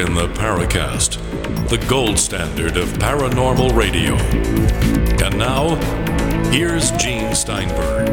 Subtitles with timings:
[0.00, 1.18] In the Paracast,
[1.68, 4.14] the gold standard of paranormal radio.
[5.22, 5.74] And now,
[6.50, 8.08] here's Gene Steinberg.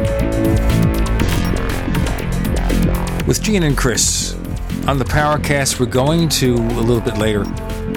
[3.26, 4.34] With Gene and Chris
[4.86, 7.46] on the Paracast, we're going to a little bit later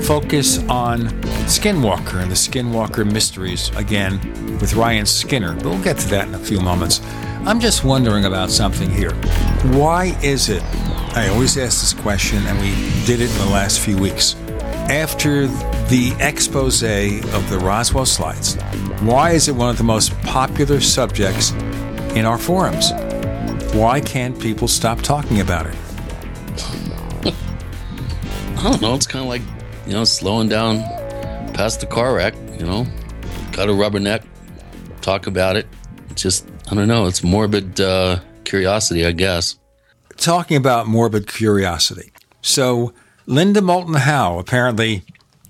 [0.04, 1.10] focus on
[1.50, 4.22] Skinwalker and the Skinwalker mysteries again
[4.62, 5.58] with Ryan Skinner.
[5.66, 7.02] We'll get to that in a few moments.
[7.44, 9.12] I'm just wondering about something here.
[9.74, 10.64] Why is it?
[11.14, 12.72] I always ask this question, and we
[13.06, 14.36] did it in the last few weeks.
[14.90, 18.56] After the expose of the Roswell slides,
[19.02, 21.52] why is it one of the most popular subjects
[22.16, 22.92] in our forums?
[23.74, 25.76] Why can't people stop talking about it?
[28.58, 28.96] I don't know.
[28.96, 29.42] It's kind of like
[29.86, 30.80] you know, slowing down
[31.54, 32.86] past the car wreck, you know,
[33.52, 34.24] got a rubberneck,
[35.02, 35.68] talk about it.
[36.10, 39.58] It's just, I don't know, it's morbid uh, curiosity, I guess.
[40.22, 42.12] Talking about morbid curiosity.
[42.44, 42.94] So,
[43.26, 45.04] Linda Moulton Howe apparently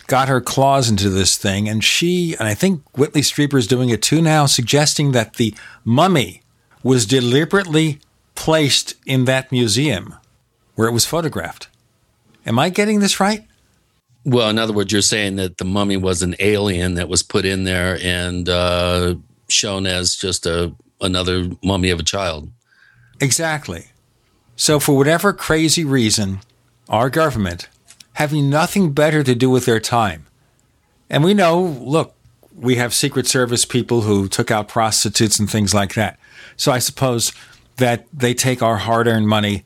[0.07, 3.89] got her claws into this thing, and she, and I think Whitley Strieber is doing
[3.89, 6.41] it too now, suggesting that the mummy
[6.83, 7.99] was deliberately
[8.35, 10.15] placed in that museum
[10.75, 11.67] where it was photographed.
[12.45, 13.45] Am I getting this right?
[14.23, 17.43] Well, in other words, you're saying that the mummy was an alien that was put
[17.43, 19.15] in there and uh,
[19.49, 22.49] shown as just a another mummy of a child.
[23.19, 23.87] Exactly.
[24.61, 26.41] So, for whatever crazy reason,
[26.87, 27.67] our government,
[28.13, 30.27] having nothing better to do with their time,
[31.09, 32.13] and we know, look,
[32.55, 36.19] we have Secret Service people who took out prostitutes and things like that.
[36.57, 37.33] So, I suppose
[37.77, 39.63] that they take our hard earned money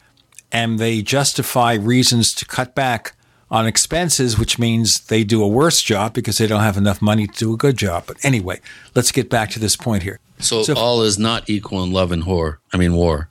[0.50, 3.18] and they justify reasons to cut back
[3.52, 7.28] on expenses, which means they do a worse job because they don't have enough money
[7.28, 8.06] to do a good job.
[8.08, 8.62] But anyway,
[8.96, 10.22] let's get back to this point here.
[10.40, 12.62] So, so all is not equal in love and war.
[12.72, 13.30] I mean, war.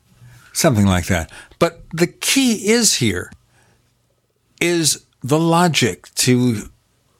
[0.54, 1.30] Something like that.
[1.58, 3.30] But the key is here
[4.60, 6.70] is the logic to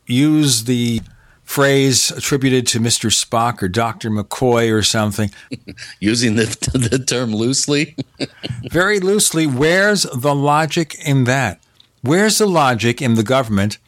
[0.07, 1.03] use the
[1.43, 3.11] phrase attributed to Mr.
[3.11, 4.09] Spock or Dr.
[4.09, 5.31] McCoy or something.
[6.01, 7.97] Using the, the term loosely?
[8.71, 9.47] Very loosely.
[9.47, 11.61] Where's the logic in that?
[12.03, 13.79] Where's the logic in the government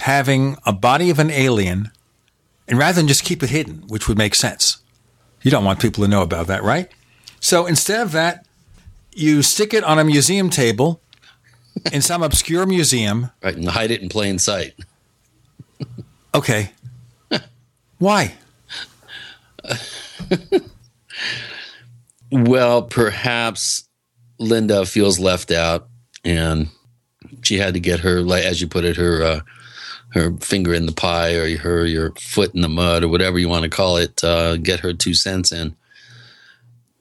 [0.00, 1.90] having a body of an alien
[2.68, 4.78] and rather than just keep it hidden, which would make sense?
[5.40, 6.90] You don't want people to know about that, right?
[7.40, 8.46] So instead of that,
[9.12, 11.00] you stick it on a museum table
[11.92, 13.30] in some obscure museum.
[13.42, 14.74] Right, and hide it in plain sight.
[16.34, 16.70] okay.
[17.98, 18.34] Why?
[22.32, 23.88] well, perhaps
[24.38, 25.88] Linda feels left out
[26.24, 26.68] and
[27.42, 29.40] she had to get her, like as you put it, her uh,
[30.10, 33.48] her finger in the pie or her your foot in the mud or whatever you
[33.48, 34.22] want to call it.
[34.22, 35.74] Uh, get her two cents in.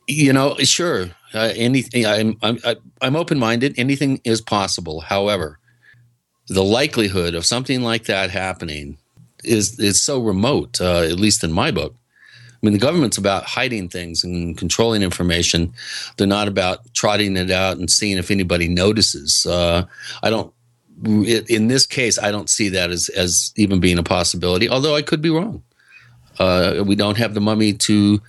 [0.07, 2.05] You know, sure, uh, anything.
[2.05, 2.59] I'm I'm
[3.01, 3.75] I'm open minded.
[3.77, 5.01] Anything is possible.
[5.01, 5.59] However,
[6.47, 8.97] the likelihood of something like that happening
[9.43, 10.79] is is so remote.
[10.81, 11.95] Uh, at least in my book.
[12.61, 15.73] I mean, the government's about hiding things and controlling information.
[16.17, 19.45] They're not about trotting it out and seeing if anybody notices.
[19.47, 19.85] Uh,
[20.21, 20.53] I don't.
[21.03, 24.69] In this case, I don't see that as as even being a possibility.
[24.69, 25.63] Although I could be wrong.
[26.39, 28.21] Uh, we don't have the mummy to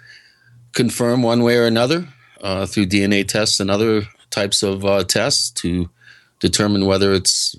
[0.72, 2.06] confirm one way or another
[2.42, 5.88] uh, through DNA tests and other types of uh, tests to
[6.40, 7.56] determine whether it's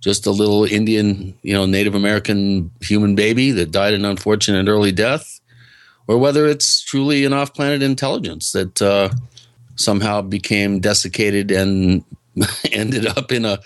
[0.00, 4.92] just a little Indian, you know, Native American human baby that died an unfortunate early
[4.92, 5.40] death,
[6.08, 9.10] or whether it's truly an off planet intelligence that uh,
[9.76, 12.04] somehow became desiccated and
[12.72, 13.58] ended up in a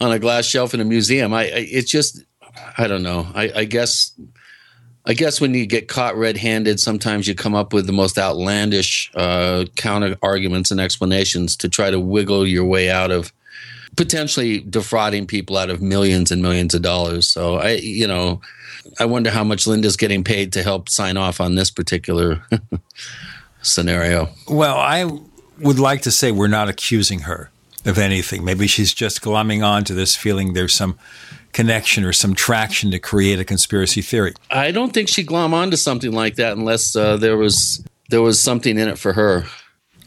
[0.00, 1.32] on a glass shelf in a museum.
[1.32, 2.24] I, I it's just
[2.78, 3.26] I don't know.
[3.34, 4.12] I, I guess
[5.06, 9.10] I guess when you get caught red-handed, sometimes you come up with the most outlandish
[9.14, 13.32] uh, counter arguments and explanations to try to wiggle your way out of
[13.96, 17.28] potentially defrauding people out of millions and millions of dollars.
[17.28, 18.40] So I, you know,
[18.98, 22.42] I wonder how much Linda's getting paid to help sign off on this particular
[23.62, 24.30] scenario.
[24.48, 25.04] Well, I
[25.58, 27.50] would like to say we're not accusing her
[27.84, 28.44] of anything.
[28.44, 30.98] Maybe she's just glumming on to this feeling there's some
[31.54, 34.34] connection or some traction to create a conspiracy theory.
[34.50, 38.40] I don't think she'd glom onto something like that unless uh, there was there was
[38.40, 39.46] something in it for her.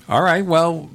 [0.08, 0.46] All right.
[0.46, 0.90] Well,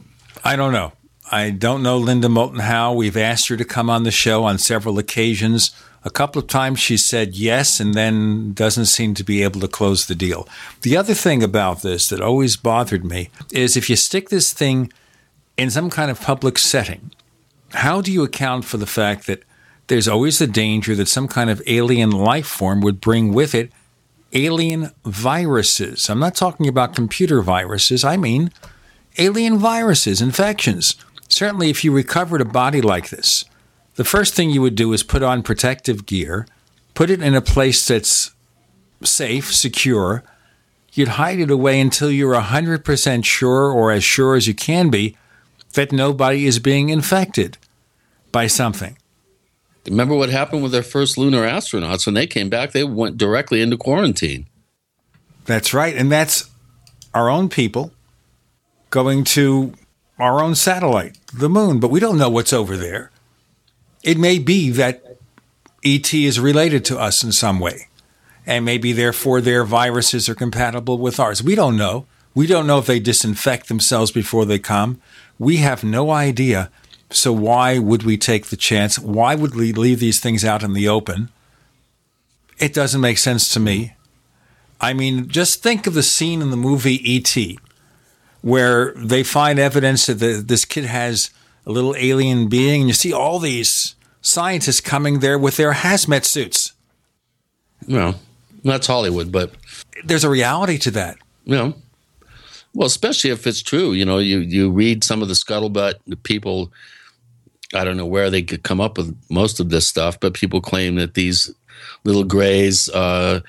[0.44, 0.92] I don't know.
[1.30, 2.92] I don't know Linda Moulton Howe.
[2.92, 5.72] We've asked her to come on the show on several occasions.
[6.04, 9.68] A couple of times she said yes and then doesn't seem to be able to
[9.68, 10.48] close the deal.
[10.82, 14.92] The other thing about this that always bothered me is if you stick this thing
[15.56, 17.12] in some kind of public setting,
[17.70, 19.44] how do you account for the fact that
[19.88, 23.70] there's always the danger that some kind of alien life form would bring with it
[24.32, 26.08] alien viruses?
[26.08, 28.50] I'm not talking about computer viruses, I mean
[29.18, 30.96] alien viruses, infections.
[31.28, 33.44] Certainly, if you recovered a body like this,
[33.96, 36.46] the first thing you would do is put on protective gear,
[36.94, 38.32] put it in a place that's
[39.02, 40.22] safe, secure.
[40.92, 45.16] You'd hide it away until you're 100% sure, or as sure as you can be,
[45.74, 47.56] that nobody is being infected
[48.30, 48.96] by something.
[49.86, 52.06] Remember what happened with their first lunar astronauts?
[52.06, 54.46] When they came back, they went directly into quarantine.
[55.44, 55.96] That's right.
[55.96, 56.48] And that's
[57.14, 57.92] our own people
[58.90, 59.72] going to
[60.18, 63.10] our own satellite, the moon, but we don't know what's over there.
[64.04, 65.16] It may be that
[65.84, 67.88] ET is related to us in some way,
[68.46, 71.42] and maybe therefore their viruses are compatible with ours.
[71.42, 72.06] We don't know.
[72.34, 75.00] We don't know if they disinfect themselves before they come.
[75.38, 76.70] We have no idea.
[77.12, 78.98] So why would we take the chance?
[78.98, 81.30] Why would we leave these things out in the open?
[82.58, 83.94] It doesn't make sense to me.
[84.80, 87.58] I mean, just think of the scene in the movie E.T.,
[88.40, 91.30] where they find evidence that the, this kid has
[91.64, 96.24] a little alien being, and you see all these scientists coming there with their hazmat
[96.24, 96.72] suits.
[97.86, 98.16] Well,
[98.64, 99.52] that's Hollywood, but
[100.04, 101.16] there's a reality to that.
[101.44, 101.74] You know,
[102.74, 103.92] well, especially if it's true.
[103.92, 106.72] You know, you you read some of the scuttlebutt, the people.
[107.74, 110.60] I don't know where they could come up with most of this stuff, but people
[110.60, 111.52] claim that these
[112.04, 112.88] little grays.
[112.88, 113.40] Uh,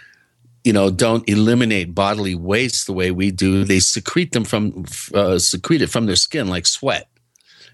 [0.64, 3.66] you know, don't eliminate bodily waste the way we do.
[3.66, 7.10] They secrete them from uh, secrete it from their skin like sweat.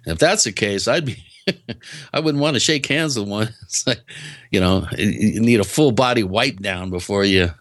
[0.05, 1.23] And if that's the case, I'd be
[2.13, 3.49] I wouldn't want to shake hands with one.
[3.85, 4.01] Like,
[4.51, 7.51] you know, you need a full body wipe down before you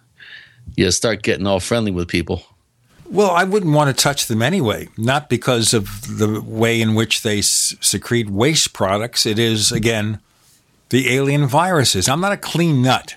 [0.75, 2.43] you start getting all friendly with people.
[3.11, 7.23] Well, I wouldn't want to touch them anyway, not because of the way in which
[7.23, 9.25] they secrete waste products.
[9.25, 10.21] It is again
[10.91, 12.09] the alien viruses.
[12.09, 13.17] I'm not a clean nut.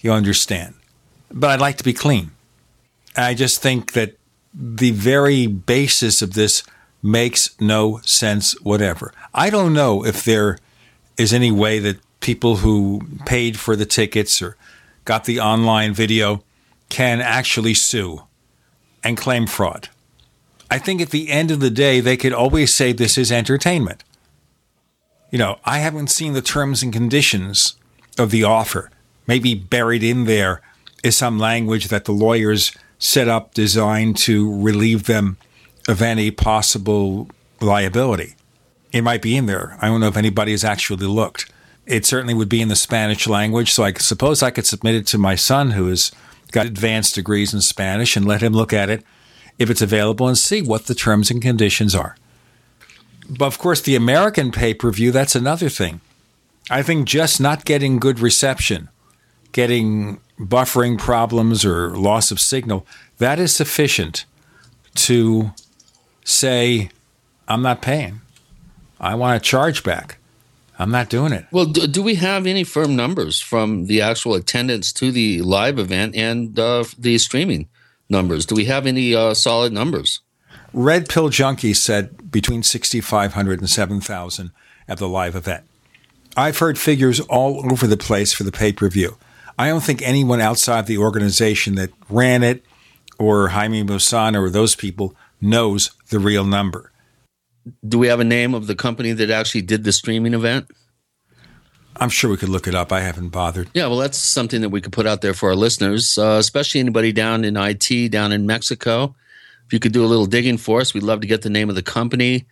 [0.00, 0.74] You understand?
[1.34, 2.30] but I'd like to be clean.
[3.16, 4.16] I just think that
[4.54, 6.62] the very basis of this
[7.02, 9.12] makes no sense whatever.
[9.34, 10.58] I don't know if there
[11.18, 14.56] is any way that people who paid for the tickets or
[15.04, 16.42] got the online video
[16.88, 18.22] can actually sue
[19.04, 19.88] and claim fraud.
[20.70, 24.02] I think at the end of the day, they could always say this is entertainment.
[25.30, 27.76] You know, I haven't seen the terms and conditions
[28.18, 28.90] of the offer.
[29.26, 30.62] Maybe buried in there
[31.02, 35.36] is some language that the lawyers set up designed to relieve them
[35.86, 37.28] of any possible
[37.60, 38.34] liability.
[38.92, 39.76] It might be in there.
[39.80, 41.50] I don't know if anybody has actually looked.
[41.86, 45.06] It certainly would be in the Spanish language, so I suppose I could submit it
[45.08, 46.12] to my son who has
[46.54, 49.04] got advanced degrees in Spanish and let him look at it
[49.58, 52.16] if it's available and see what the terms and conditions are.
[53.28, 56.00] But of course, the American pay per view, that's another thing.
[56.70, 58.88] I think just not getting good reception,
[59.52, 62.86] getting buffering problems or loss of signal,
[63.18, 64.24] that is sufficient
[64.94, 65.52] to
[66.24, 66.90] say,
[67.48, 68.20] I'm not paying.
[69.00, 70.18] I want a charge back.
[70.78, 71.46] I'm not doing it.
[71.50, 75.78] Well, do, do, we have any firm numbers from the actual attendance to the live
[75.78, 77.68] event and uh, the streaming
[78.08, 78.44] numbers?
[78.44, 80.20] Do we have any uh, solid numbers?
[80.72, 84.50] Red Pill Junkie said between 6,500 and 7,000
[84.88, 85.64] at the live event.
[86.36, 89.16] I've heard figures all over the place for the pay per view.
[89.56, 92.64] I don't think anyone outside the organization that ran it
[93.18, 96.90] or Jaime Maussan or those people knows the real number.
[97.86, 100.66] Do we have a name of the company that actually did the streaming event?
[101.96, 102.92] I'm sure we could look it up.
[102.92, 103.70] I haven't bothered.
[103.72, 106.80] Yeah, well, that's something that we could put out there for our listeners, uh, especially
[106.80, 109.14] anybody down in IT, down in Mexico.
[109.66, 111.68] If you could do a little digging for us, we'd love to get the name
[111.68, 112.46] of the company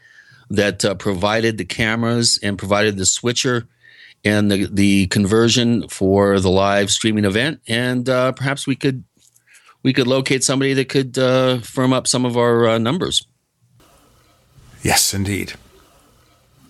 [0.51, 3.67] that uh, provided the cameras and provided the switcher
[4.25, 7.61] and the, the conversion for the live streaming event.
[7.67, 9.05] And uh, perhaps we could
[9.83, 13.27] we could locate somebody that could uh, firm up some of our uh, numbers.
[14.83, 15.55] Yes, indeed.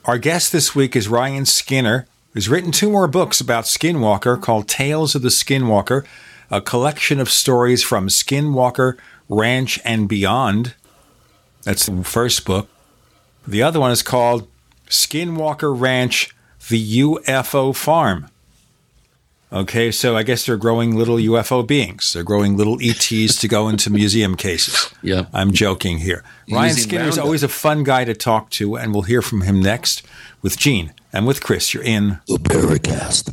[0.04, 4.68] Our guest this week is Ryan Skinner, who's written two more books about Skinwalker called
[4.68, 6.04] Tales of the Skinwalker,
[6.50, 10.74] a collection of stories from Skinwalker Ranch and Beyond.
[11.62, 12.68] That's the first book.
[13.46, 14.46] The other one is called
[14.88, 16.34] Skinwalker Ranch
[16.68, 18.28] the UFO farm.
[19.52, 22.14] Okay, so I guess they're growing little UFO beings.
[22.14, 24.88] They're growing little ETs to go into museum cases.
[25.04, 25.26] Yeah.
[25.32, 26.22] I'm joking here.
[26.48, 29.60] Ryan Skinner is always a fun guy to talk to, and we'll hear from him
[29.60, 30.06] next
[30.42, 31.74] with Gene and with Chris.
[31.74, 33.32] You're in the Paracast.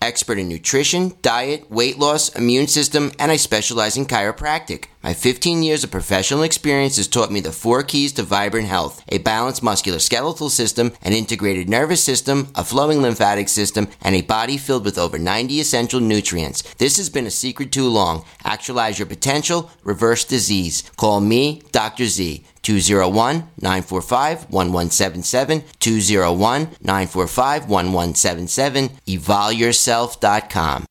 [0.00, 4.86] expert in nutrition, diet, weight loss, immune system, and I specialize in chiropractic.
[5.06, 9.04] My 15 years of professional experience has taught me the four keys to vibrant health
[9.06, 14.56] a balanced musculoskeletal system, an integrated nervous system, a flowing lymphatic system, and a body
[14.56, 16.62] filled with over 90 essential nutrients.
[16.78, 18.24] This has been a secret too long.
[18.42, 20.82] Actualize your potential, reverse disease.
[20.96, 22.06] Call me, Dr.
[22.06, 22.44] Z.
[22.62, 30.86] 201 945 1177, 201 945 1177, evolveyourself.com.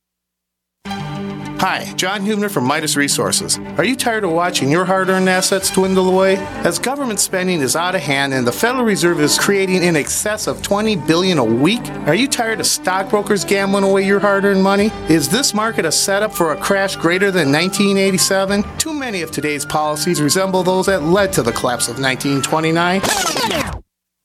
[1.60, 3.58] Hi, John Hubner from Midas Resources.
[3.78, 6.36] Are you tired of watching your hard earned assets dwindle away?
[6.66, 10.48] As government spending is out of hand and the Federal Reserve is creating in excess
[10.48, 14.64] of 20 billion a week, are you tired of stockbrokers gambling away your hard earned
[14.64, 14.92] money?
[15.08, 18.64] Is this market a setup for a crash greater than 1987?
[18.78, 23.02] Too many of today's policies resemble those that led to the collapse of 1929.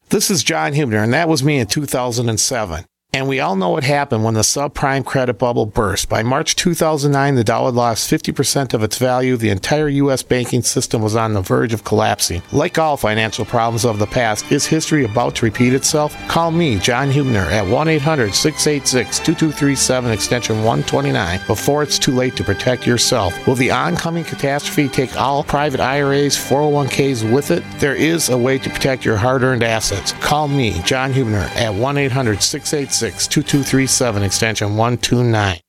[0.08, 2.84] This is John Hubner, and that was me in 2007.
[3.12, 6.08] And we all know what happened when the subprime credit bubble burst.
[6.08, 9.36] By March 2009, the dollar lost 50% of its value.
[9.36, 10.22] The entire U.S.
[10.22, 12.40] banking system was on the verge of collapsing.
[12.52, 16.16] Like all financial problems of the past, is history about to repeat itself?
[16.28, 22.36] Call me, John Hubner, at 1 800 686 2237, extension 129, before it's too late
[22.36, 23.34] to protect yourself.
[23.44, 27.64] Will the oncoming catastrophe take all private IRAs, 401ks with it?
[27.80, 30.12] There is a way to protect your hard earned assets.
[30.20, 35.60] Call me, John Hubner, at 1 800 686 2237, extension 129.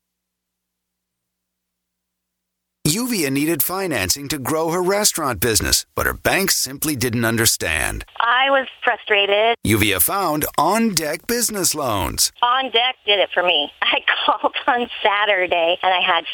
[2.86, 8.04] Yuvia needed financing to grow her restaurant business, but her banks simply didn't understand.
[8.18, 9.56] I was frustrated.
[9.64, 12.32] Yuvia found On Deck Business Loans.
[12.42, 13.70] On Deck did it for me.
[13.82, 16.24] I called on Saturday and I had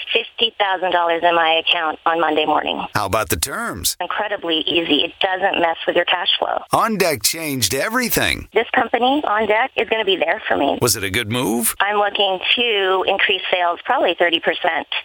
[0.40, 2.82] $50,000 in my account on Monday morning.
[2.94, 3.98] How about the terms?
[4.00, 5.04] Incredibly easy.
[5.04, 6.62] It doesn't mess with your cash flow.
[6.72, 8.48] On Deck changed everything.
[8.54, 10.78] This company, On Deck, is going to be there for me.
[10.80, 11.74] Was it a good move?
[11.80, 14.40] I'm looking to increase sales probably 30%.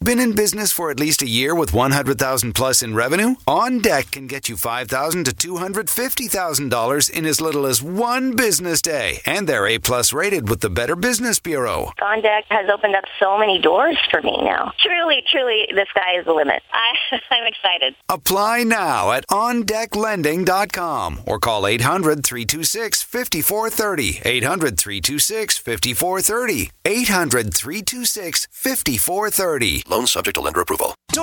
[0.01, 3.35] Been in business for at least a year with 100,000 plus in revenue?
[3.47, 9.19] On Deck can get you $5,000 to $250,000 in as little as one business day,
[9.25, 11.91] and they're A plus rated with the Better Business Bureau.
[12.01, 14.71] On Deck has opened up so many doors for me now.
[14.79, 16.61] Truly, truly, the sky is the limit.
[16.71, 16.93] I,
[17.31, 17.95] I'm excited.
[18.09, 24.21] Apply now at ondecklending.com or call 800 326 5430.
[24.23, 26.71] 800 326 5430.
[26.85, 29.83] 800 326 5430.
[29.87, 30.93] Loan subject to lender approval.
[31.13, 31.22] Don't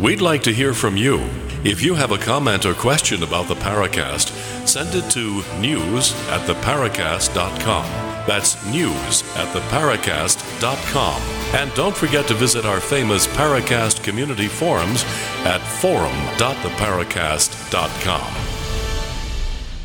[0.00, 1.18] We'd like to hear from you.
[1.62, 4.30] If you have a comment or question about the Paracast,
[4.66, 7.84] send it to news at theparacast.com.
[8.26, 11.20] That's news at theparacast.com.
[11.54, 15.04] And don't forget to visit our famous Paracast community forums
[15.44, 18.34] at forum.theparacast.com.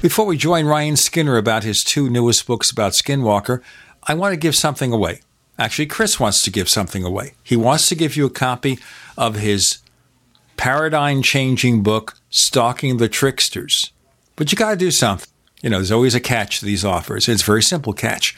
[0.01, 3.61] Before we join Ryan Skinner about his two newest books about Skinwalker,
[4.03, 5.19] I want to give something away.
[5.59, 7.33] Actually, Chris wants to give something away.
[7.43, 8.79] He wants to give you a copy
[9.17, 9.79] of his
[10.57, 13.91] paradigm changing book, Stalking the Tricksters.
[14.35, 15.29] But you got to do something.
[15.61, 17.27] You know, there's always a catch to these offers.
[17.27, 18.35] It's a very simple catch.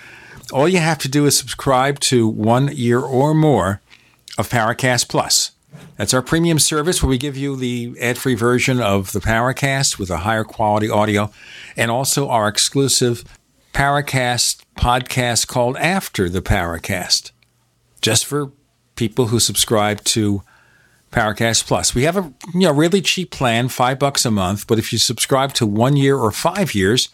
[0.51, 3.81] All you have to do is subscribe to one year or more
[4.37, 5.51] of Paracast Plus.
[5.97, 9.99] That's our premium service where we give you the ad free version of the Paracast
[9.99, 11.31] with a higher quality audio
[11.75, 13.23] and also our exclusive
[13.73, 17.31] Paracast podcast called After the Paracast,
[18.01, 18.51] just for
[18.95, 20.43] people who subscribe to
[21.11, 21.95] Paracast Plus.
[21.95, 24.99] We have a you know really cheap plan, five bucks a month, but if you
[24.99, 27.07] subscribe to one year or five years,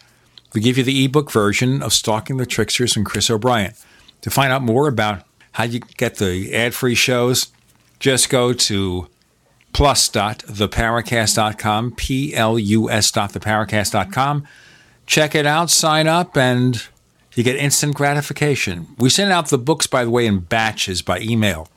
[0.53, 3.73] we give you the ebook version of Stalking the Tricksters and Chris O'Brien.
[4.21, 5.23] To find out more about
[5.53, 7.47] how you get the ad-free shows,
[7.99, 9.09] just go to
[9.73, 14.47] plus.theparacast.com, P-L-U-S dot theparacast.com.
[15.05, 16.81] Check it out, sign up, and
[17.35, 18.87] you get instant gratification.
[18.97, 21.67] We send out the books, by the way, in batches by email.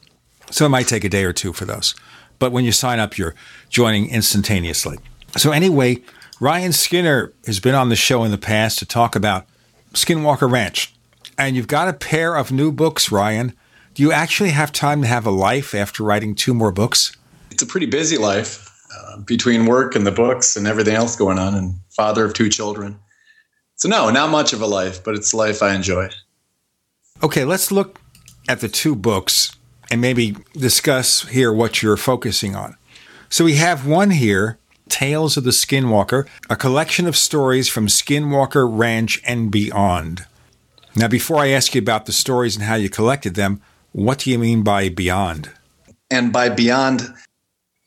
[0.50, 1.94] So it might take a day or two for those.
[2.38, 3.34] But when you sign up, you're
[3.68, 4.98] joining instantaneously.
[5.36, 6.02] So anyway,
[6.40, 9.46] Ryan Skinner has been on the show in the past to talk about
[9.92, 10.94] Skinwalker Ranch.
[11.38, 13.54] And you've got a pair of new books, Ryan.
[13.94, 17.16] Do you actually have time to have a life after writing two more books?
[17.50, 21.38] It's a pretty busy life uh, between work and the books and everything else going
[21.38, 22.98] on, and father of two children.
[23.76, 26.10] So, no, not much of a life, but it's a life I enjoy.
[27.22, 27.98] Okay, let's look
[28.48, 29.55] at the two books
[29.90, 32.76] and maybe discuss here what you're focusing on.
[33.28, 38.68] So, we have one here Tales of the Skinwalker, a collection of stories from Skinwalker
[38.70, 40.26] Ranch and beyond.
[40.94, 43.60] Now, before I ask you about the stories and how you collected them,
[43.92, 45.50] what do you mean by beyond?
[46.10, 47.02] And by beyond,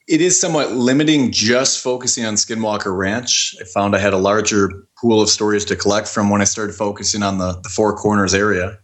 [0.08, 3.56] it is somewhat limiting just focusing on Skinwalker Ranch.
[3.62, 6.76] I found I had a larger pool of stories to collect from when I started
[6.76, 8.78] focusing on the, the Four Corners area.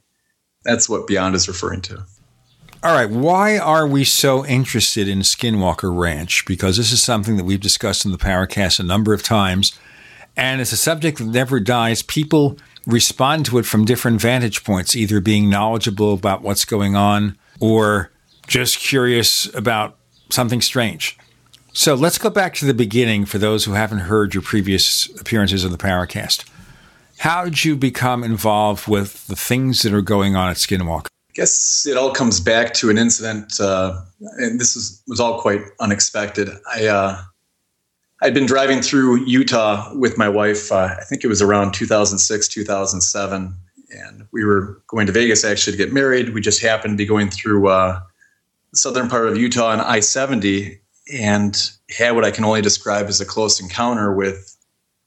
[0.63, 2.05] That's what Beyond is referring to.
[2.85, 6.45] All right, why are we so interested in Skinwalker Ranch?
[6.45, 9.75] Because this is something that we've discussed in the Paracast a number of times,
[10.37, 12.03] and it's a subject that never dies.
[12.03, 17.39] People respond to it from different vantage points, either being knowledgeable about what's going on
[17.59, 18.11] or
[18.45, 19.97] just curious about
[20.29, 21.17] something strange.
[21.73, 25.65] So let's go back to the beginning for those who haven't heard your previous appearances
[25.65, 26.47] on the Paracast.
[27.17, 31.07] How did you become involved with the things that are going on at Skinwalker?
[31.35, 34.01] Guess it all comes back to an incident, uh,
[34.37, 36.49] and this was, was all quite unexpected.
[36.73, 37.21] I uh,
[38.21, 40.71] I'd been driving through Utah with my wife.
[40.71, 43.55] Uh, I think it was around 2006, 2007,
[43.89, 46.33] and we were going to Vegas actually to get married.
[46.33, 47.99] We just happened to be going through uh,
[48.71, 50.79] the southern part of Utah on I 70
[51.13, 54.55] and had what I can only describe as a close encounter with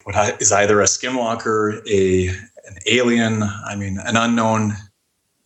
[0.05, 4.75] what is either a skinwalker, a an alien, I mean, an unknown,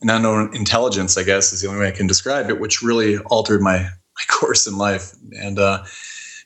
[0.09, 1.17] unknown intelligence.
[1.17, 3.79] I guess is the only way I can describe it, which really altered my
[4.15, 5.83] my course in life and uh,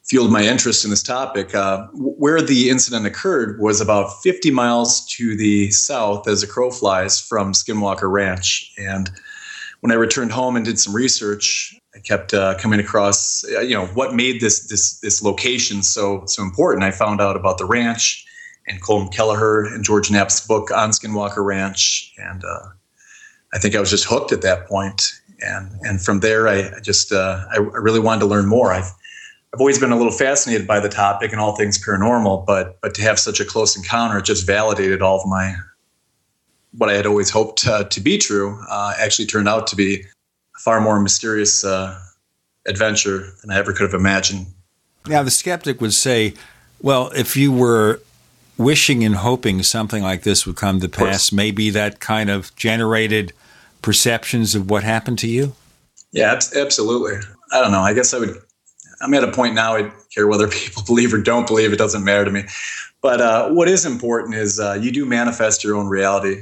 [0.06, 1.54] fueled my interest in this topic.
[1.54, 6.72] Uh, where the incident occurred was about 50 miles to the south, as a crow
[6.72, 9.12] flies, from Skinwalker Ranch, and
[9.82, 13.76] when I returned home and did some research, I kept uh, coming across, uh, you
[13.76, 16.84] know, what made this this this location so so important.
[16.84, 18.26] I found out about the ranch
[18.68, 22.70] and Colm Kelleher and George Knapp's book on Skinwalker Ranch, and uh,
[23.54, 25.12] I think I was just hooked at that point.
[25.42, 28.74] And and from there, I, just uh, I, I, really wanted to learn more.
[28.74, 28.92] I've
[29.54, 32.96] I've always been a little fascinated by the topic and all things paranormal, but but
[32.96, 35.56] to have such a close encounter just validated all of my
[36.78, 40.02] what I had always hoped uh, to be true uh, actually turned out to be
[40.02, 42.00] a far more mysterious uh,
[42.66, 44.48] adventure than I ever could have imagined.
[45.08, 46.34] Now, the skeptic would say,
[46.82, 48.02] well, if you were
[48.58, 53.34] wishing and hoping something like this would come to pass, maybe that kind of generated
[53.82, 55.54] perceptions of what happened to you?
[56.12, 57.18] Yeah, absolutely.
[57.52, 57.82] I don't know.
[57.82, 58.36] I guess I would.
[59.02, 59.76] I'm at a point now.
[59.76, 61.72] I care whether people believe or don't believe.
[61.72, 62.44] It doesn't matter to me.
[63.02, 66.42] But uh, what is important is uh, you do manifest your own reality.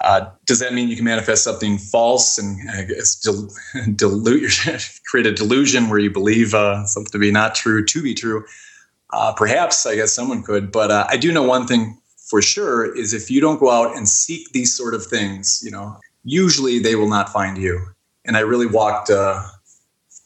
[0.00, 3.50] Uh, does that mean you can manifest something false and I guess del-
[3.94, 4.60] dilute
[5.06, 8.44] create a delusion where you believe uh, something to be not true to be true?
[9.12, 12.94] Uh, perhaps I guess someone could, but uh, I do know one thing for sure
[12.94, 16.78] is if you don't go out and seek these sort of things, you know, usually
[16.78, 17.80] they will not find you.
[18.26, 19.42] And I really walked uh,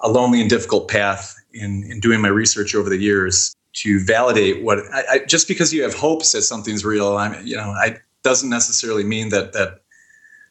[0.01, 4.63] a lonely and difficult path in in doing my research over the years to validate
[4.63, 7.17] what I, I, just because you have hopes that something's real.
[7.17, 9.82] I'm you know I doesn't necessarily mean that that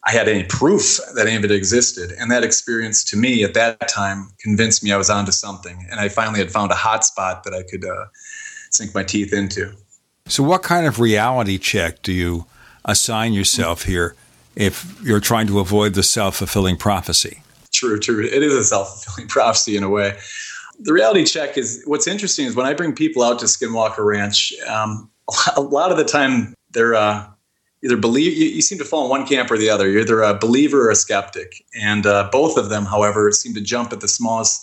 [0.04, 2.12] I had any proof that any of it existed.
[2.18, 5.86] And that experience to me at that time convinced me I was onto something.
[5.90, 8.06] And I finally had found a hot spot that I could uh,
[8.70, 9.72] sink my teeth into.
[10.26, 12.46] So, what kind of reality check do you
[12.84, 14.14] assign yourself here
[14.56, 17.42] if you're trying to avoid the self fulfilling prophecy?
[17.72, 18.24] True, true.
[18.24, 20.16] It is a self fulfilling prophecy in a way.
[20.80, 24.52] The reality check is what's interesting is when I bring people out to Skinwalker Ranch,
[24.68, 25.10] um,
[25.56, 27.26] a lot of the time they're uh,
[27.84, 29.88] either believe you, you, seem to fall in one camp or the other.
[29.90, 33.60] You're either a believer or a skeptic, and uh, both of them, however, seem to
[33.60, 34.60] jump at the smallest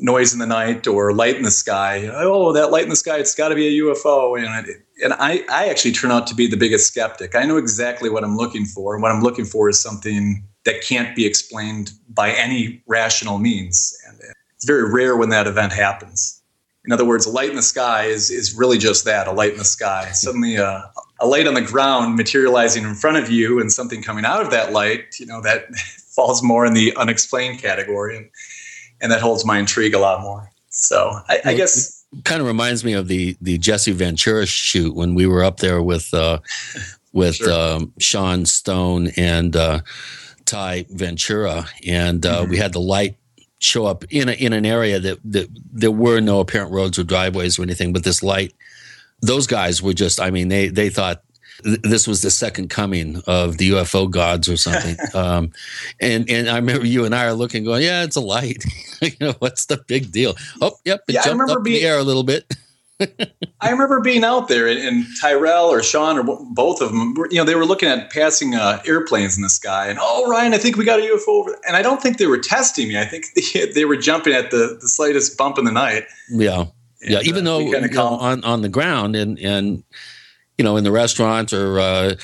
[0.00, 2.08] noise in the night or light in the sky.
[2.12, 3.18] Oh, that light in the sky!
[3.18, 4.38] It's got to be a UFO.
[4.38, 4.66] And,
[5.02, 7.34] and I, I actually turn out to be the biggest skeptic.
[7.34, 10.82] I know exactly what I'm looking for, and what I'm looking for is something that
[10.82, 13.96] can't be explained by any rational means.
[14.06, 14.18] And
[14.54, 16.42] it's very rare when that event happens.
[16.84, 19.52] In other words, a light in the sky is, is really just that a light
[19.52, 20.10] in the sky.
[20.12, 20.82] Suddenly, uh,
[21.20, 24.50] a light on the ground materializing in front of you and something coming out of
[24.50, 25.74] that light, you know, that
[26.14, 28.16] falls more in the unexplained category.
[28.16, 28.30] And,
[29.00, 30.50] and that holds my intrigue a lot more.
[30.68, 35.14] So I, I guess kind of reminds me of the the Jesse Ventura shoot when
[35.14, 36.38] we were up there with uh,
[37.12, 37.52] with Sure.
[37.52, 39.80] um, Sean Stone and uh,
[40.44, 43.16] Ty Ventura, and uh, we had the light
[43.58, 47.04] show up in a, in an area that, that there were no apparent roads or
[47.04, 48.54] driveways or anything, but this light,
[49.22, 51.22] those guys were just, I mean, they they thought
[51.64, 54.96] th- this was the second coming of the UFO gods or something.
[55.14, 55.52] um,
[56.00, 58.64] and and I remember you and I are looking, going, yeah, it's a light.
[59.02, 60.34] you know, what's the big deal?
[60.60, 62.52] Oh, yep, it Yeah, I jumped remember up in being- the air a little bit.
[63.62, 67.38] I remember being out there, and, and Tyrel or Sean or both of them, you
[67.38, 70.58] know, they were looking at passing uh, airplanes in the sky, and oh, Ryan, I
[70.58, 71.50] think we got a UFO over.
[71.52, 72.98] there." And I don't think they were testing me.
[72.98, 76.04] I think they, they were jumping at the, the slightest bump in the night.
[76.30, 76.66] Yeah,
[77.02, 77.18] yeah.
[77.18, 79.82] And, Even uh, though you know, on on the ground and and
[80.58, 82.14] you know in the restaurant or uh,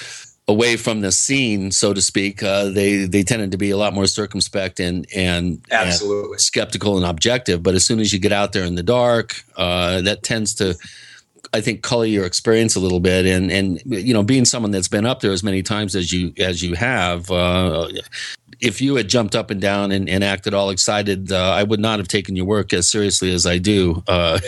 [0.48, 3.94] away from the scene, so to speak, uh, they they tended to be a lot
[3.94, 6.38] more circumspect and and and Absolutely.
[6.38, 7.62] skeptical and objective.
[7.62, 10.76] But as soon as you get out there in the dark, uh, that tends to
[11.52, 14.88] I think color your experience a little bit, and and you know, being someone that's
[14.88, 17.88] been up there as many times as you as you have, uh,
[18.60, 21.80] if you had jumped up and down and, and acted all excited, uh, I would
[21.80, 24.02] not have taken your work as seriously as I do.
[24.08, 24.38] Uh,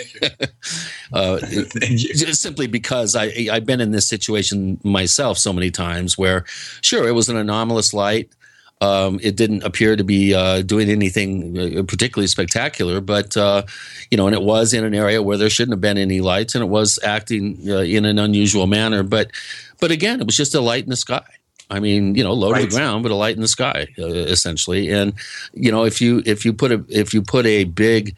[1.12, 1.38] uh,
[1.81, 6.44] just simply because I I've been in this situation myself so many times where,
[6.81, 8.33] sure, it was an anomalous light.
[8.81, 13.64] Um, it didn't appear to be uh, doing anything uh, particularly spectacular, but uh,
[14.11, 16.55] you know, and it was in an area where there shouldn't have been any lights,
[16.55, 19.03] and it was acting uh, in an unusual manner.
[19.03, 19.33] But,
[19.81, 21.25] but again, it was just a light in the sky.
[21.70, 24.07] I mean, you know, low to the ground, but a light in the sky, uh,
[24.07, 24.90] essentially.
[24.90, 25.12] And
[25.52, 28.16] you know, if you if you put a if you put a big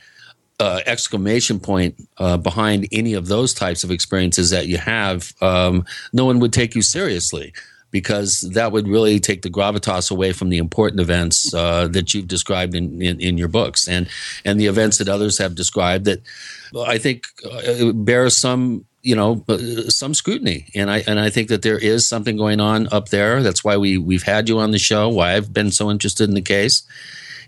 [0.61, 5.85] uh, exclamation point uh, behind any of those types of experiences that you have, um,
[6.13, 7.53] no one would take you seriously
[7.91, 12.29] because that would really take the gravitas away from the important events uh, that you've
[12.29, 14.09] described in, in, in your books and
[14.45, 16.21] and the events that others have described that
[16.87, 19.57] I think uh, bear some you know uh,
[19.89, 23.43] some scrutiny and I and I think that there is something going on up there
[23.43, 26.35] that's why we we've had you on the show why I've been so interested in
[26.35, 26.83] the case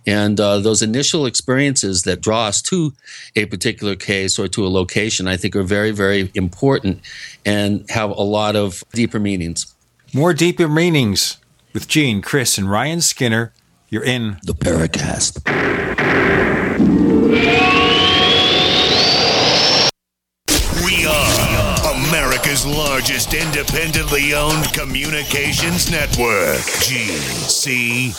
[0.06, 2.92] and uh, those initial experiences that draw us to
[3.36, 7.00] a particular case or to a location, I think, are very, very important
[7.46, 9.72] and have a lot of deeper meanings.
[10.12, 11.38] More deeper meanings
[11.72, 13.52] with Gene, Chris, and Ryan Skinner.
[13.88, 15.42] You're in The Paracast.
[22.52, 28.12] America's largest independently owned communications network, GCN.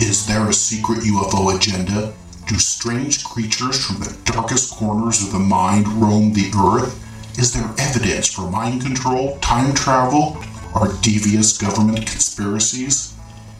[0.00, 2.12] Is there a secret UFO agenda?
[2.48, 6.98] Do strange creatures from the darkest corners of the mind roam the earth?
[7.38, 10.36] Is there evidence for mind control, time travel,
[10.74, 13.14] or devious government conspiracies?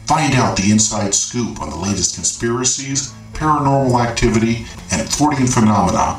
[0.06, 6.18] Find out the inside scoop on the latest conspiracies, paranormal activity, and Fortean phenomena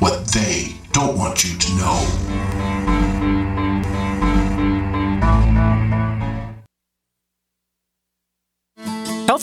[0.00, 2.99] what they don't want you to know.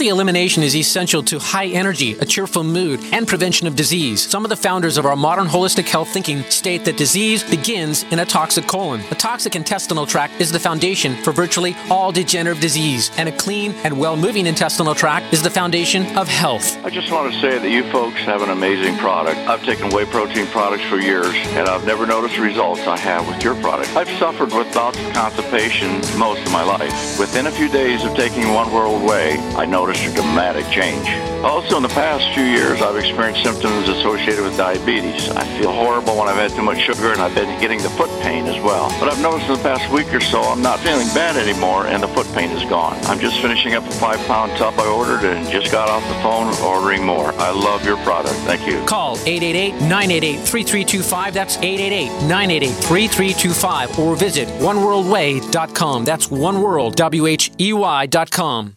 [0.09, 4.27] Elimination is essential to high energy, a cheerful mood, and prevention of disease.
[4.27, 8.19] Some of the founders of our modern holistic health thinking state that disease begins in
[8.19, 9.01] a toxic colon.
[9.11, 13.73] A toxic intestinal tract is the foundation for virtually all degenerative disease, and a clean
[13.83, 16.77] and well moving intestinal tract is the foundation of health.
[16.85, 19.37] I just want to say that you folks have an amazing product.
[19.47, 23.43] I've taken whey protein products for years, and I've never noticed results I have with
[23.43, 23.95] your product.
[23.95, 27.19] I've suffered with bouts of constipation most of my life.
[27.19, 31.07] Within a few days of taking One World Whey, I noticed a dramatic change.
[31.43, 35.29] Also, in the past few years, I've experienced symptoms associated with diabetes.
[35.29, 38.09] I feel horrible when I've had too much sugar, and I've been getting the foot
[38.21, 38.89] pain as well.
[38.99, 42.01] But I've noticed in the past week or so, I'm not feeling bad anymore, and
[42.01, 42.97] the foot pain is gone.
[43.05, 46.51] I'm just finishing up a five-pound tub I ordered and just got off the phone
[46.65, 47.31] ordering more.
[47.33, 48.33] I love your product.
[48.45, 48.83] Thank you.
[48.85, 51.33] Call 888-988-3325.
[51.33, 53.99] That's 888-988-3325.
[53.99, 56.05] Or visit oneworldwhey.com.
[56.05, 58.76] That's oneworld, W-H-E-Y dot com.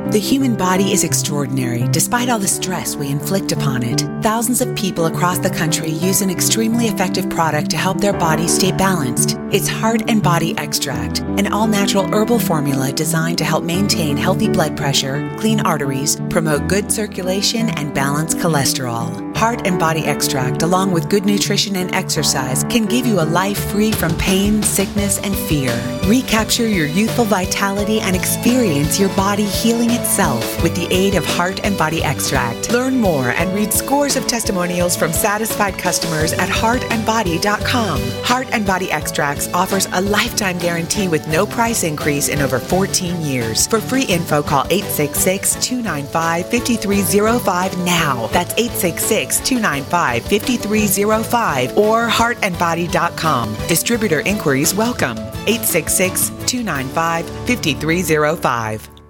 [0.11, 4.01] The human body is extraordinary despite all the stress we inflict upon it.
[4.21, 8.49] Thousands of people across the country use an extremely effective product to help their body
[8.49, 9.37] stay balanced.
[9.53, 14.49] It's Heart and Body Extract, an all natural herbal formula designed to help maintain healthy
[14.49, 19.31] blood pressure, clean arteries, promote good circulation, and balance cholesterol.
[19.35, 23.71] Heart and Body Extract, along with good nutrition and exercise, can give you a life
[23.71, 25.73] free from pain, sickness, and fear.
[26.05, 31.63] Recapture your youthful vitality and experience your body healing itself with the aid of Heart
[31.63, 32.71] and Body Extract.
[32.71, 38.01] Learn more and read scores of testimonials from satisfied customers at heartandbody.com.
[38.23, 43.21] Heart and Body Extracts offers a lifetime guarantee with no price increase in over 14
[43.21, 43.67] years.
[43.67, 48.27] For free info, call 866 295 5305 now.
[48.27, 53.55] That's 866 295 5305 or heartandbody.com.
[53.67, 55.17] Distributor inquiries welcome.
[55.47, 59.00] 866 295 5305.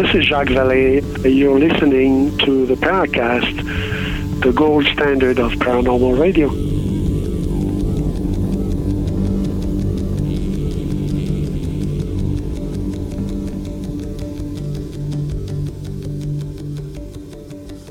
[0.00, 1.02] This is Jacques Vallée.
[1.30, 6.50] You're listening to the Paracast, the gold standard of paranormal radio.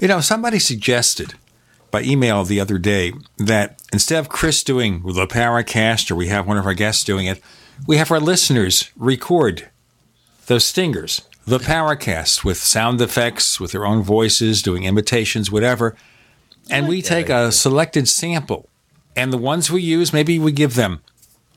[0.01, 1.35] You know, somebody suggested
[1.91, 6.47] by email the other day that instead of Chris doing the Paracast or we have
[6.47, 7.39] one of our guests doing it,
[7.85, 9.69] we have our listeners record
[10.47, 15.95] those stingers, the Paracast, with sound effects, with their own voices, doing imitations, whatever.
[16.69, 18.69] And we take a selected sample.
[19.15, 21.01] And the ones we use, maybe we give them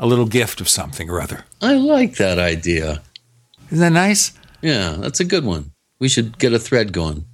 [0.01, 1.45] a little gift of something or other.
[1.61, 3.03] I like that idea.
[3.67, 4.33] Isn't that nice?
[4.63, 5.73] Yeah, that's a good one.
[5.99, 7.27] We should get a thread going.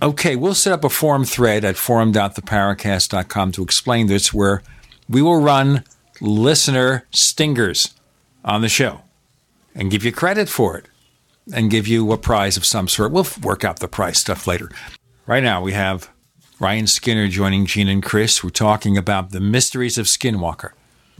[0.00, 4.62] Okay, we'll set up a forum thread at forum.theparacast.com to explain this, where
[5.08, 5.82] we will run
[6.20, 7.94] listener stingers
[8.44, 9.00] on the show
[9.74, 10.86] and give you credit for it
[11.52, 13.12] and give you a prize of some sort.
[13.12, 14.70] We'll work out the prize stuff later.
[15.26, 16.10] Right now, we have
[16.58, 18.42] Ryan Skinner joining Gene and Chris.
[18.42, 20.70] We're talking about the mysteries of Skinwalker.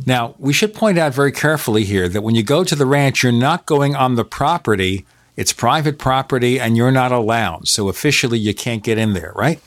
[0.05, 3.23] Now, we should point out very carefully here that when you go to the ranch,
[3.23, 5.07] you're not going on the property.
[5.37, 7.69] It's private property and you're not allowed.
[7.69, 9.61] So officially, you can't get in there, right?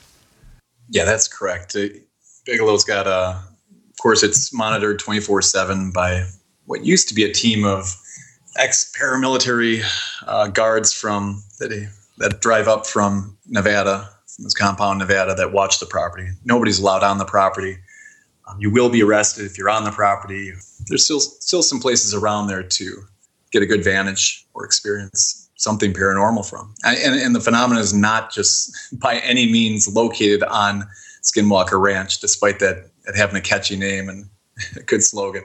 [0.89, 1.75] Yeah, that's correct.
[1.75, 1.87] Uh,
[2.45, 3.41] Bigelow's got a,
[3.89, 6.25] of course, it's monitored 24 7 by
[6.65, 7.95] what used to be a team of
[8.57, 9.83] ex paramilitary
[10.27, 15.79] uh, guards from that, that drive up from Nevada, from this compound, Nevada, that watch
[15.79, 16.27] the property.
[16.43, 17.77] Nobody's allowed on the property.
[18.47, 20.51] Um, you will be arrested if you're on the property.
[20.87, 23.03] There's still still some places around there to
[23.51, 26.73] get a good vantage or experience something paranormal from.
[26.85, 30.87] And, and the phenomenon is not just by any means located on
[31.21, 34.29] Skinwalker Ranch, despite that, that having a catchy name and
[34.75, 35.43] a good slogan.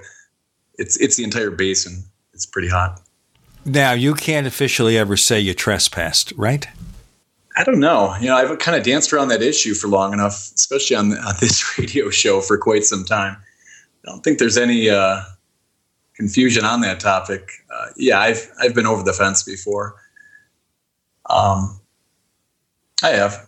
[0.77, 2.05] It's it's the entire basin.
[2.35, 3.01] It's pretty hot.
[3.65, 6.67] Now you can't officially ever say you trespassed, right?
[7.57, 8.15] I don't know.
[8.21, 11.35] You know, I've kind of danced around that issue for long enough, especially on, on
[11.41, 13.37] this radio show for quite some time.
[14.05, 15.23] I don't think there's any uh,
[16.15, 17.51] confusion on that topic.
[17.73, 19.95] Uh, yeah, I've I've been over the fence before.
[21.31, 21.81] Um,
[23.03, 23.47] I have,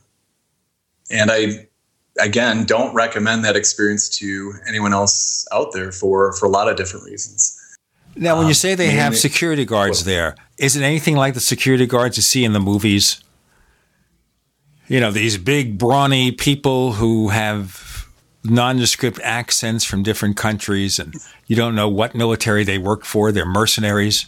[1.11, 1.68] and I
[2.18, 6.77] again don't recommend that experience to anyone else out there for for a lot of
[6.77, 7.61] different reasons.
[8.16, 11.40] Now, when you say they Um, have security guards there, is it anything like the
[11.40, 13.20] security guards you see in the movies?
[14.88, 18.07] You know, these big, brawny people who have
[18.42, 21.14] nondescript accents from different countries, and
[21.46, 23.33] you don't know what military they work for.
[23.33, 24.26] They're mercenaries.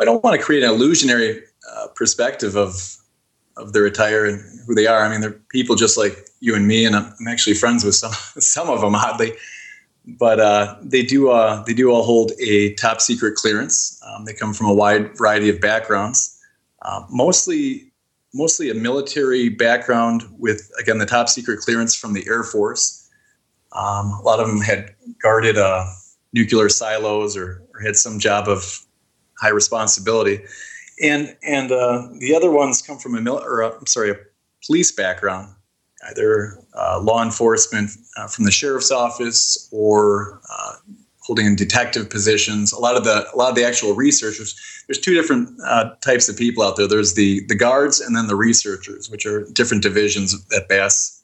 [0.00, 2.96] I don't want to create an illusionary uh, perspective of
[3.56, 5.04] of their attire and who they are.
[5.04, 7.94] I mean, they're people just like you and me, and I'm, I'm actually friends with
[7.94, 9.34] some some of them, oddly.
[10.06, 14.00] But uh, they do uh, they do all hold a top secret clearance.
[14.06, 16.38] Um, they come from a wide variety of backgrounds,
[16.82, 17.90] uh, mostly
[18.34, 23.08] mostly a military background with, again, the top secret clearance from the Air Force.
[23.72, 25.86] Um, a lot of them had guarded uh,
[26.32, 28.84] nuclear silos or, or, had some job of
[29.40, 30.40] high responsibility.
[31.02, 34.16] And and uh, the other ones come from a mil- or, uh, I'm sorry, a
[34.64, 35.54] police background,
[36.10, 40.74] either uh, law enforcement uh, from the sheriff's office or uh,
[41.24, 42.72] holding in detective positions.
[42.72, 44.54] A lot of the a lot of the actual researchers.
[44.86, 46.86] There's two different uh, types of people out there.
[46.86, 51.22] There's the the guards and then the researchers, which are different divisions that BAASS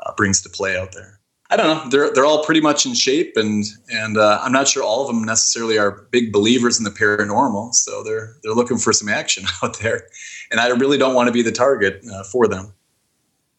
[0.00, 1.20] uh, brings to play out there.
[1.48, 1.90] I don't know.
[1.90, 5.08] They're they're all pretty much in shape, and and uh, I'm not sure all of
[5.08, 7.74] them necessarily are big believers in the paranormal.
[7.74, 10.08] So they're they're looking for some action out there,
[10.50, 12.72] and I really don't want to be the target uh, for them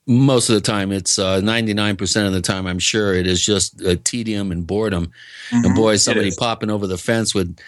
[0.07, 3.83] most of the time it's uh, 99% of the time i'm sure it is just
[3.85, 5.11] uh, tedium and boredom.
[5.49, 5.65] Mm-hmm.
[5.65, 7.59] and boy somebody popping over the fence would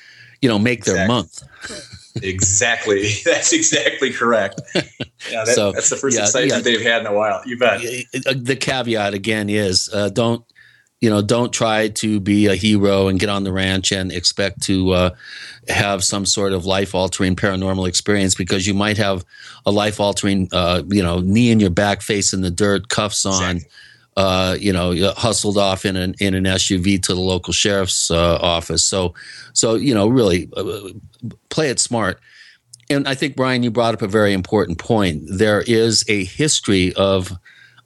[0.41, 0.97] you know make exactly.
[0.97, 1.43] their month.
[2.23, 3.10] Exactly.
[3.25, 4.62] That's exactly correct.
[5.30, 6.71] Yeah that, so, that's the first yeah, excitement yeah.
[6.71, 7.41] they've had in a while.
[7.45, 7.82] You bet.
[7.82, 10.45] Uh, the caveat again is uh, don't
[11.01, 14.62] you know, don't try to be a hero and get on the ranch and expect
[14.63, 15.09] to uh,
[15.69, 19.23] have some sort of life altering paranormal experience because you might have
[19.65, 23.25] a life altering, uh, you know, knee in your back, face in the dirt, cuffs
[23.25, 23.57] on.
[23.57, 23.71] Exactly.
[24.17, 28.35] Uh, you know, hustled off in an in an SUV to the local sheriff's uh,
[28.41, 28.83] office.
[28.83, 29.13] So,
[29.53, 30.89] so you know, really uh,
[31.49, 32.19] play it smart.
[32.89, 35.21] And I think Brian, you brought up a very important point.
[35.25, 37.31] There is a history of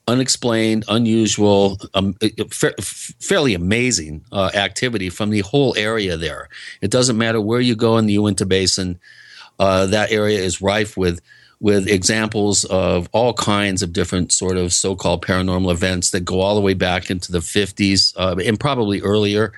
[0.08, 6.50] unexplained, unusual, um, uh, uh, fa- fairly amazing uh, activity from the whole area there.
[6.82, 9.00] It doesn't matter where you go in the Uinta Basin,
[9.60, 11.22] uh, that area is rife with
[11.60, 16.56] with examples of all kinds of different sort of so-called paranormal events that go all
[16.56, 19.54] the way back into the 50s uh, and probably earlier.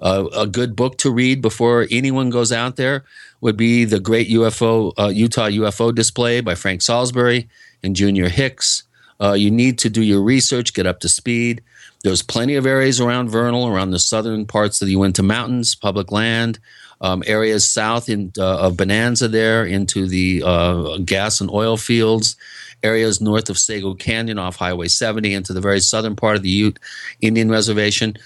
[0.00, 3.04] Uh, a good book to read before anyone goes out there
[3.40, 7.48] would be the Great UFO Utah UFO Display by Frank Salisbury
[7.84, 8.82] and Junior Hicks.
[9.20, 11.62] Uh, you need to do your research, get up to speed.
[12.02, 16.12] There's plenty of areas around Vernal, around the southern parts of the Uinta Mountains, public
[16.12, 16.58] land,
[17.00, 22.36] um, areas south in, uh, of Bonanza there into the uh, gas and oil fields,
[22.82, 26.50] areas north of Sego Canyon off Highway 70 into the very southern part of the
[26.50, 26.78] Ute
[27.20, 28.16] Indian Reservation.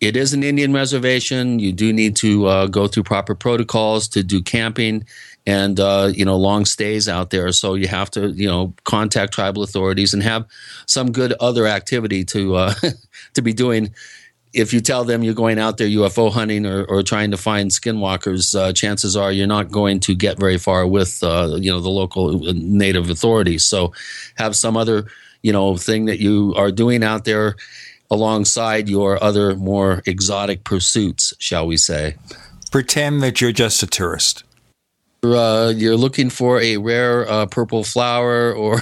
[0.00, 1.58] It is an Indian reservation.
[1.58, 5.04] You do need to uh, go through proper protocols to do camping
[5.50, 7.50] and uh, you know long stays out there.
[7.50, 10.46] So you have to you know contact tribal authorities and have
[10.86, 12.74] some good other activity to uh,
[13.34, 13.92] to be doing.
[14.52, 17.70] If you tell them you're going out there UFO hunting or, or trying to find
[17.70, 21.80] skinwalkers, uh, chances are you're not going to get very far with uh, you know
[21.80, 23.64] the local native authorities.
[23.64, 23.92] So
[24.36, 25.06] have some other
[25.42, 27.56] you know thing that you are doing out there
[28.08, 32.16] alongside your other more exotic pursuits, shall we say.
[32.70, 34.44] Pretend that you're just a tourist
[35.22, 38.80] uh, you're looking for a rare uh, purple flower or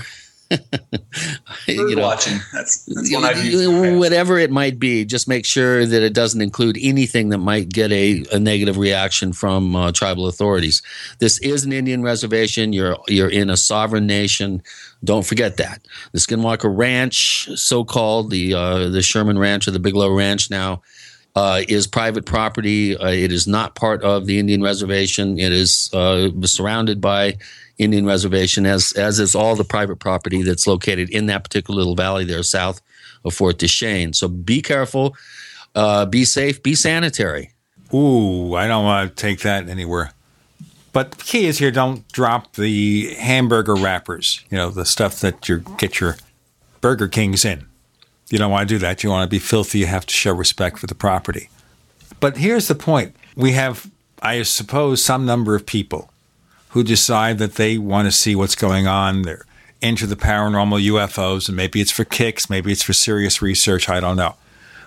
[1.67, 2.39] you know, watching.
[2.53, 5.05] That's, that's whatever it might be.
[5.05, 9.33] Just make sure that it doesn't include anything that might get a, a negative reaction
[9.33, 10.83] from uh, tribal authorities.
[11.19, 12.73] This is an Indian reservation.
[12.73, 14.63] You're you're in a sovereign nation.
[15.05, 19.79] Don't forget that the Skinwalker Ranch, so called the uh, the Sherman Ranch or the
[19.79, 20.83] Bigelow Ranch now
[21.37, 22.97] uh, is private property.
[22.97, 25.39] Uh, it is not part of the Indian reservation.
[25.39, 27.39] It is uh, surrounded by
[27.79, 31.95] Indian reservation, as as is all the private property that's located in that particular little
[31.95, 32.81] valley there south
[33.25, 34.13] of Fort Duchesne.
[34.13, 35.17] So be careful,
[35.75, 37.53] uh, be safe, be sanitary.
[37.95, 40.13] Ooh, I don't want to take that anywhere.
[40.93, 44.45] But the key is here: don't drop the hamburger wrappers.
[44.51, 46.17] You know the stuff that you get your
[46.81, 47.68] Burger Kings in.
[48.31, 49.03] You don't want to do that.
[49.03, 49.81] You want to be filthy.
[49.81, 51.49] You have to show respect for the property.
[52.21, 56.11] But here's the point we have, I suppose, some number of people
[56.71, 59.23] who decide that they want to see what's going on.
[59.23, 59.45] They're
[59.81, 63.89] into the paranormal UFOs, and maybe it's for kicks, maybe it's for serious research.
[63.89, 64.35] I don't know.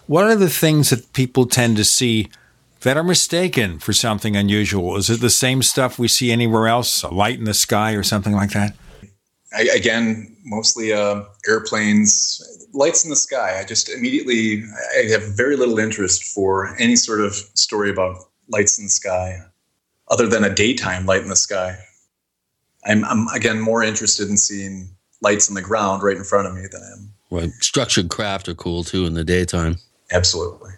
[0.06, 2.30] What are the things that people tend to see
[2.82, 4.98] that are mistaken for something unusual?
[4.98, 8.04] Is it the same stuff we see anywhere else, a light in the sky or
[8.04, 8.76] something like that?
[9.54, 12.42] I, again, mostly uh, airplanes,
[12.74, 13.60] lights in the sky.
[13.60, 14.64] I just immediately
[14.98, 18.18] I have very little interest for any sort of story about
[18.50, 19.40] lights in the sky,
[20.10, 21.78] other than a daytime light in the sky.
[22.86, 24.90] I'm, I'm again more interested in seeing
[25.22, 27.14] lights in the ground right in front of me than I am.
[27.30, 29.78] Right, structured craft are cool too in the daytime.
[30.12, 30.72] Absolutely.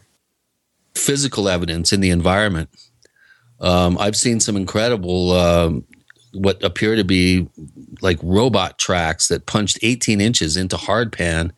[0.95, 2.69] Physical evidence in the environment.
[3.59, 5.85] Um, I've seen some incredible um,
[6.33, 7.47] what appear to be
[8.04, 11.51] like robot tracks that punched 18 inches into hardpan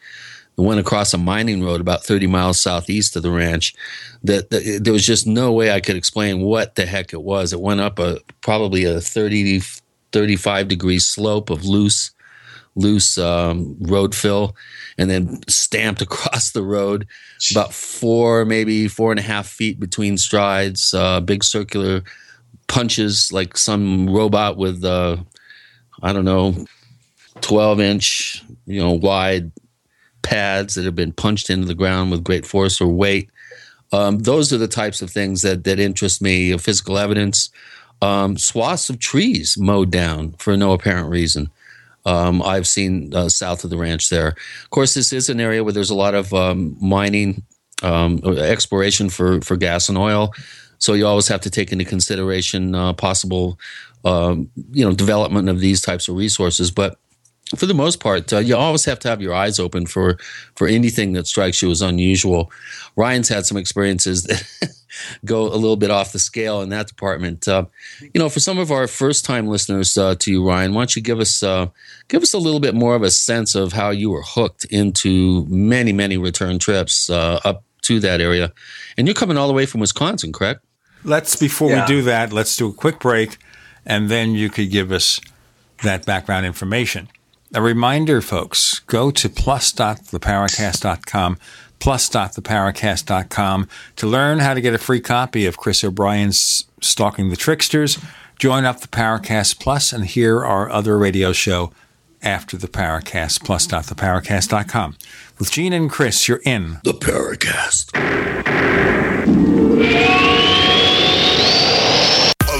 [0.58, 3.74] went across a mining road about 30 miles southeast of the ranch.
[4.24, 7.52] That, that there was just no way I could explain what the heck it was.
[7.52, 9.62] It went up a probably a 30
[10.12, 12.12] 35 degree slope of loose
[12.76, 14.56] loose um, road fill
[14.98, 17.08] and then stamped across the road
[17.52, 22.02] about four, maybe four and a half feet between strides, uh, big circular
[22.68, 25.18] punches like some robot with, uh,
[26.02, 26.66] I don't know,
[27.42, 29.52] 12 inch, you know, wide
[30.22, 33.30] pads that have been punched into the ground with great force or weight.
[33.92, 37.50] Um, those are the types of things that, that interest me physical evidence.
[38.02, 41.50] Um, swaths of trees mowed down for no apparent reason.
[42.06, 44.30] Um, I've seen uh, south of the ranch there.
[44.30, 47.44] Of course, this is an area where there's a lot of um, mining,
[47.84, 50.34] um, exploration for, for gas and oil.
[50.78, 53.58] So you always have to take into consideration uh, possible,
[54.06, 56.72] um, you know, development of these types of resources.
[56.72, 56.98] But
[57.56, 60.18] for the most part, uh, you always have to have your eyes open for
[60.56, 62.52] for anything that strikes you as unusual.
[62.96, 64.44] Ryan's had some experiences that
[65.26, 67.48] go a little bit off the scale in that department.
[67.48, 67.66] Uh,
[68.02, 70.96] you know, for some of our first time listeners uh, to you, Ryan, why don't
[70.96, 71.68] you give us uh,
[72.08, 75.46] give us a little bit more of a sense of how you were hooked into
[75.48, 78.52] many many return trips uh, up to that area,
[78.98, 80.62] and you're coming all the way from Wisconsin, correct?
[81.04, 81.82] Let's before Yeah.
[81.84, 83.38] we do that, let's do a quick break,
[83.86, 85.22] and then you could give us
[85.84, 87.10] that background information.
[87.54, 91.38] A reminder, folks, go to plus.theparacast.com,
[91.80, 98.00] plus.theparacast.com to learn how to get a free copy of Chris O'Brien's Stalking the Tricksters.
[98.40, 101.72] Join up the Paracast Plus and hear our other radio show
[102.22, 104.98] after the Paracast, plus.theparacast.com.
[105.40, 107.92] With Gene and Chris, you're in the Paracast.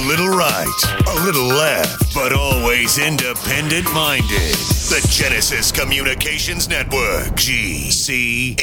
[0.06, 4.54] Little right, a little left, but always independent minded.
[4.88, 8.62] The Genesis Communications Network, GCN.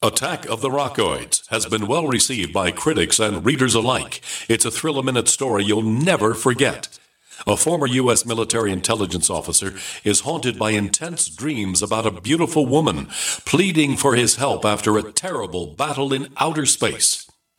[0.00, 4.20] Attack of the Rockoids has been well received by critics and readers alike.
[4.48, 7.00] It's a thrill a minute story you'll never forget.
[7.44, 8.24] A former U.S.
[8.24, 13.08] military intelligence officer is haunted by intense dreams about a beautiful woman
[13.44, 17.25] pleading for his help after a terrible battle in outer space.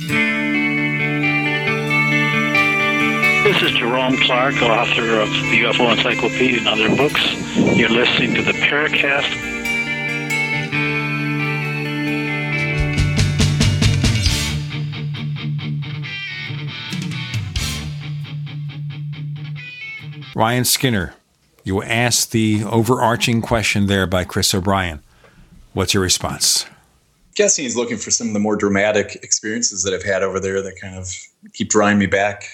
[0.00, 0.16] This
[3.62, 7.22] is Jerome Clark, author of the UFO Encyclopedia and other books.
[7.76, 9.28] You're listening to the Paracast.
[20.34, 21.12] Ryan Skinner,
[21.62, 25.02] you asked the overarching question there by Chris O'Brien.
[25.74, 26.64] What's your response?
[27.40, 30.60] Guessing he's looking for some of the more dramatic experiences that I've had over there
[30.60, 31.10] that kind of
[31.54, 32.44] keep drawing me back.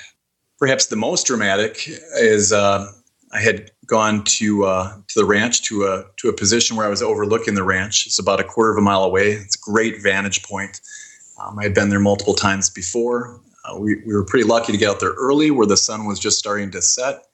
[0.61, 2.93] Perhaps the most dramatic is uh,
[3.33, 6.89] I had gone to uh, to the ranch to a to a position where I
[6.89, 8.07] was overlooking the ranch.
[8.07, 9.33] It's about a quarter of a mile away.
[9.33, 10.81] It's a great vantage point.
[11.43, 13.41] Um, I had been there multiple times before.
[13.65, 16.21] Uh, we, we were pretty lucky to get out there early where the sun was
[16.21, 17.25] just starting to set.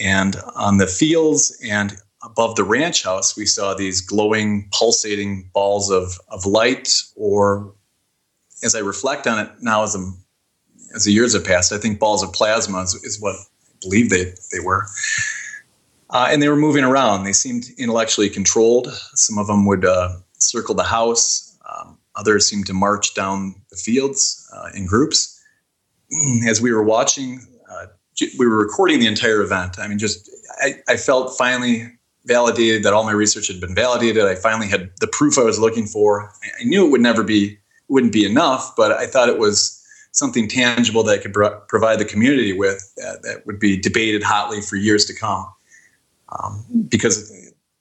[0.00, 5.90] And on the fields and above the ranch house, we saw these glowing, pulsating balls
[5.90, 7.74] of, of light, or
[8.62, 10.16] as I reflect on it now as, the
[10.94, 14.10] as the years have passed, I think balls of plasma is, is what I believe
[14.10, 14.86] they, they were.
[16.10, 17.24] Uh, and they were moving around.
[17.24, 18.88] They seemed intellectually controlled.
[19.14, 21.58] Some of them would uh, circle the house.
[21.68, 25.42] Um, others seemed to march down the fields uh, in groups.
[26.46, 27.86] As we were watching, uh,
[28.38, 29.78] we were recording the entire event.
[29.78, 31.88] I mean, just I, I felt finally
[32.26, 34.24] validated that all my research had been validated.
[34.24, 36.32] I finally had the proof I was looking for.
[36.60, 37.58] I knew it would never be
[37.88, 39.78] wouldn't be enough, but I thought it was
[40.12, 44.22] something tangible that I could pro- provide the community with that, that, would be debated
[44.22, 45.46] hotly for years to come.
[46.28, 47.30] Um, because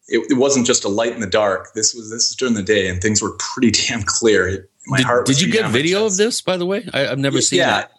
[0.08, 1.70] it, it, wasn't just a light in the dark.
[1.74, 4.68] This was this was during the day, and things were pretty damn clear.
[4.88, 5.26] My did, heart.
[5.26, 6.86] Did you get video of this, by the way?
[6.94, 7.72] I, have never seen yeah.
[7.72, 7.92] that.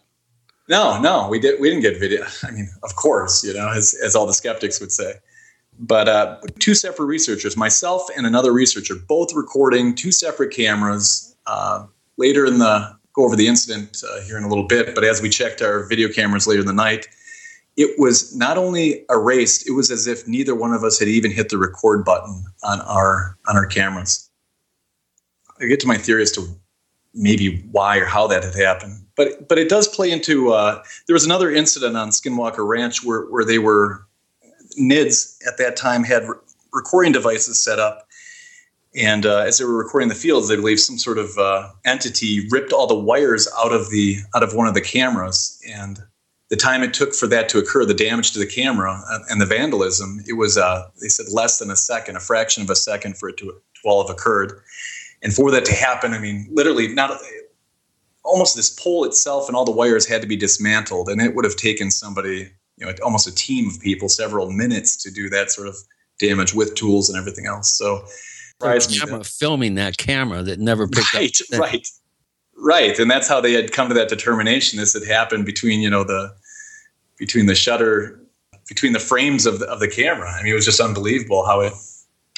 [0.68, 1.58] No, no, we did.
[1.58, 2.26] We didn't get video.
[2.42, 5.14] I mean, of course, you know, as as all the skeptics would say
[5.78, 11.34] but uh, two separate researchers, myself and another researcher, both recording two separate cameras.
[11.46, 11.86] Uh,
[12.18, 15.20] later in the go over the incident uh, here in a little bit, but as
[15.20, 17.08] we checked our video cameras later in the night,
[17.76, 21.30] it was not only erased; it was as if neither one of us had even
[21.30, 24.30] hit the record button on our on our cameras.
[25.60, 26.46] I get to my theory as to
[27.14, 30.52] maybe why or how that had happened, but but it does play into.
[30.52, 34.06] Uh, there was another incident on Skinwalker Ranch where where they were
[34.78, 36.36] NIDS at that time had re-
[36.72, 38.06] recording devices set up.
[38.94, 42.46] And uh, as they were recording the fields, they believe some sort of uh, entity
[42.50, 45.58] ripped all the wires out of the out of one of the cameras.
[45.66, 46.00] And
[46.50, 49.40] the time it took for that to occur, the damage to the camera and, and
[49.40, 52.76] the vandalism, it was uh, they said less than a second, a fraction of a
[52.76, 54.60] second for it to, to all have occurred.
[55.22, 57.18] And for that to happen, I mean, literally, not
[58.24, 61.44] almost this pole itself and all the wires had to be dismantled, and it would
[61.44, 62.50] have taken somebody
[62.82, 65.76] you know almost a team of people several minutes to do that sort of
[66.18, 67.76] damage with tools and everything else.
[67.76, 68.04] So,
[68.60, 71.58] camera filming that camera that never picked right, up.
[71.60, 71.88] Right,
[72.56, 74.78] right, and that's how they had come to that determination.
[74.78, 76.34] This had happened between you know the
[77.18, 78.18] between the shutter
[78.68, 80.30] between the frames of the, of the camera.
[80.30, 81.72] I mean, it was just unbelievable how it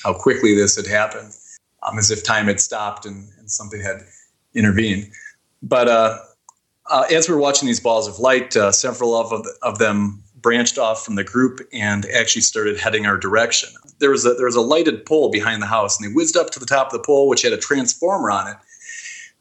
[0.03, 1.35] how quickly this had happened,
[1.83, 4.05] um, as if time had stopped and, and something had
[4.55, 5.11] intervened.
[5.63, 6.19] But uh,
[6.91, 10.77] uh, as we were watching these balls of light, uh, several of, of them branched
[10.77, 13.71] off from the group and actually started heading our direction.
[13.99, 16.51] There was a there was a lighted pole behind the house, and they whizzed up
[16.51, 18.57] to the top of the pole, which had a transformer on it.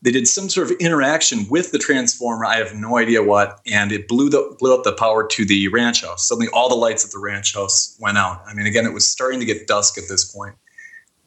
[0.01, 2.45] They did some sort of interaction with the transformer.
[2.45, 5.67] I have no idea what, and it blew the blew up the power to the
[5.67, 6.27] ranch house.
[6.27, 8.41] Suddenly, all the lights at the ranch house went out.
[8.47, 10.55] I mean, again, it was starting to get dusk at this point.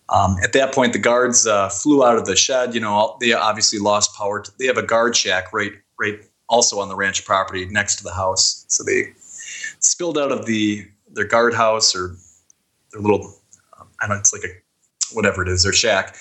[0.08, 2.74] Um, at that point, the guards uh, flew out of the shed.
[2.74, 4.40] You know, they obviously lost power.
[4.40, 8.04] To, they have a guard shack right, right, also on the ranch property next to
[8.04, 8.64] the house.
[8.68, 9.12] So they
[9.80, 12.16] spilled out of the their guardhouse or
[12.92, 13.34] their little
[13.78, 16.16] um, I don't know it's like a whatever it is their shack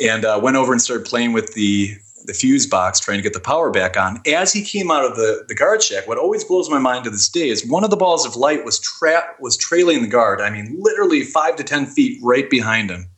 [0.00, 3.32] and uh, went over and started playing with the the fuse box trying to get
[3.32, 4.20] the power back on.
[4.26, 7.10] As he came out of the, the guard shack, what always blows my mind to
[7.10, 10.40] this day is one of the balls of light was tra- was trailing the guard.
[10.40, 13.08] I mean, literally five to ten feet right behind him.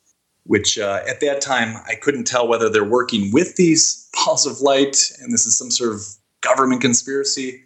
[0.45, 4.61] Which uh, at that time I couldn't tell whether they're working with these balls of
[4.61, 6.03] light and this is some sort of
[6.41, 7.65] government conspiracy,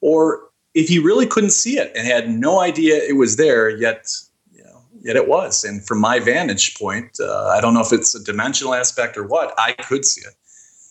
[0.00, 3.70] or if he really couldn't see it and had no idea it was there.
[3.70, 4.08] Yet
[5.04, 5.62] yet it was.
[5.62, 9.24] And from my vantage point, uh, I don't know if it's a dimensional aspect or
[9.24, 10.34] what, I could see it.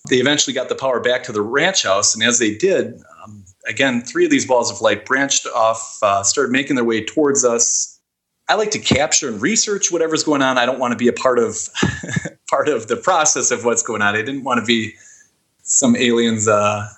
[0.10, 3.44] They eventually got the power back to the ranch house, and as they did, um,
[3.68, 7.46] again, three of these balls of light branched off, uh, started making their way towards
[7.46, 8.00] us.
[8.50, 10.58] I like to capture and research whatever's going on.
[10.58, 11.70] I don't want to be a part of
[12.50, 14.14] part of the process of what's going on.
[14.14, 14.94] I didn't want to be
[15.62, 16.90] some aliens uh,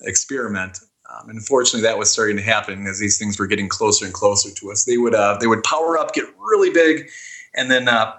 [0.00, 0.80] experiment.
[1.24, 4.50] Um, unfortunately, that was starting to happen as these things were getting closer and closer
[4.50, 4.84] to us.
[4.84, 7.08] They would uh, they would power up, get really big,
[7.54, 8.14] and then uh,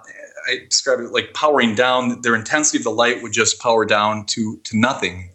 [0.48, 2.20] I describe it like powering down.
[2.22, 5.30] Their intensity of the light would just power down to to nothing,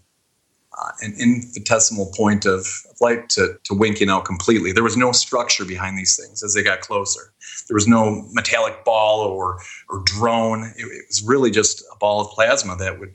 [0.79, 2.67] uh, an infinitesimal point of
[2.99, 4.71] light to, to winking out completely.
[4.71, 7.33] There was no structure behind these things as they got closer.
[7.67, 9.59] There was no metallic ball or
[9.89, 10.73] or drone.
[10.77, 13.13] It, it was really just a ball of plasma that would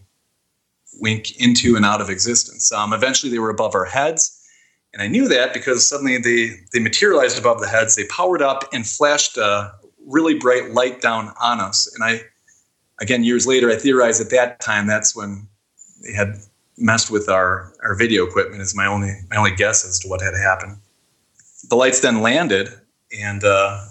[0.98, 2.72] wink into and out of existence.
[2.72, 4.35] Um, eventually, they were above our heads.
[4.96, 7.96] And I knew that because suddenly they, they materialized above the heads.
[7.96, 9.74] They powered up and flashed a
[10.06, 11.86] really bright light down on us.
[11.94, 12.22] And I,
[12.98, 15.46] again, years later, I theorized at that time that's when
[16.02, 16.36] they had
[16.78, 20.22] messed with our, our video equipment is my only my only guess as to what
[20.22, 20.78] had happened.
[21.68, 22.70] The lights then landed,
[23.20, 23.84] and uh,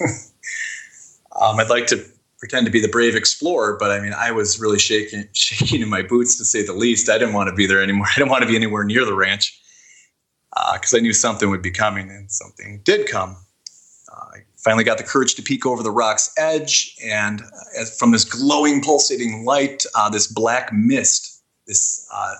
[1.40, 2.04] um, I'd like to
[2.38, 5.88] pretend to be the brave explorer, but I mean, I was really shaking shaking in
[5.88, 7.10] my boots to say the least.
[7.10, 8.06] I didn't want to be there anymore.
[8.10, 9.58] I didn't want to be anywhere near the ranch
[10.74, 13.36] because uh, I knew something would be coming, and something did come.
[14.12, 17.42] Uh, I finally got the courage to peek over the rock's edge, and
[17.78, 22.34] uh, from this glowing, pulsating light, uh, this black mist, this uh,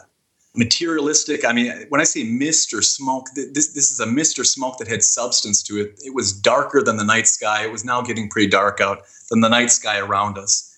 [0.54, 1.44] materialistic.
[1.44, 4.78] I mean, when I say mist or smoke, this this is a mist or smoke
[4.78, 6.00] that had substance to it.
[6.04, 7.64] It was darker than the night sky.
[7.64, 10.68] It was now getting pretty dark out than the night sky around us.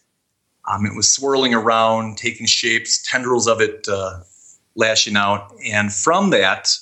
[0.67, 4.21] Um, it was swirling around, taking shapes, tendrils of it uh,
[4.77, 6.79] lashing out, and from that,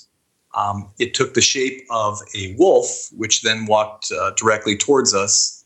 [0.55, 5.65] um, it took the shape of a wolf, which then walked uh, directly towards us,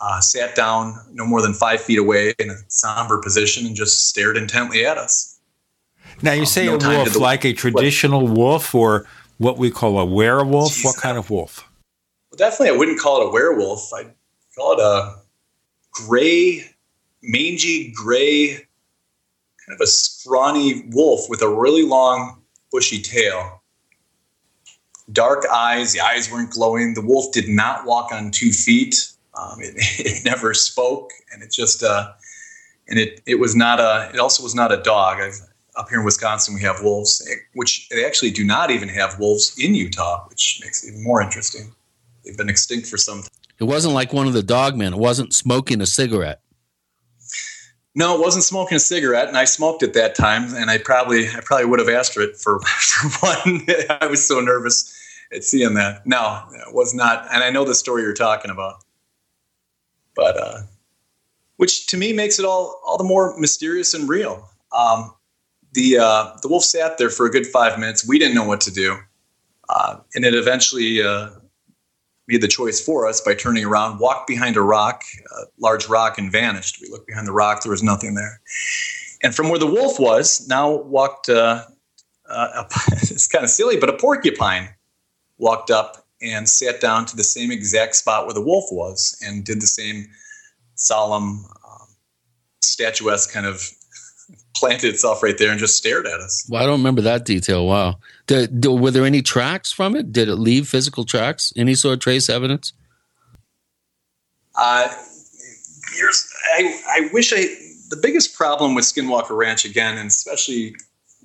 [0.00, 4.08] uh, sat down no more than five feet away in a somber position, and just
[4.08, 5.38] stared intently at us.
[6.20, 8.36] Now, you um, say no a wolf, like a traditional what?
[8.36, 9.06] wolf, or
[9.38, 10.72] what we call a werewolf?
[10.72, 11.68] Jeez, what kind of wolf?
[12.30, 13.92] Well, definitely, I wouldn't call it a werewolf.
[13.94, 14.12] I'd
[14.56, 15.18] call it a
[15.92, 16.64] gray,
[17.22, 18.54] mangy, gray,
[19.64, 22.42] kind of a scrawny wolf with a really long,
[22.72, 23.61] bushy tail
[25.12, 25.92] dark eyes.
[25.92, 26.94] The eyes weren't glowing.
[26.94, 29.12] The wolf did not walk on two feet.
[29.34, 32.12] Um, it, it, never spoke, and it just uh,
[32.88, 34.10] and it it was not a.
[34.12, 35.20] It also was not a dog.
[35.20, 35.40] I've,
[35.74, 39.56] up here in Wisconsin, we have wolves, which they actually do not even have wolves
[39.58, 41.72] in Utah, which makes it even more interesting.
[42.24, 43.30] They've been extinct for some time.
[43.58, 44.92] It wasn't like one of the dog men.
[44.92, 46.40] It wasn't smoking a cigarette.
[47.94, 51.28] No, it wasn't smoking a cigarette, and I smoked at that time, and I probably
[51.28, 53.66] I probably would have asked for it for for one.
[54.00, 54.98] I was so nervous
[55.34, 56.06] at seeing that.
[56.06, 58.76] No, it was not, and I know the story you're talking about,
[60.14, 60.62] but uh,
[61.56, 64.48] which to me makes it all all the more mysterious and real.
[64.76, 65.12] Um,
[65.72, 68.06] the uh, the wolf sat there for a good five minutes.
[68.06, 68.98] We didn't know what to do,
[69.68, 71.30] uh, and it eventually uh,
[72.28, 76.18] made the choice for us by turning around, walked behind a rock, a large rock,
[76.18, 76.78] and vanished.
[76.80, 78.40] We looked behind the rock, there was nothing there.
[79.22, 81.64] And from where the wolf was, now walked, uh,
[82.28, 84.68] uh, a, it's kind of silly, but a porcupine
[85.38, 89.44] walked up and sat down to the same exact spot where the wolf was and
[89.44, 90.06] did the same
[90.76, 91.88] solemn, um,
[92.60, 93.68] statuesque kind of
[94.56, 96.46] planted itself right there and just stared at us.
[96.48, 97.66] Well, I don't remember that detail.
[97.66, 97.98] Wow.
[98.26, 100.12] Did, did, were there any tracks from it?
[100.12, 101.52] Did it leave physical tracks?
[101.56, 102.72] Any sort of trace evidence?
[104.54, 104.88] Uh,
[105.96, 107.46] years, I, I wish I.
[107.88, 110.74] The biggest problem with Skinwalker Ranch again, and especially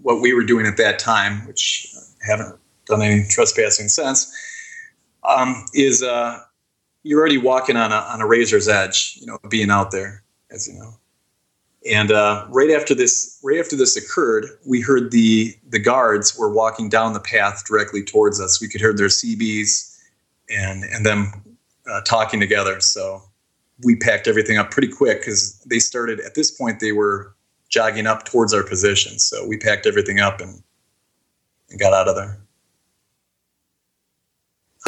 [0.01, 4.33] what we were doing at that time, which I haven't done any trespassing since,
[5.23, 6.39] um, is uh,
[7.03, 9.17] you're already walking on a on a razor's edge.
[9.19, 10.93] You know, being out there, as you know.
[11.89, 16.51] And uh, right after this, right after this occurred, we heard the the guards were
[16.51, 18.59] walking down the path directly towards us.
[18.61, 19.97] We could hear their CBs
[20.49, 21.31] and and them
[21.89, 22.79] uh, talking together.
[22.81, 23.21] So
[23.83, 26.79] we packed everything up pretty quick because they started at this point.
[26.79, 27.35] They were
[27.69, 29.19] jogging up towards our position.
[29.19, 30.61] So we packed everything up and,
[31.69, 32.39] and got out of there.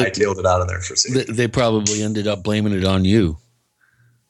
[0.06, 1.32] I tailed it out of there for safety.
[1.32, 3.38] They probably ended up blaming it on you.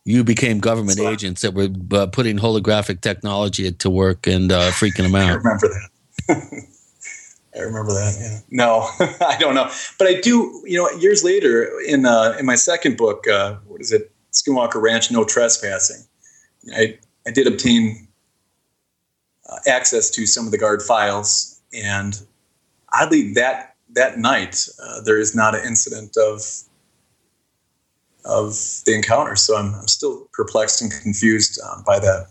[0.04, 5.04] you became government agents that were uh, putting holographic technology to work and uh, freaking
[5.04, 5.30] them out.
[5.30, 6.66] I remember that.
[7.56, 8.16] I remember that.
[8.18, 8.38] Yeah.
[8.50, 8.88] No,
[9.26, 10.62] I don't know, but I do.
[10.64, 14.10] You know, years later, in uh, in my second book, uh, what is it?
[14.32, 16.04] Skinwalker Ranch, No Trespassing.
[16.74, 18.06] I I did obtain
[19.48, 22.20] uh, access to some of the guard files, and
[22.92, 26.42] oddly, that that night uh, there is not an incident of
[28.24, 28.52] of
[28.84, 29.36] the encounter.
[29.36, 32.26] So I'm, I'm still perplexed and confused um, by that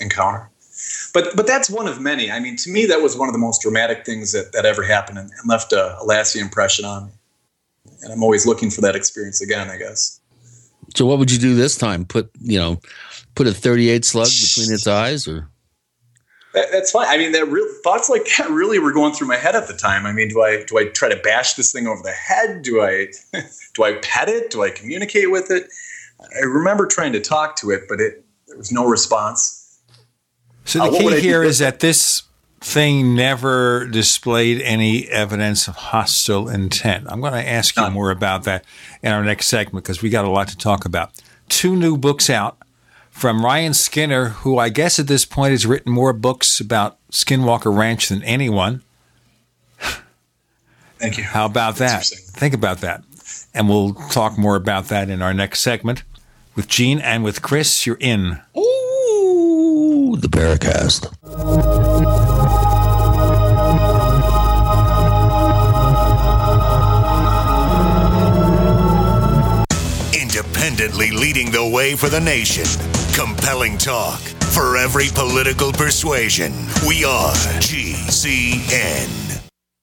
[0.00, 0.50] encounter.
[1.14, 2.30] But but that's one of many.
[2.30, 4.82] I mean, to me, that was one of the most dramatic things that, that ever
[4.82, 7.12] happened and, and left a, a lasting impression on me.
[8.02, 10.20] And I'm always looking for that experience again, I guess.
[10.96, 12.04] So what would you do this time?
[12.04, 12.80] Put you know,
[13.34, 15.48] put a 38 slug between its eyes, or
[16.54, 17.06] that, that's fine.
[17.08, 19.74] I mean, that real thoughts like that really were going through my head at the
[19.74, 20.06] time.
[20.06, 22.62] I mean, do I do I try to bash this thing over the head?
[22.62, 23.08] Do I
[23.74, 24.50] do I pet it?
[24.50, 25.68] Do I communicate with it?
[26.20, 29.80] I remember trying to talk to it, but it there was no response.
[30.64, 32.22] So the Uh, key would I do here is that this
[32.60, 37.06] thing never displayed any evidence of hostile intent.
[37.08, 38.64] I'm going to ask you more about that
[39.02, 41.10] in our next segment because we got a lot to talk about.
[41.48, 42.58] Two new books out
[43.12, 47.72] from Ryan Skinner, who I guess at this point has written more books about Skinwalker
[47.74, 48.82] Ranch than anyone.
[50.98, 51.24] Thank you.
[51.24, 52.04] How about that?
[52.04, 53.04] Think about that.
[53.54, 56.02] And we'll talk more about that in our next segment
[56.56, 57.86] with Gene and with Chris.
[57.86, 58.40] You're in.
[58.56, 61.12] Ooh, the Paracast.
[70.20, 72.91] Independently leading the way for the nation.
[73.14, 74.20] Compelling talk
[74.52, 76.52] for every political persuasion.
[76.86, 79.31] We are GCN.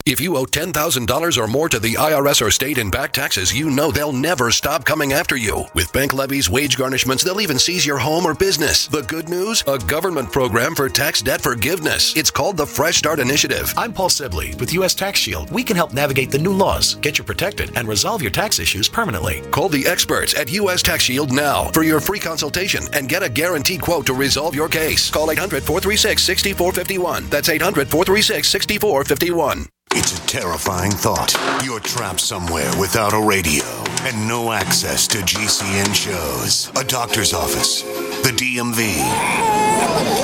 [0.09, 3.69] If you owe $10,000 or more to the IRS or state in back taxes, you
[3.69, 5.65] know they'll never stop coming after you.
[5.75, 8.87] With bank levies, wage garnishments, they'll even seize your home or business.
[8.87, 9.63] The good news?
[9.67, 12.17] A government program for tax debt forgiveness.
[12.17, 13.71] It's called the Fresh Start Initiative.
[13.77, 14.95] I'm Paul Sibley with U.S.
[14.95, 15.51] Tax Shield.
[15.51, 18.89] We can help navigate the new laws, get you protected, and resolve your tax issues
[18.89, 19.41] permanently.
[19.51, 20.81] Call the experts at U.S.
[20.81, 24.69] Tax Shield now for your free consultation and get a guaranteed quote to resolve your
[24.69, 25.11] case.
[25.11, 27.29] Call 800 436 6451.
[27.29, 29.67] That's 800 436 6451.
[29.91, 31.33] It's a terrifying thought.
[31.63, 33.65] You're trapped somewhere without a radio
[34.03, 37.81] and no access to GCN shows, a doctor's office,
[38.23, 38.95] the DMV,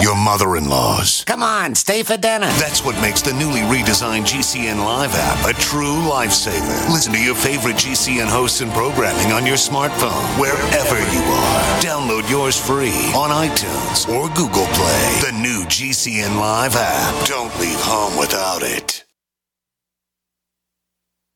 [0.04, 1.24] your mother in law's.
[1.26, 2.48] Come on, stay for dinner.
[2.60, 6.92] That's what makes the newly redesigned GCN Live app a true lifesaver.
[6.92, 11.82] Listen to your favorite GCN hosts and programming on your smartphone, wherever you are.
[11.82, 15.32] Download yours free on iTunes or Google Play.
[15.32, 17.28] The new GCN Live app.
[17.28, 19.05] Don't leave home without it.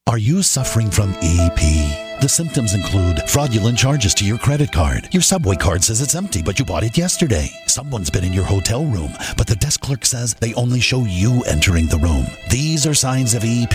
[0.10, 2.09] Are you suffering from EP?
[2.22, 5.08] The symptoms include fraudulent charges to your credit card.
[5.14, 7.50] Your subway card says it's empty, but you bought it yesterday.
[7.66, 11.42] Someone's been in your hotel room, but the desk clerk says they only show you
[11.44, 12.26] entering the room.
[12.50, 13.74] These are signs of EP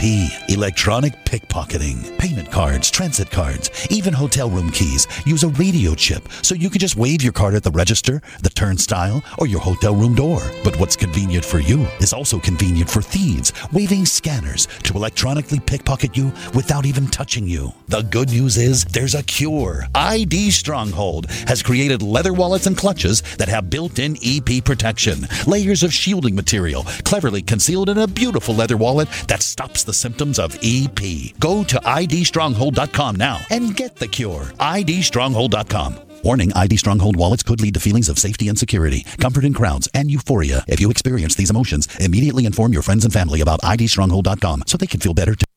[0.50, 2.18] electronic pickpocketing.
[2.18, 6.80] Payment cards, transit cards, even hotel room keys use a radio chip, so you can
[6.80, 10.42] just wave your card at the register, the turnstile, or your hotel room door.
[10.62, 16.14] But what's convenient for you is also convenient for thieves, waving scanners to electronically pickpocket
[16.14, 17.72] you without even touching you.
[17.88, 19.86] The good news is there's a cure.
[19.94, 25.92] ID Stronghold has created leather wallets and clutches that have built-in EP protection, layers of
[25.92, 30.98] shielding material cleverly concealed in a beautiful leather wallet that stops the symptoms of EP.
[31.38, 34.44] Go to idstronghold.com now and get the cure.
[34.58, 36.00] idstronghold.com.
[36.24, 39.88] Warning ID Stronghold wallets could lead to feelings of safety and security, comfort in crowds,
[39.94, 40.64] and euphoria.
[40.66, 44.86] If you experience these emotions, immediately inform your friends and family about idstronghold.com so they
[44.86, 45.53] can feel better too.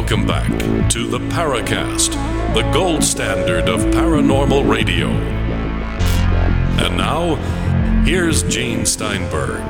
[0.00, 0.48] Welcome back
[0.90, 2.12] to the Paracast,
[2.54, 5.08] the gold standard of paranormal radio.
[6.78, 7.34] And now,
[8.04, 9.60] here's Gene Steinberg.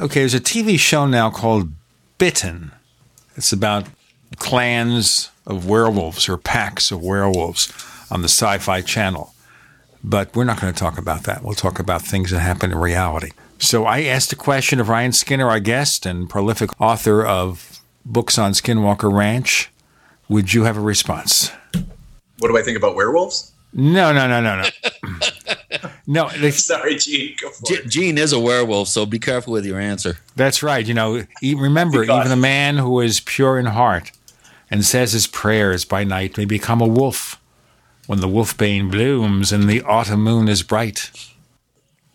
[0.00, 1.70] Okay, there's a TV show now called
[2.18, 2.72] Bitten.
[3.36, 3.86] It's about
[4.38, 7.72] clans of werewolves or packs of werewolves
[8.10, 9.32] on the Sci Fi Channel.
[10.02, 11.44] But we're not going to talk about that.
[11.44, 13.30] We'll talk about things that happen in reality.
[13.58, 18.38] So I asked a question of Ryan Skinner, our guest and prolific author of books
[18.38, 19.70] on Skinwalker Ranch.
[20.28, 21.50] Would you have a response?
[22.38, 23.52] What do I think about werewolves?
[23.72, 25.88] No, no, no, no, no.
[26.06, 27.34] no, they, Sorry, Gene.
[27.40, 30.18] Go for G- Gene is a werewolf, so be careful with your answer.
[30.34, 30.86] That's right.
[30.86, 34.12] You know, e- remember, even a man who is pure in heart
[34.70, 37.40] and says his prayers by night may become a wolf
[38.06, 41.10] when the wolfbane blooms and the autumn moon is bright.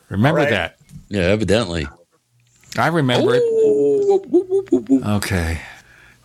[0.09, 0.51] Remember All right.
[0.51, 0.77] that?
[1.11, 1.87] Yeah, evidently.
[2.77, 3.43] I remember it.
[5.05, 5.61] Okay.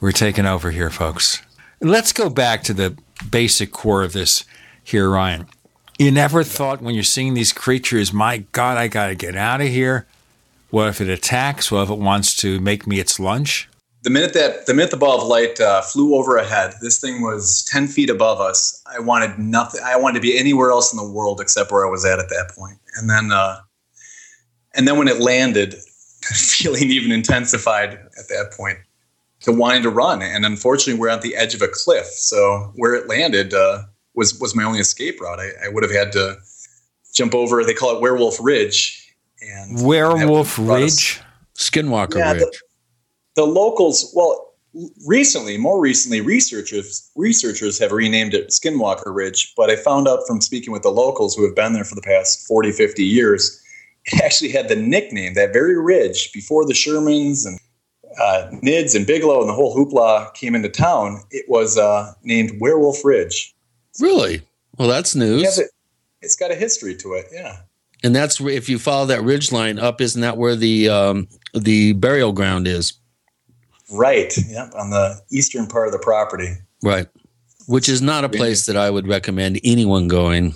[0.01, 1.43] We're taking over here, folks.
[1.81, 2.97] Let's go back to the
[3.29, 4.45] basic core of this
[4.85, 5.49] here, Ryan.
[5.99, 9.61] You never thought when you're seeing these creatures, my God, I got to get out
[9.61, 10.07] of here.
[10.71, 11.73] What if it attacks?
[11.73, 13.69] What if it wants to make me its lunch?
[14.03, 17.65] The minute that the minute the ball of light uh, flew overhead, this thing was
[17.69, 18.81] ten feet above us.
[18.87, 19.81] I wanted nothing.
[19.85, 22.29] I wanted to be anywhere else in the world except where I was at at
[22.29, 22.79] that point.
[22.97, 23.63] And then, uh,
[24.77, 25.75] and then when it landed,
[26.23, 28.79] feeling even intensified at that point
[29.41, 30.23] to wanting to run.
[30.23, 33.83] And unfortunately, we're at the edge of a cliff, so where it landed uh,
[34.15, 35.39] was was my only escape route.
[35.41, 36.37] I, I would have had to
[37.15, 37.65] jump over.
[37.65, 39.03] They call it Werewolf Ridge.
[39.43, 41.21] And Werewolf us- Ridge?
[41.57, 42.41] Skinwalker Yeah, Ridge.
[42.43, 42.59] the-
[43.37, 44.55] the locals well
[45.07, 50.41] recently more recently researchers researchers have renamed it skinwalker ridge but i found out from
[50.41, 53.59] speaking with the locals who have been there for the past 40 50 years
[54.07, 57.59] it actually had the nickname that very ridge before the shermans and
[58.21, 62.53] uh, nids and bigelow and the whole hoopla came into town it was uh, named
[62.61, 63.53] werewolf ridge
[63.99, 64.43] Really?
[64.77, 65.59] Well, that's news.
[65.59, 65.71] It
[66.21, 67.59] has got a history to it yeah
[68.05, 71.93] And that's if you follow that ridge line up, isn't that where the um, the
[71.95, 72.95] burial ground is?
[73.93, 77.09] right yep on the eastern part of the property Right.
[77.67, 80.55] Which is not a place that I would recommend anyone going,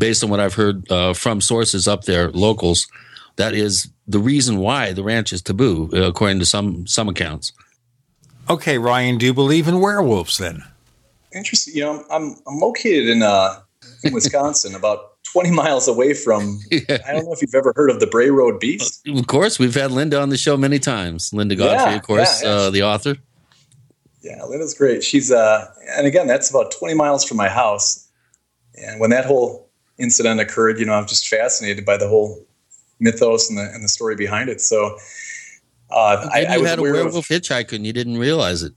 [0.00, 2.88] based on what I've heard uh, from sources up there, locals.
[3.36, 7.52] That is the reason why the ranch is taboo, uh, according to some some accounts.
[8.48, 10.64] Okay, Ryan, do you believe in werewolves then?
[11.32, 11.74] Interesting.
[11.76, 13.60] You know, I'm I'm located in uh
[14.02, 16.58] in Wisconsin, about 20 miles away from.
[16.72, 19.06] I don't know if you've ever heard of the Bray Road Beast.
[19.06, 21.32] Of course, we've had Linda on the show many times.
[21.32, 22.54] Linda Godfrey, Yeah, of course, yeah, yeah.
[22.54, 23.16] Uh, the author.
[24.22, 25.04] Yeah, Linda's great.
[25.04, 28.08] She's uh, and again, that's about 20 miles from my house.
[28.74, 29.69] And when that whole
[30.00, 32.44] incident occurred, you know, I'm just fascinated by the whole
[32.98, 34.60] mythos and the and the story behind it.
[34.60, 34.96] So,
[35.90, 38.62] uh, I, Maybe I was had a aware of- werewolf hitchhiker and you didn't realize
[38.62, 38.72] it.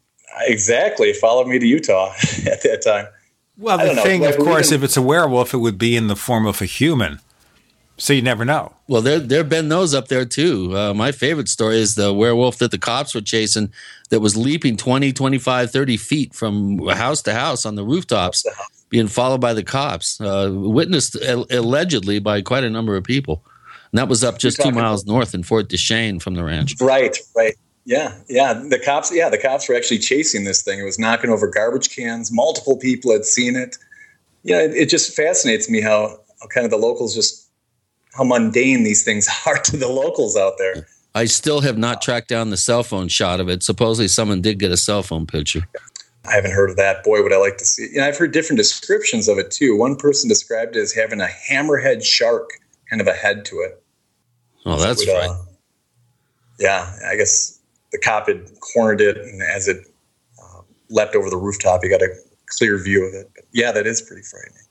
[0.47, 2.11] exactly followed me to Utah
[2.45, 3.07] at that time.
[3.57, 4.03] Well, the don't know.
[4.03, 6.61] thing, of course, in- if it's a werewolf, it would be in the form of
[6.61, 7.19] a human.
[7.97, 8.73] So you never know.
[8.87, 10.75] Well, there there have been those up there too.
[10.75, 13.71] Uh, my favorite story is the werewolf that the cops were chasing
[14.09, 18.43] that was leaping 20, 25, 30 feet from house to house on the rooftops,
[18.93, 23.43] being followed by the cops, uh, witnessed al- allegedly by quite a number of people.
[23.91, 26.75] And that was up just two miles north in Fort Duchesne from the ranch.
[26.79, 27.55] Right, right.
[27.85, 28.53] Yeah, yeah.
[28.53, 30.79] The cops, yeah, the cops were actually chasing this thing.
[30.79, 32.31] It was knocking over garbage cans.
[32.31, 33.77] Multiple people had seen it.
[34.43, 37.49] Yeah, it, it just fascinates me how, how kind of the locals just
[38.13, 40.85] how mundane these things are to the locals out there.
[41.15, 43.63] I still have not tracked down the cell phone shot of it.
[43.63, 45.67] Supposedly, someone did get a cell phone picture.
[46.25, 47.03] I haven't heard of that.
[47.03, 47.83] Boy, would I like to see.
[47.83, 47.91] it.
[47.91, 49.77] You know, I've heard different descriptions of it too.
[49.77, 52.51] One person described it as having a hammerhead shark
[52.89, 53.83] kind of a head to it.
[54.65, 55.37] Oh, that's Would, uh, right.
[56.59, 57.59] yeah, I guess
[57.91, 59.85] the cop had cornered it, and as it
[60.41, 62.15] uh, leapt over the rooftop, he got a
[62.57, 63.29] clear view of it.
[63.35, 64.63] But yeah, that is pretty frightening.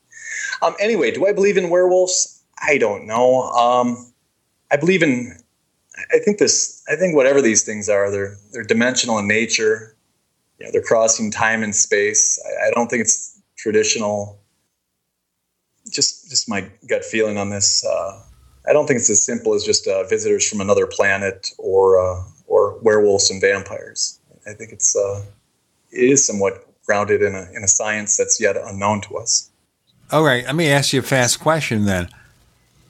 [0.63, 2.43] Um, anyway, do I believe in werewolves?
[2.63, 3.43] I don't know.
[3.51, 4.13] Um,
[4.71, 5.37] I believe in.
[6.13, 6.83] I think this.
[6.91, 9.97] I think whatever these things are, they're they're dimensional in nature.
[10.71, 12.39] They're crossing time and space.
[12.45, 14.39] I, I don't think it's traditional.
[15.91, 17.85] Just just my gut feeling on this.
[17.85, 18.23] Uh,
[18.69, 22.23] I don't think it's as simple as just uh, visitors from another planet or uh,
[22.47, 24.21] or werewolves and vampires.
[24.47, 25.23] I think it's uh,
[25.91, 29.51] it is somewhat grounded in a in a science that's yet unknown to us.
[30.11, 32.09] All right, let me ask you a fast question then.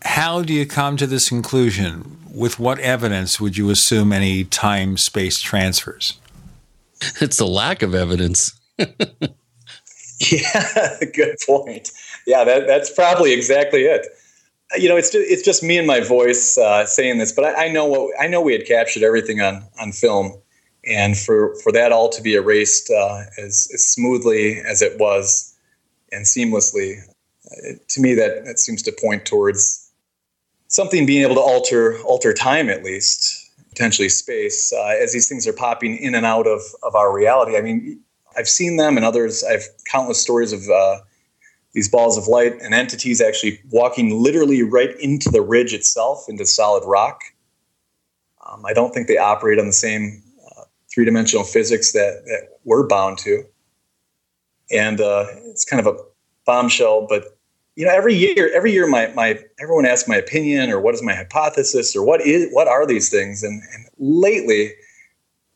[0.04, 2.18] How do you come to this conclusion?
[2.34, 6.18] With what evidence would you assume any time space transfers?
[7.20, 8.58] It's the lack of evidence.
[10.30, 11.90] Yeah, good point.
[12.26, 14.06] Yeah, that, that's probably exactly it.
[14.78, 17.66] You know, it's just, it's just me and my voice uh, saying this, but I,
[17.66, 18.40] I know what I know.
[18.40, 20.34] We had captured everything on on film,
[20.84, 25.54] and for for that all to be erased uh, as, as smoothly as it was
[26.10, 27.00] and seamlessly,
[27.88, 29.90] to me that that seems to point towards
[30.68, 33.41] something being able to alter alter time at least,
[33.72, 37.56] potentially space, uh, as these things are popping in and out of of our reality.
[37.56, 38.00] I mean,
[38.36, 39.42] I've seen them and others.
[39.42, 40.98] I've countless stories of uh,
[41.72, 46.44] these balls of light and entities actually walking literally right into the ridge itself, into
[46.44, 47.22] solid rock.
[48.46, 52.58] Um, I don't think they operate on the same uh, three dimensional physics that, that
[52.64, 53.44] we're bound to.
[54.70, 55.98] And uh, it's kind of a
[56.44, 57.31] bombshell, but
[57.74, 61.02] you know, every year, every year, my, my everyone asks my opinion or what is
[61.02, 63.42] my hypothesis or what is what are these things?
[63.42, 64.72] And, and lately,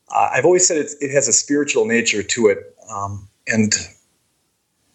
[0.09, 2.75] uh, I've always said it, it has a spiritual nature to it.
[2.89, 3.73] Um, and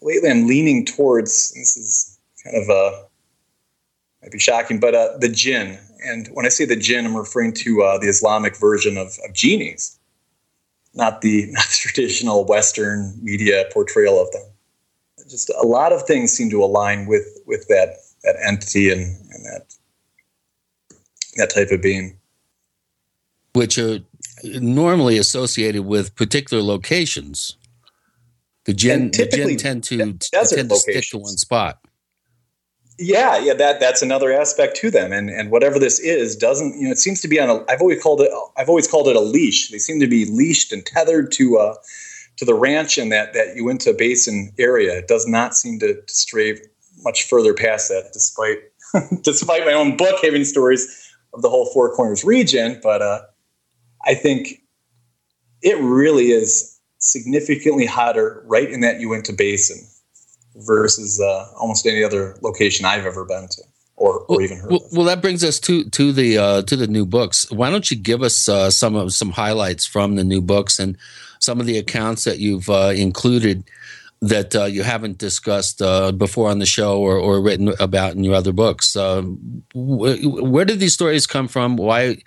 [0.01, 3.07] lately I'm leaning towards, this is kind of a,
[4.21, 5.79] might be shocking, but uh, the jinn.
[6.05, 9.33] And when I say the jinn, I'm referring to uh, the Islamic version of, of
[9.33, 9.97] genies,
[10.93, 14.43] not the, not the traditional Western media portrayal of them.
[15.33, 19.45] Just a lot of things seem to align with with that that entity and, and
[19.45, 19.73] that
[21.37, 22.19] that type of being,
[23.53, 23.97] which are
[24.43, 27.57] normally associated with particular locations.
[28.65, 31.79] The jinn, the jinn tend to tend to stick to one spot.
[32.99, 36.85] Yeah, yeah, that that's another aspect to them, and and whatever this is doesn't you
[36.85, 39.15] know it seems to be on a I've always called it I've always called it
[39.15, 39.71] a leash.
[39.71, 41.73] They seem to be leashed and tethered to uh
[42.37, 44.97] to the ranch and that that Uinta Basin area.
[44.97, 46.57] It does not seem to, to stray
[47.03, 48.59] much further past that, despite
[49.23, 52.79] despite my own book having stories of the whole Four Corners region.
[52.81, 53.21] But uh,
[54.05, 54.61] I think
[55.61, 59.77] it really is significantly hotter right in that Uinta Basin
[60.55, 63.63] versus uh, almost any other location I've ever been to.
[63.95, 66.75] Or, or well, even heard well, well, that brings us to to the uh, to
[66.75, 67.49] the new books.
[67.51, 70.97] Why don't you give us uh, some of some highlights from the new books and
[71.43, 73.63] some of the accounts that you've uh, included
[74.21, 78.23] that uh, you haven't discussed uh, before on the show or, or written about in
[78.23, 78.95] your other books.
[78.95, 81.75] Um, wh- where did these stories come from?
[81.75, 82.17] Why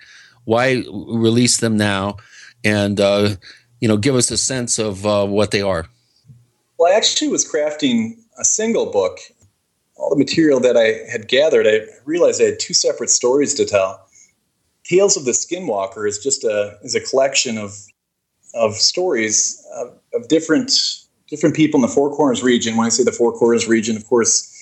[0.45, 2.17] why release them now?
[2.63, 3.35] And uh,
[3.79, 5.87] you know, give us a sense of uh, what they are.
[6.77, 9.17] Well, I actually was crafting a single book.
[9.95, 13.65] All the material that I had gathered, I realized I had two separate stories to
[13.65, 14.07] tell.
[14.83, 17.75] Tales of the Skinwalker is just a is a collection of
[18.53, 20.71] of stories of, of different
[21.27, 22.77] different people in the Four Corners region.
[22.77, 24.53] When I say the Four Corners region, of course,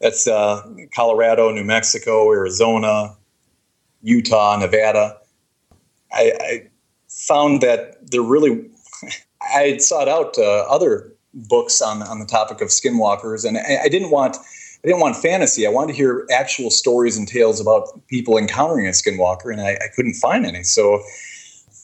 [0.00, 0.62] that's uh,
[0.94, 3.16] Colorado, New Mexico, Arizona,
[4.02, 5.18] Utah, Nevada.
[6.12, 6.70] I, I
[7.08, 8.70] found that there really,
[9.54, 13.84] I had sought out uh, other books on on the topic of skinwalkers, and I,
[13.84, 15.66] I, didn't want I didn't want fantasy.
[15.66, 19.72] I wanted to hear actual stories and tales about people encountering a skinwalker, and I,
[19.72, 20.62] I couldn't find any.
[20.62, 21.02] So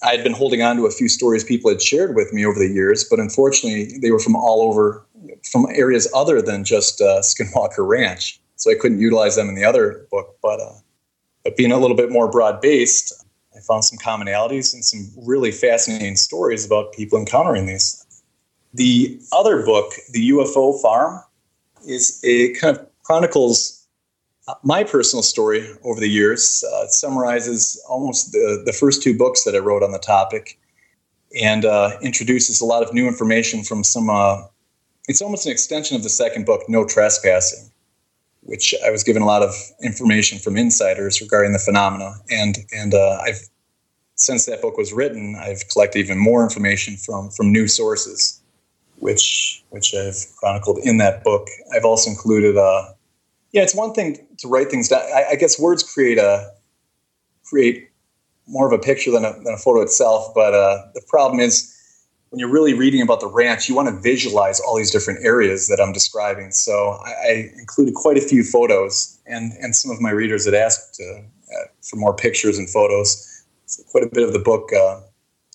[0.02, 2.68] I'd been holding on to a few stories people had shared with me over the
[2.68, 5.06] years, but unfortunately, they were from all over,
[5.50, 8.40] from areas other than just uh, Skinwalker Ranch.
[8.56, 10.36] So I couldn't utilize them in the other book.
[10.42, 10.74] But, uh,
[11.44, 13.12] but being a little bit more broad based,
[13.56, 18.04] I found some commonalities and some really fascinating stories about people encountering these.
[18.74, 21.22] The other book, The UFO Farm,
[21.86, 23.81] is a kind of chronicles
[24.62, 29.54] my personal story over the years uh, summarizes almost the, the first two books that
[29.54, 30.58] I wrote on the topic
[31.40, 34.10] and uh, introduces a lot of new information from some.
[34.10, 34.42] Uh,
[35.08, 37.70] it's almost an extension of the second book, No Trespassing,
[38.42, 42.14] which I was given a lot of information from insiders regarding the phenomena.
[42.30, 43.40] And, and uh, I've,
[44.14, 48.40] since that book was written, I've collected even more information from, from new sources,
[48.98, 51.48] which, which I've chronicled in that book.
[51.74, 52.92] I've also included uh,
[53.52, 55.02] yeah, it's one thing to write things down.
[55.14, 56.50] I, I, guess words create a
[57.44, 57.90] create
[58.46, 60.32] more of a picture than a, than a photo itself.
[60.34, 61.68] But uh, the problem is
[62.30, 65.68] when you're really reading about the ranch, you want to visualize all these different areas
[65.68, 66.50] that I'm describing.
[66.50, 70.54] So I, I included quite a few photos, and and some of my readers had
[70.54, 71.20] asked uh,
[71.82, 73.44] for more pictures and photos.
[73.66, 75.00] So quite a bit of the book uh,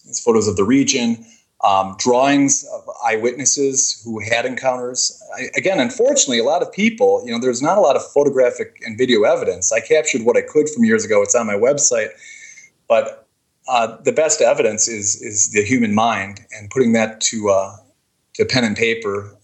[0.06, 1.26] is photos of the region
[1.64, 5.22] um, drawings of eyewitnesses who had encounters.
[5.36, 8.80] I, again, unfortunately, a lot of people, you know, there's not a lot of photographic
[8.86, 9.72] and video evidence.
[9.72, 11.22] I captured what I could from years ago.
[11.24, 12.10] It's on my website,
[12.88, 13.28] but
[13.68, 17.76] uh, the best evidence is is the human mind, and putting that to uh,
[18.36, 19.36] to pen and paper.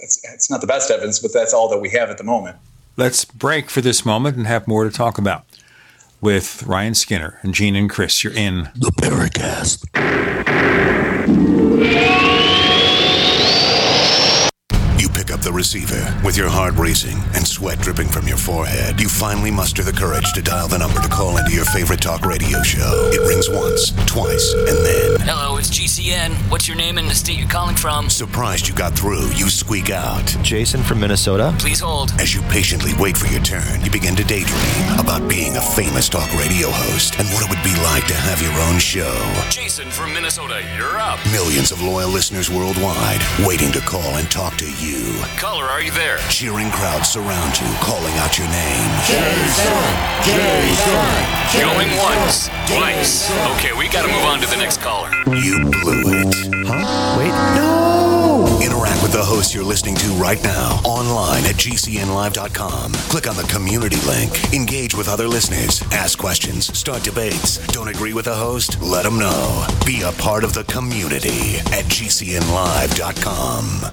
[0.00, 2.56] It's, it's not the best evidence, but that's all that we have at the moment.
[2.96, 5.47] Let's break for this moment and have more to talk about
[6.20, 8.22] with Ryan Skinner and Gene and Chris.
[8.24, 9.84] You're in the Paracast.
[15.48, 19.00] You pick up the receiver with your heart racing and sweat dripping from your forehead.
[19.00, 22.24] You finally muster the courage to dial the number to call into your favorite talk
[22.24, 23.10] radio show.
[23.12, 25.20] It rings once, twice, and then.
[25.26, 26.34] Hello, it's GCN.
[26.50, 28.10] What's your name and the state you're calling from?
[28.10, 30.26] Surprised you got through, you squeak out.
[30.42, 31.54] Jason from Minnesota.
[31.58, 32.10] Please hold.
[32.20, 36.08] As you patiently wait for your turn, you begin to daydream about being a famous
[36.08, 39.16] talk radio host and what it would be like to have your own show.
[39.50, 41.18] Jason from Minnesota, you're up.
[41.32, 45.16] Millions of loyal listeners worldwide waiting to call and talk to you.
[45.38, 46.18] Caller, are you there?
[46.30, 48.90] Cheering crowds surround you, calling out your name.
[49.06, 49.72] Jason!
[50.26, 51.60] Jason!
[51.60, 53.30] Going once, twice.
[53.54, 55.10] Okay, we gotta move on to the next caller.
[55.26, 56.34] You blew it.
[56.66, 57.18] Huh?
[57.20, 58.58] Wait, no!
[58.60, 62.92] Interact with the host you're listening to right now online at gcnlive.com.
[62.92, 64.52] Click on the community link.
[64.52, 65.80] Engage with other listeners.
[65.92, 66.76] Ask questions.
[66.76, 67.58] Start debates.
[67.68, 68.82] Don't agree with the host?
[68.82, 69.64] Let them know.
[69.86, 73.92] Be a part of the community at gcnlive.com.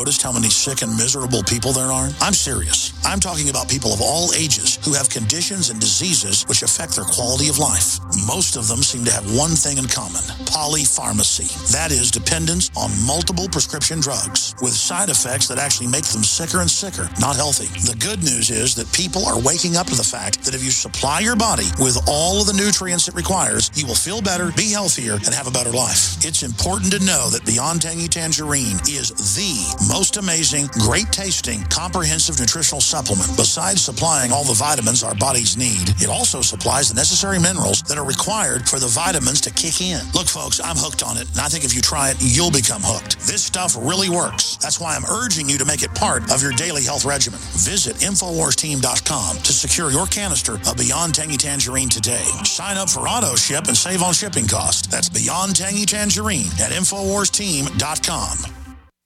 [0.00, 2.08] Noticed how many sick and miserable people there are?
[2.22, 2.96] I'm serious.
[3.04, 7.04] I'm talking about people of all ages who have conditions and diseases which affect their
[7.04, 8.00] quality of life.
[8.24, 11.52] Most of them seem to have one thing in common polypharmacy.
[11.76, 16.64] That is, dependence on multiple prescription drugs with side effects that actually make them sicker
[16.64, 17.68] and sicker, not healthy.
[17.84, 20.70] The good news is that people are waking up to the fact that if you
[20.70, 24.72] supply your body with all of the nutrients it requires, you will feel better, be
[24.72, 26.24] healthier, and have a better life.
[26.24, 32.38] It's important to know that Beyond Tangy Tangerine is the most amazing, great tasting, comprehensive
[32.38, 33.36] nutritional supplement.
[33.36, 37.98] Besides supplying all the vitamins our bodies need, it also supplies the necessary minerals that
[37.98, 40.00] are required for the vitamins to kick in.
[40.14, 42.82] Look, folks, I'm hooked on it, and I think if you try it, you'll become
[42.82, 43.18] hooked.
[43.26, 44.56] This stuff really works.
[44.58, 47.40] That's why I'm urging you to make it part of your daily health regimen.
[47.58, 52.24] Visit InfoWarsTeam.com to secure your canister of Beyond Tangy Tangerine today.
[52.44, 54.86] Sign up for auto ship and save on shipping costs.
[54.86, 58.59] That's Beyond Tangy Tangerine at InfoWarsTeam.com.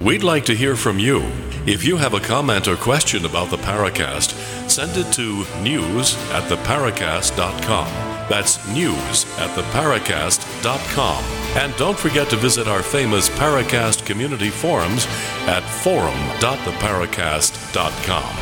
[0.00, 1.20] We'd like to hear from you.
[1.66, 4.30] If you have a comment or question about the Paracast,
[4.70, 7.86] send it to news at theparacast.com.
[8.26, 11.22] That's news at theparacast.com.
[11.62, 15.04] And don't forget to visit our famous Paracast community forums
[15.46, 18.36] at forum.theparacast.com.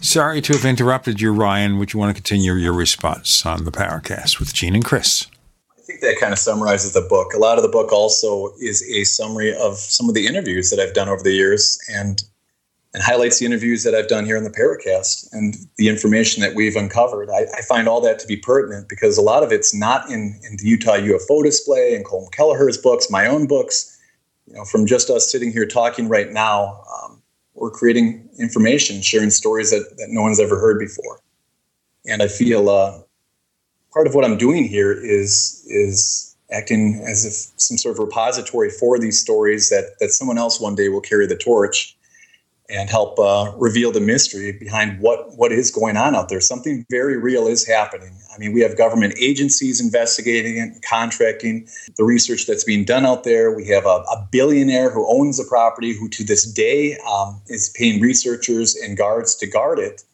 [0.00, 1.78] Sorry to have interrupted you, Ryan.
[1.78, 5.26] Would you want to continue your response on the Paracast with Gene and Chris?
[5.90, 7.34] Think that kind of summarizes the book.
[7.34, 10.78] A lot of the book also is a summary of some of the interviews that
[10.78, 12.22] I've done over the years and
[12.94, 16.54] and highlights the interviews that I've done here in the Paracast and the information that
[16.54, 17.28] we've uncovered.
[17.28, 20.40] I, I, find all that to be pertinent because a lot of it's not in,
[20.48, 23.96] in the Utah UFO display and Colm Kelleher's books, my own books.
[24.46, 27.22] You know, from just us sitting here talking right now, um,
[27.54, 31.20] we're creating information, sharing stories that, that no one's ever heard before.
[32.06, 33.00] And I feel uh,
[33.92, 38.70] part of what I'm doing here is is acting as if some sort of repository
[38.70, 41.96] for these stories that that someone else one day will carry the torch
[42.68, 46.40] and help uh, reveal the mystery behind what what is going on out there.
[46.40, 48.16] Something very real is happening.
[48.32, 53.24] I mean, we have government agencies investigating it, contracting the research that's being done out
[53.24, 53.54] there.
[53.54, 57.70] We have a, a billionaire who owns the property who, to this day, um, is
[57.70, 60.04] paying researchers and guards to guard it.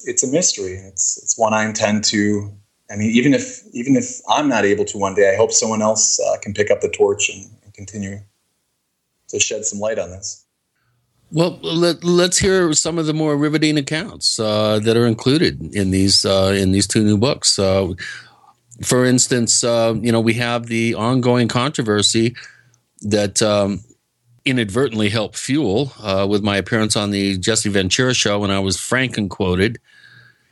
[0.00, 0.74] It's a mystery.
[0.74, 2.52] It's it's one I intend to.
[2.90, 5.82] I mean, even if even if I'm not able to one day, I hope someone
[5.82, 8.20] else uh, can pick up the torch and, and continue
[9.28, 10.46] to shed some light on this.
[11.30, 15.90] Well, let, us hear some of the more riveting accounts uh, that are included in
[15.90, 17.58] these uh, in these two new books.
[17.58, 17.92] Uh,
[18.82, 22.34] for instance, uh, you know we have the ongoing controversy
[23.02, 23.80] that um,
[24.46, 28.78] inadvertently helped fuel uh, with my appearance on the Jesse Ventura show when I was
[28.78, 29.78] franken quoted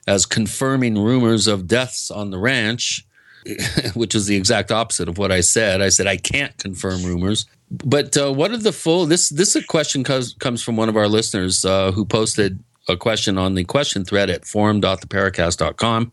[0.07, 3.07] as confirming rumors of deaths on the ranch.
[3.95, 5.81] which is the exact opposite of what I said.
[5.81, 7.47] I said I can't confirm rumors.
[7.71, 9.07] But uh, what are the full?
[9.07, 12.59] This this question comes comes from one of our listeners uh, who posted
[12.89, 16.13] a question on the question thread at forum.theparacast.com,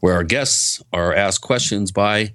[0.00, 2.32] where our guests are asked questions by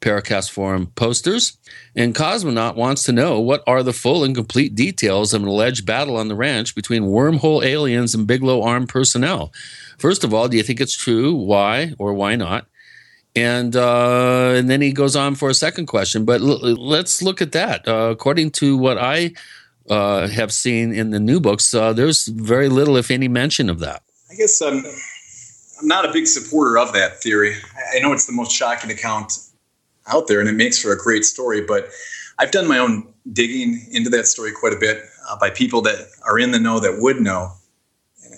[0.00, 1.58] Paracast Forum posters.
[1.94, 5.86] And Cosmonaut wants to know what are the full and complete details of an alleged
[5.86, 9.52] battle on the ranch between wormhole aliens and Bigelow armed personnel.
[10.00, 11.34] First of all, do you think it's true?
[11.34, 12.66] Why or why not?
[13.36, 16.24] And uh, and then he goes on for a second question.
[16.24, 17.86] But l- let's look at that.
[17.86, 19.32] Uh, according to what I
[19.90, 23.78] uh, have seen in the new books, uh, there's very little, if any, mention of
[23.80, 24.02] that.
[24.30, 24.82] I guess I'm,
[25.80, 27.56] I'm not a big supporter of that theory.
[27.94, 29.34] I know it's the most shocking account
[30.06, 31.60] out there, and it makes for a great story.
[31.60, 31.90] But
[32.38, 36.08] I've done my own digging into that story quite a bit uh, by people that
[36.24, 37.52] are in the know that would know,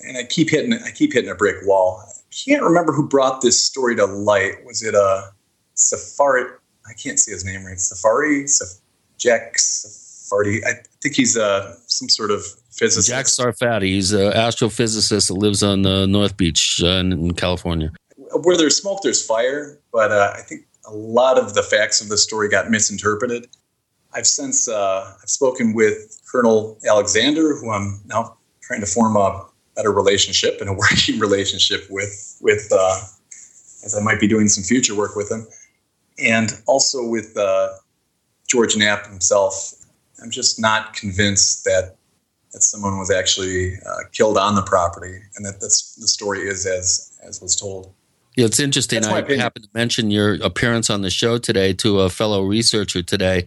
[0.07, 2.03] and I keep hitting I keep hitting a brick wall.
[2.07, 4.65] I can't remember who brought this story to light.
[4.65, 5.31] Was it a uh,
[5.75, 6.45] Safari?
[6.87, 7.79] I can't see his name right.
[7.79, 8.81] Safari, Saf-
[9.19, 10.65] Jack Safari.
[10.65, 13.09] I think he's uh, some sort of physicist.
[13.09, 13.85] Jack Sarfatti.
[13.85, 17.93] He's an astrophysicist that lives on uh, North Beach uh, in California.
[18.17, 19.79] Where there's smoke, there's fire.
[19.93, 23.49] But uh, I think a lot of the facts of the story got misinterpreted.
[24.15, 29.47] I've since uh, I've spoken with Colonel Alexander, who I'm now trying to form a
[29.77, 33.01] better relationship and a working relationship with, with uh,
[33.85, 35.47] as I might be doing some future work with him,
[36.19, 37.71] and also with uh,
[38.49, 39.75] George Knapp himself.
[40.23, 41.97] I'm just not convinced that
[42.53, 46.67] that someone was actually uh, killed on the property, and that that's, the story is
[46.67, 47.93] as as was told.
[48.37, 49.05] Yeah, it's interesting.
[49.05, 53.47] I happened to mention your appearance on the show today to a fellow researcher today,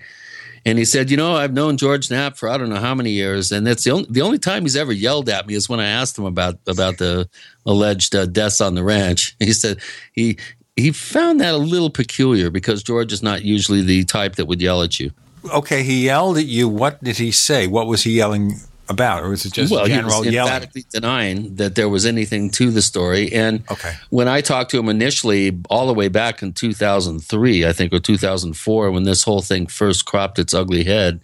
[0.65, 3.11] and he said, "You know, I've known George Knapp for I don't know how many
[3.11, 5.79] years, and that's the only the only time he's ever yelled at me is when
[5.79, 7.29] I asked him about about the
[7.65, 9.35] alleged uh, deaths on the ranch.
[9.45, 9.79] He said
[10.13, 10.37] he
[10.75, 14.61] he found that a little peculiar because George is not usually the type that would
[14.61, 15.11] yell at you.
[15.53, 16.67] Okay, he yelled at you.
[16.67, 17.67] What did he say?
[17.67, 18.55] What was he yelling
[18.89, 20.53] about, or was it just well, general he was yelling?
[20.53, 23.31] emphatically denying that there was anything to the story.
[23.33, 23.93] And okay.
[24.09, 27.99] when I talked to him initially, all the way back in 2003, I think, or
[27.99, 31.19] 2004, when this whole thing first cropped its ugly head,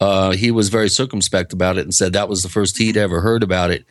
[0.00, 3.20] uh, he was very circumspect about it and said that was the first he'd ever
[3.20, 3.84] heard about it.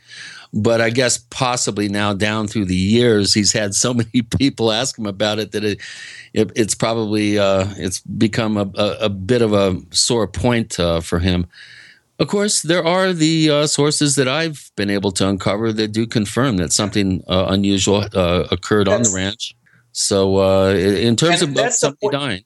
[0.54, 4.98] But I guess possibly now down through the years, he's had so many people ask
[4.98, 5.80] him about it that it,
[6.34, 11.00] it it's probably uh, it's become a, a, a, bit of a sore point uh,
[11.00, 11.48] for him.
[12.22, 16.06] Of course, there are the uh, sources that I've been able to uncover that do
[16.06, 19.56] confirm that something uh, unusual uh, occurred that's, on the ranch.
[19.92, 22.44] So, uh, in terms of somebody dying,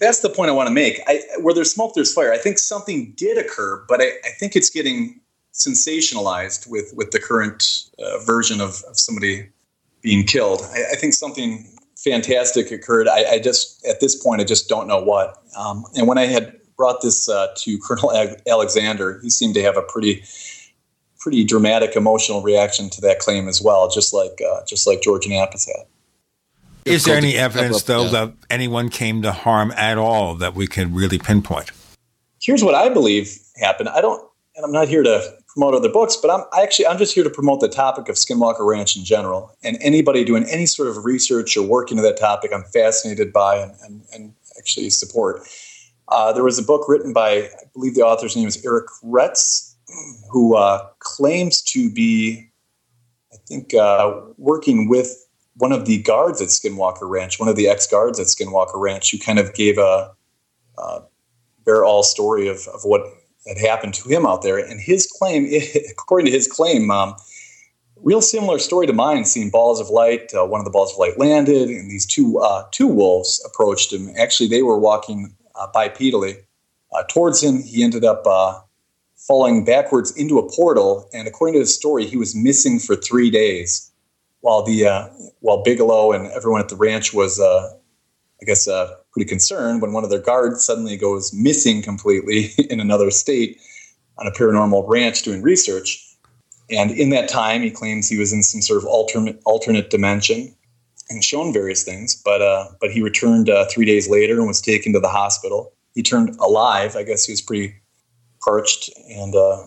[0.00, 1.00] that's the point I want to make.
[1.06, 2.32] I, where there's smoke, there's fire.
[2.32, 5.20] I think something did occur, but I, I think it's getting
[5.52, 9.48] sensationalized with with the current uh, version of, of somebody
[10.00, 10.60] being killed.
[10.74, 13.06] I, I think something fantastic occurred.
[13.06, 15.40] I, I, just at this point I just don't know what.
[15.56, 18.12] Um, and when I had brought this uh, to Colonel
[18.46, 20.24] Alexander, he seemed to have a pretty
[21.20, 25.28] pretty dramatic emotional reaction to that claim as well, just like uh, just like George
[25.28, 25.86] Knapp has had.
[26.84, 30.92] Is there any evidence, though, that anyone came to harm at all that we can
[30.92, 31.70] really pinpoint?
[32.40, 33.88] Here's what I believe happened.
[33.88, 34.20] I don't,
[34.56, 37.22] and I'm not here to promote other books, but I'm I actually I'm just here
[37.22, 39.54] to promote the topic of Skinwalker Ranch in general.
[39.62, 43.58] And anybody doing any sort of research or work into that topic, I'm fascinated by
[43.58, 45.46] and, and, and actually support.
[46.12, 49.74] Uh, there was a book written by, I believe the author's name is Eric Retz,
[50.30, 52.50] who uh, claims to be,
[53.32, 55.26] I think, uh, working with
[55.56, 59.10] one of the guards at Skinwalker Ranch, one of the ex guards at Skinwalker Ranch,
[59.10, 60.12] who kind of gave a,
[60.76, 61.00] a
[61.64, 63.02] bare all story of, of what
[63.46, 64.58] had happened to him out there.
[64.58, 65.50] And his claim,
[65.90, 67.16] according to his claim, um,
[67.96, 69.24] real similar story to mine.
[69.24, 72.38] Seeing balls of light, uh, one of the balls of light landed, and these two
[72.38, 74.12] uh, two wolves approached him.
[74.18, 76.36] Actually, they were walking uh, bipedally
[76.92, 77.62] uh, towards him.
[77.62, 78.60] He ended up uh,
[79.16, 83.30] falling backwards into a portal, and according to his story, he was missing for three
[83.30, 83.90] days.
[84.40, 85.08] While the uh,
[85.40, 88.66] while Bigelow and everyone at the ranch was, I guess,
[89.12, 93.60] pretty concerned when one of their guards suddenly goes missing completely in another state
[94.18, 96.08] on a paranormal ranch doing research.
[96.70, 100.54] And in that time, he claims he was in some sort of alternate alternate dimension
[101.12, 102.14] and shown various things.
[102.14, 105.72] But uh, but he returned uh, three days later and was taken to the hospital.
[105.94, 106.96] He turned alive.
[106.96, 107.74] I guess he was pretty
[108.42, 109.64] parched and uh,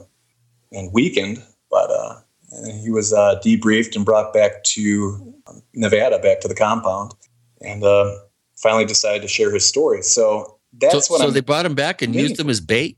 [0.72, 2.15] and weakened, but uh,
[2.81, 5.34] he was uh, debriefed and brought back to
[5.73, 7.13] Nevada, back to the compound,
[7.61, 8.11] and uh,
[8.55, 10.01] finally decided to share his story.
[10.01, 11.22] So that's so, what.
[11.22, 12.97] So I'm they brought him back and used him as bait.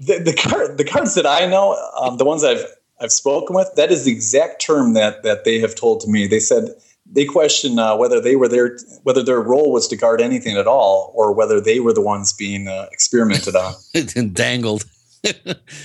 [0.00, 2.64] The the, card, the cards that I know, um, the ones I've
[3.00, 6.26] I've spoken with, that is the exact term that that they have told to me.
[6.26, 6.70] They said
[7.12, 10.66] they question uh, whether they were there, whether their role was to guard anything at
[10.66, 13.74] all, or whether they were the ones being uh, experimented on
[14.16, 14.84] and dangled.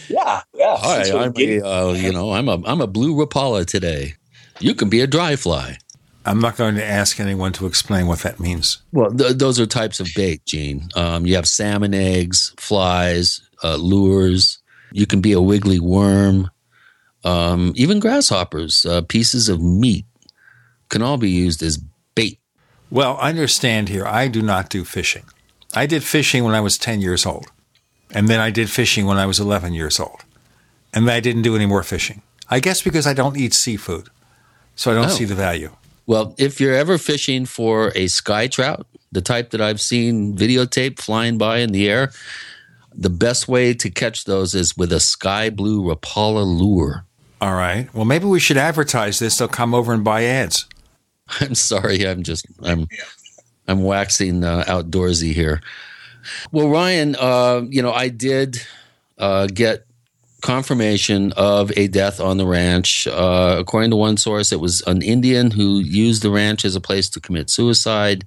[0.08, 0.78] yeah, yeah.
[0.78, 4.14] Hi, I'm a, uh, you know, I'm a, I'm a blue Rapala today.
[4.60, 5.78] You can be a dry fly.
[6.26, 8.82] I'm not going to ask anyone to explain what that means.
[8.92, 10.88] Well, th- those are types of bait, Gene.
[10.96, 14.60] Um, you have salmon eggs, flies, uh, lures.
[14.92, 16.50] You can be a wiggly worm,
[17.24, 18.86] um, even grasshoppers.
[18.86, 20.06] Uh, pieces of meat
[20.90, 21.78] can all be used as
[22.16, 22.40] bait.
[22.90, 25.26] Well, I understand here, I do not do fishing.
[25.74, 27.48] I did fishing when I was 10 years old.
[28.12, 30.22] And then I did fishing when I was 11 years old.
[30.94, 32.22] And then I didn't do any more fishing.
[32.50, 34.08] I guess because I don't eat seafood.
[34.76, 35.16] So I don't Oh.
[35.16, 35.72] see the value.
[36.06, 41.00] Well, if you're ever fishing for a sky trout, the type that I've seen videotaped
[41.00, 42.12] flying by in the air,
[42.94, 47.06] the best way to catch those is with a sky blue Rapala lure.
[47.42, 47.94] All right.
[47.94, 49.38] Well, maybe we should advertise this.
[49.38, 50.66] They'll come over and buy ads.
[51.40, 52.08] I'm sorry.
[52.08, 52.88] I'm just I'm
[53.68, 55.62] I'm waxing uh, outdoorsy here.
[56.52, 58.60] Well, Ryan, uh, you know, I did
[59.18, 59.86] uh, get
[60.42, 63.08] confirmation of a death on the ranch.
[63.08, 66.82] Uh, according to one source, it was an Indian who used the ranch as a
[66.82, 68.26] place to commit suicide.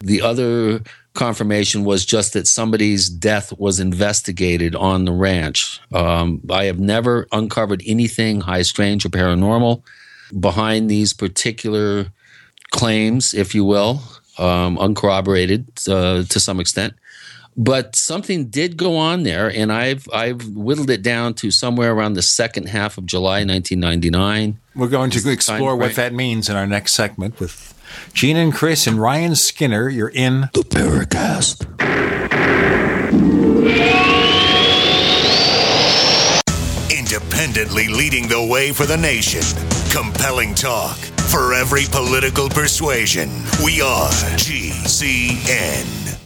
[0.00, 0.82] The other
[1.14, 5.80] confirmation was just that somebody's death was investigated on the ranch.
[5.92, 9.82] Um, I have never uncovered anything high strange or paranormal
[10.38, 12.12] behind these particular
[12.70, 14.02] claims, if you will,
[14.38, 16.94] um, uncorroborated uh, to some extent.
[17.58, 22.12] But something did go on there, and I've I've whittled it down to somewhere around
[22.12, 24.58] the second half of July 1999.
[24.74, 27.72] We're going to explore what that means in our next segment with
[28.12, 29.88] Gene and Chris and Ryan Skinner.
[29.88, 31.64] You're in the Paracast.
[36.90, 39.42] Independently leading the way for the nation.
[39.90, 43.30] Compelling talk for every political persuasion.
[43.64, 46.25] We are GCN.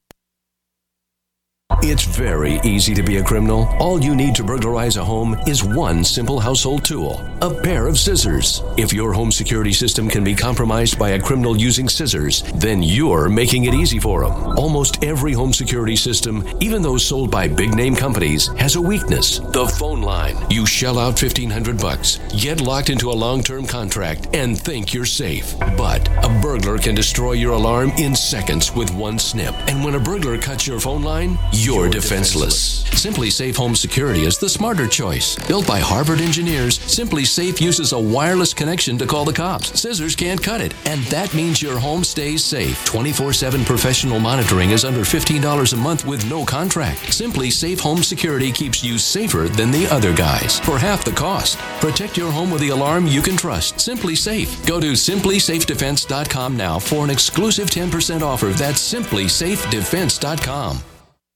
[1.83, 3.67] It's very easy to be a criminal.
[3.79, 7.97] All you need to burglarize a home is one simple household tool a pair of
[7.97, 8.61] scissors.
[8.77, 13.29] If your home security system can be compromised by a criminal using scissors, then you're
[13.29, 14.59] making it easy for them.
[14.59, 19.39] Almost every home security system, even those sold by big name companies, has a weakness
[19.39, 20.37] the phone line.
[20.51, 25.05] You shell out 1500 bucks, get locked into a long term contract, and think you're
[25.05, 25.57] safe.
[25.75, 29.55] But a burglar can destroy your alarm in seconds with one snip.
[29.67, 31.39] And when a burglar cuts your phone line,
[31.71, 32.83] you're defenseless.
[32.83, 35.37] SimpliSafe Home Security is the smarter choice.
[35.47, 39.79] Built by Harvard engineers, SimpliSafe uses a wireless connection to call the cops.
[39.79, 42.83] Scissors can't cut it, and that means your home stays safe.
[42.85, 46.99] 24 7 professional monitoring is under $15 a month with no contract.
[47.03, 51.57] SimpliSafe Home Security keeps you safer than the other guys for half the cost.
[51.79, 53.75] Protect your home with the alarm you can trust.
[53.75, 54.67] SimpliSafe.
[54.67, 58.47] Go to simplysafedefense.com now for an exclusive 10% offer.
[58.47, 60.83] That's simplysafedefense.com.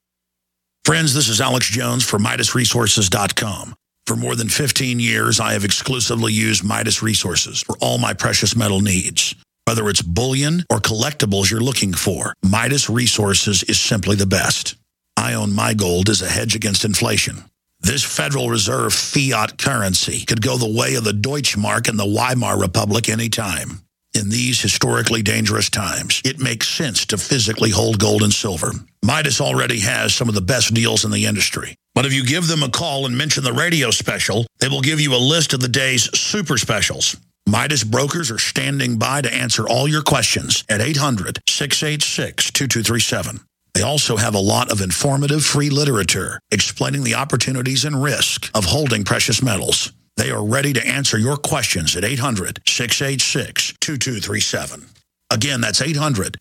[0.84, 3.76] Friends, this is Alex Jones for MidasResources.com.
[4.08, 8.56] For more than 15 years, I have exclusively used Midas Resources for all my precious
[8.56, 9.36] metal needs.
[9.66, 14.76] Whether it's bullion or collectibles you're looking for, Midas Resources is simply the best.
[15.16, 17.46] I own my gold as a hedge against inflation.
[17.80, 22.60] This Federal Reserve fiat currency could go the way of the Deutschmark and the Weimar
[22.60, 23.82] Republic anytime.
[24.14, 28.72] In these historically dangerous times, it makes sense to physically hold gold and silver.
[29.04, 31.76] Midas already has some of the best deals in the industry.
[31.96, 35.00] But if you give them a call and mention the radio special, they will give
[35.00, 37.18] you a list of the day's super specials.
[37.48, 43.42] Midas brokers are standing by to answer all your questions at 800 686 2237.
[43.74, 48.66] They also have a lot of informative free literature explaining the opportunities and risk of
[48.66, 49.92] holding precious metals.
[50.16, 54.86] They are ready to answer your questions at 800 686 2237.
[55.32, 56.38] Again, that's 800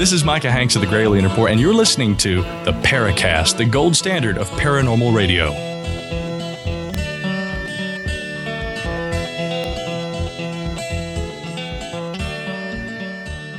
[0.00, 3.66] This is Micah Hanks of the Gralien Report, and you're listening to the Paracast, the
[3.66, 5.50] gold standard of paranormal radio.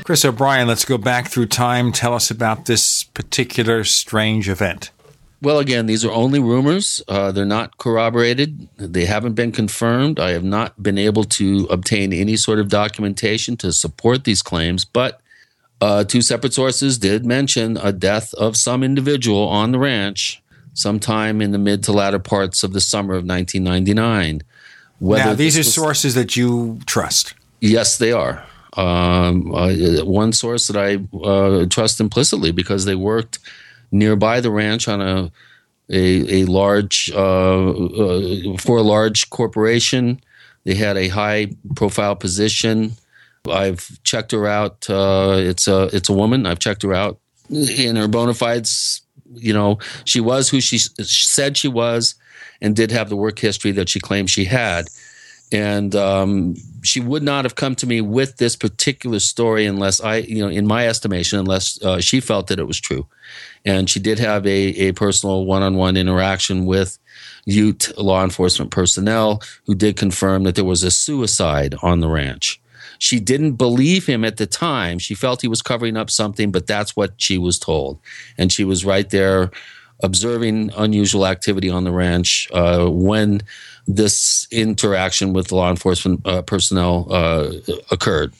[0.03, 1.91] Chris O'Brien, let's go back through time.
[1.91, 4.89] Tell us about this particular strange event.
[5.43, 7.03] Well, again, these are only rumors.
[7.07, 8.67] Uh, they're not corroborated.
[8.77, 10.19] They haven't been confirmed.
[10.19, 14.85] I have not been able to obtain any sort of documentation to support these claims,
[14.85, 15.20] but
[15.81, 20.41] uh, two separate sources did mention a death of some individual on the ranch
[20.73, 24.41] sometime in the mid to latter parts of the summer of 1999.
[24.99, 27.33] Whether now, these are was, sources that you trust.
[27.59, 28.45] Yes, they are.
[28.77, 33.39] Um, uh, one source that I uh, trust implicitly because they worked
[33.91, 35.31] nearby the ranch on a
[35.89, 40.21] a, a large uh, uh, for a large corporation.
[40.63, 42.93] They had a high profile position.
[43.49, 44.89] I've checked her out.
[44.89, 46.45] Uh, it's a it's a woman.
[46.45, 47.19] I've checked her out
[47.49, 49.01] in her bona fides.
[49.33, 52.15] You know, she was who she said she was,
[52.61, 54.85] and did have the work history that she claimed she had.
[55.53, 60.17] And um, she would not have come to me with this particular story unless I,
[60.17, 63.05] you know, in my estimation, unless uh, she felt that it was true.
[63.65, 66.97] And she did have a, a personal one on one interaction with
[67.45, 72.61] Ute law enforcement personnel who did confirm that there was a suicide on the ranch.
[73.01, 74.99] She didn't believe him at the time.
[74.99, 77.99] She felt he was covering up something, but that's what she was told.
[78.37, 79.49] And she was right there
[80.03, 83.41] observing unusual activity on the ranch uh, when
[83.87, 87.51] this interaction with law enforcement uh, personnel uh,
[87.89, 88.33] occurred.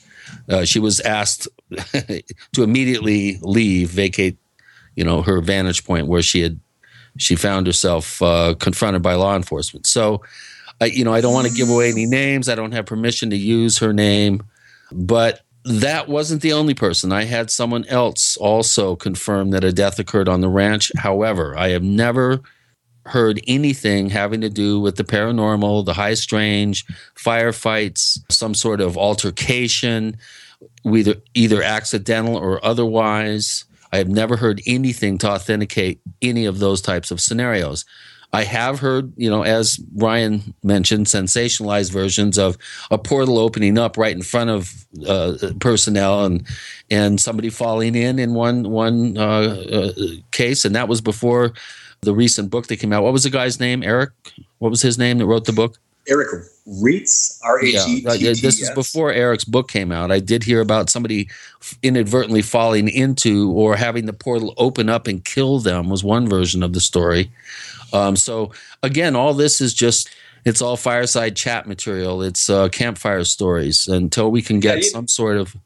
[0.48, 1.48] Uh, she was asked
[2.52, 4.38] to immediately leave, vacate,
[4.94, 6.60] you know, her vantage point where she had
[7.18, 9.86] she found herself uh, confronted by law enforcement.
[9.86, 10.22] So,
[10.80, 12.48] you know, I don't want to give away any names.
[12.48, 14.44] I don't have permission to use her name.
[14.92, 17.12] But that wasn't the only person.
[17.12, 20.90] I had someone else also confirm that a death occurred on the ranch.
[20.96, 22.40] However, I have never
[23.06, 26.84] heard anything having to do with the paranormal, the high strange,
[27.16, 30.16] firefights, some sort of altercation,
[30.84, 33.64] either either accidental or otherwise.
[33.92, 37.84] I have never heard anything to authenticate any of those types of scenarios.
[38.34, 42.56] I have heard, you know, as Ryan mentioned, sensationalized versions of
[42.90, 46.46] a portal opening up right in front of uh, personnel and
[46.90, 49.92] and somebody falling in in one one uh, uh,
[50.30, 51.52] case, and that was before
[52.00, 53.02] the recent book that came out.
[53.02, 53.82] What was the guy's name?
[53.82, 54.10] Eric.
[54.58, 55.78] What was his name that wrote the book?
[56.08, 58.24] Eric Reitz, R H E T T.
[58.34, 60.10] This is before Eric's book came out.
[60.10, 61.28] I did hear about somebody
[61.82, 65.88] inadvertently falling into or having the portal open up and kill them.
[65.88, 67.30] Was one version of the story.
[67.92, 68.52] Um, so
[68.82, 70.10] again, all this is just
[70.44, 72.22] it's all fireside chat material.
[72.22, 75.56] It's uh, campfire stories until we can get some sort of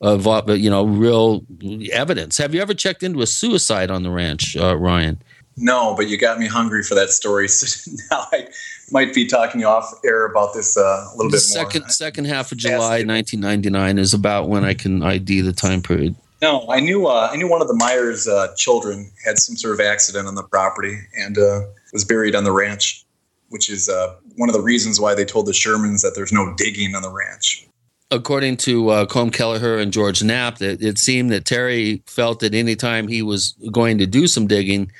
[0.00, 1.44] of uh, you know real
[1.92, 2.38] evidence.
[2.38, 5.22] Have you ever checked into a suicide on the ranch, uh, Ryan?
[5.56, 7.48] No, but you got me hungry for that story.
[7.52, 8.48] So now I
[8.92, 11.88] might be talking off air about this uh, a little the bit second, more.
[11.90, 16.14] Second half of July, 1999 is about when I can ID the time period.
[16.42, 19.74] No, I knew uh, I knew one of the Myers uh, children had some sort
[19.74, 21.60] of accident on the property and uh,
[21.92, 23.04] was buried on the ranch,
[23.48, 26.52] which is uh, one of the reasons why they told the Shermans that there's no
[26.56, 27.66] digging on the ranch.
[28.10, 32.54] According to uh, Colm Kelleher and George Knapp, it, it seemed that Terry felt that
[32.54, 34.90] anytime he was going to do some digging,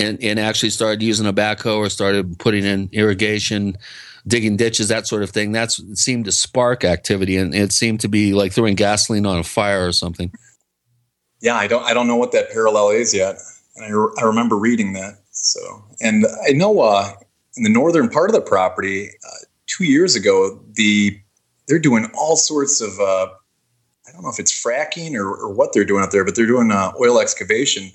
[0.00, 3.76] and and actually started using a backhoe or started putting in irrigation,
[4.26, 5.52] digging ditches, that sort of thing.
[5.52, 9.38] That's it seemed to spark activity, and it seemed to be like throwing gasoline on
[9.38, 10.32] a fire or something.
[11.40, 13.36] Yeah, I don't I don't know what that parallel is yet.
[13.76, 15.18] And I, re- I remember reading that.
[15.30, 15.60] So,
[16.00, 17.12] and I know uh,
[17.56, 21.18] in the northern part of the property, uh, two years ago, the
[21.66, 23.28] they're doing all sorts of uh,
[24.06, 26.46] I don't know if it's fracking or, or, what they're doing out there, but they're
[26.46, 27.90] doing uh, oil excavation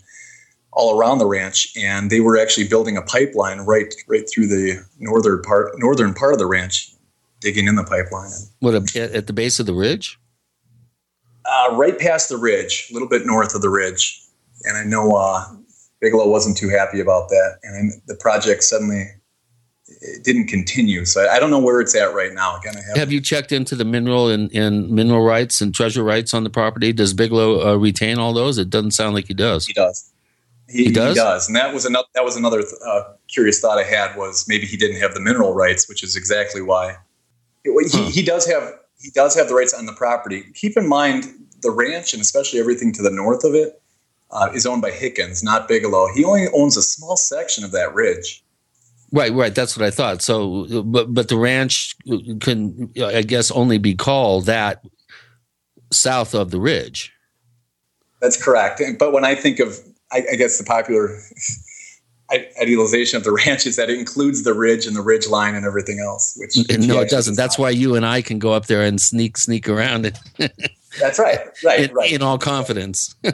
[0.71, 4.85] all around the ranch, and they were actually building a pipeline right right through the
[4.99, 6.91] northern part northern part of the ranch,
[7.41, 8.31] digging in the pipeline.
[8.59, 10.19] What at the base of the ridge?
[11.45, 14.21] Uh, right past the ridge, a little bit north of the ridge,
[14.63, 15.45] and I know uh,
[15.99, 19.05] Bigelow wasn't too happy about that, and the project suddenly
[20.01, 21.05] it didn't continue.
[21.05, 22.57] So I don't know where it's at right now.
[22.57, 26.33] Again, have, have, you checked into the mineral and, and, mineral rights and treasure rights
[26.33, 26.93] on the property?
[26.93, 28.57] Does Bigelow uh, retain all those?
[28.57, 29.65] It doesn't sound like he does.
[29.65, 30.11] He does.
[30.69, 31.15] He, he does.
[31.15, 34.47] He does, and that was another that was another uh, curious thought I had was
[34.47, 36.97] maybe he didn't have the mineral rights, which is exactly why
[37.63, 38.09] he, huh.
[38.09, 40.43] he does have he does have the rights on the property.
[40.53, 41.25] Keep in mind
[41.61, 43.81] the ranch and especially everything to the north of it
[44.31, 46.09] uh, is owned by Hickens, not Bigelow.
[46.13, 48.43] He only owns a small section of that ridge.
[49.11, 49.55] Right, right.
[49.55, 50.21] That's what I thought.
[50.21, 51.95] So, but but the ranch
[52.41, 54.85] can, I guess, only be called that
[55.91, 57.11] south of the ridge.
[58.21, 58.81] That's correct.
[58.99, 59.79] But when I think of,
[60.11, 61.19] I, I guess the popular
[62.61, 65.65] idealization of the ranch is that it includes the ridge and the ridge line and
[65.65, 66.35] everything else.
[66.37, 67.35] Which, which no, it doesn't.
[67.35, 70.17] That's why you and I can go up there and sneak sneak around it.
[70.99, 72.11] That's right, right, in, right.
[72.11, 73.15] In all confidence.
[73.23, 73.33] so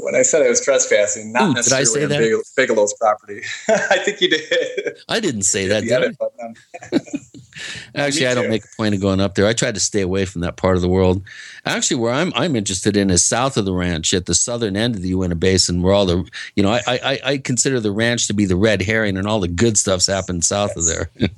[0.00, 2.44] when I said I was trespassing, not Ooh, necessarily did I say that?
[2.56, 3.42] Bigelow's property.
[3.68, 4.98] I think you did.
[5.08, 5.84] I didn't say that.
[5.84, 6.98] Did I?
[7.94, 9.46] Actually, I don't make a point of going up there.
[9.46, 11.22] I try to stay away from that part of the world.
[11.66, 14.94] Actually, where I'm I'm interested in is south of the ranch, at the southern end
[14.94, 18.26] of the Uinta Basin, where all the you know I I, I consider the ranch
[18.28, 20.78] to be the red herring, and all the good stuff's happened south yes.
[20.78, 20.86] of
[21.18, 21.30] there.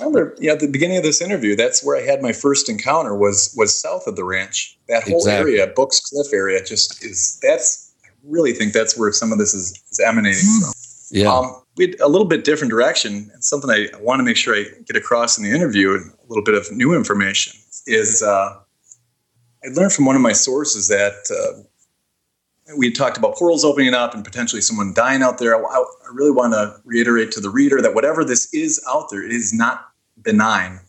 [0.00, 3.14] Remember, yeah, at the beginning of this interview, that's where I had my first encounter
[3.14, 4.78] was was south of the ranch.
[4.88, 5.58] That whole exactly.
[5.58, 7.92] area, Book Cliffs area, just is that's.
[8.04, 10.72] I really think that's where some of this is, is emanating from.
[11.10, 11.32] Yeah.
[11.32, 13.30] Um, we had a little bit different direction.
[13.32, 16.26] And something I want to make sure I get across in the interview, and a
[16.28, 18.58] little bit of new information is uh,
[19.64, 21.62] I learned from one of my sources that uh,
[22.76, 25.54] we talked about portals opening up and potentially someone dying out there.
[25.54, 29.22] I, I really want to reiterate to the reader that whatever this is out there,
[29.22, 29.88] it is not
[30.22, 30.80] benign.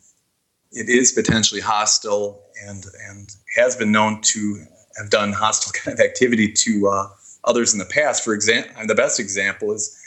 [0.71, 4.65] It is potentially hostile and and has been known to
[4.97, 7.07] have done hostile kind of activity to uh,
[7.43, 8.23] others in the past.
[8.23, 9.97] For example, the best example is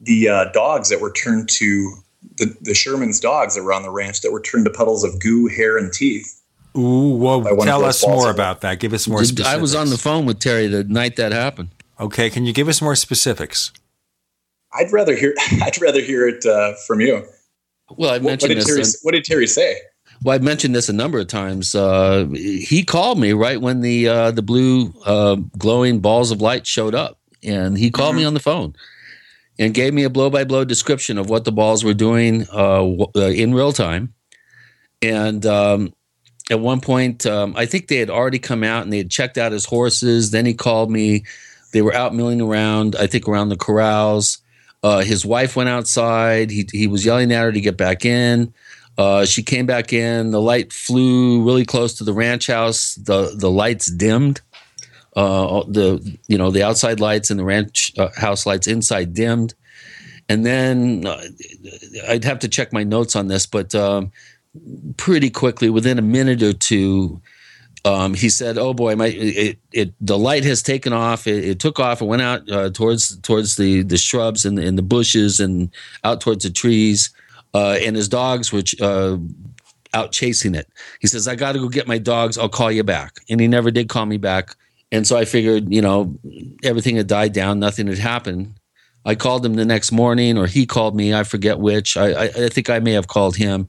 [0.00, 1.94] the uh, dogs that were turned to
[2.38, 5.20] the, the Sherman's dogs that were on the ranch that were turned to puddles of
[5.20, 6.40] goo, hair, and teeth.
[6.76, 8.80] Ooh, well, tell us more about that.
[8.80, 9.54] Give us more specifics.
[9.54, 11.68] I was on the phone with Terry the night that happened.
[12.00, 13.72] Okay, can you give us more specifics?
[14.72, 15.34] I'd rather hear.
[15.62, 17.24] I'd rather hear it uh, from you.
[17.90, 18.66] Well, I mentioned what, what did this.
[18.66, 19.76] Terry, what did Terry say?
[20.24, 21.74] Well, I've mentioned this a number of times.
[21.74, 26.66] Uh, he called me right when the uh, the blue uh, glowing balls of light
[26.66, 28.18] showed up, and he called mm-hmm.
[28.18, 28.74] me on the phone
[29.58, 32.84] and gave me a blow by blow description of what the balls were doing uh,
[33.14, 34.14] uh, in real time.
[35.02, 35.92] And um,
[36.50, 39.38] at one point, um, I think they had already come out and they had checked
[39.38, 40.30] out his horses.
[40.30, 41.24] Then he called me.
[41.72, 44.38] They were out milling around, I think around the corrals.
[44.82, 46.50] Uh, his wife went outside.
[46.50, 48.52] He, he was yelling at her to get back in.
[48.96, 50.30] Uh, she came back in.
[50.30, 52.94] The light flew really close to the ranch house.
[52.94, 54.40] The the lights dimmed.
[55.16, 59.54] Uh, the you know the outside lights and the ranch uh, house lights inside dimmed,
[60.28, 61.22] and then uh,
[62.08, 64.12] I'd have to check my notes on this, but um,
[64.96, 67.20] pretty quickly, within a minute or two,
[67.84, 71.26] um, he said, "Oh boy, my it, it the light has taken off.
[71.26, 74.66] It, it took off and went out uh, towards towards the the shrubs and the,
[74.66, 75.70] and the bushes and
[76.02, 77.10] out towards the trees.
[77.52, 79.16] Uh, and his dogs were uh,
[79.92, 80.66] out chasing it.
[81.00, 82.38] He says, "I got to go get my dogs.
[82.38, 84.56] I'll call you back." And he never did call me back.
[84.90, 86.16] And so I figured, you know,
[86.62, 88.54] everything had died down, nothing had happened.
[89.04, 91.12] I called him the next morning, or he called me.
[91.12, 91.96] I forget which.
[91.96, 93.68] I, I, I think I may have called him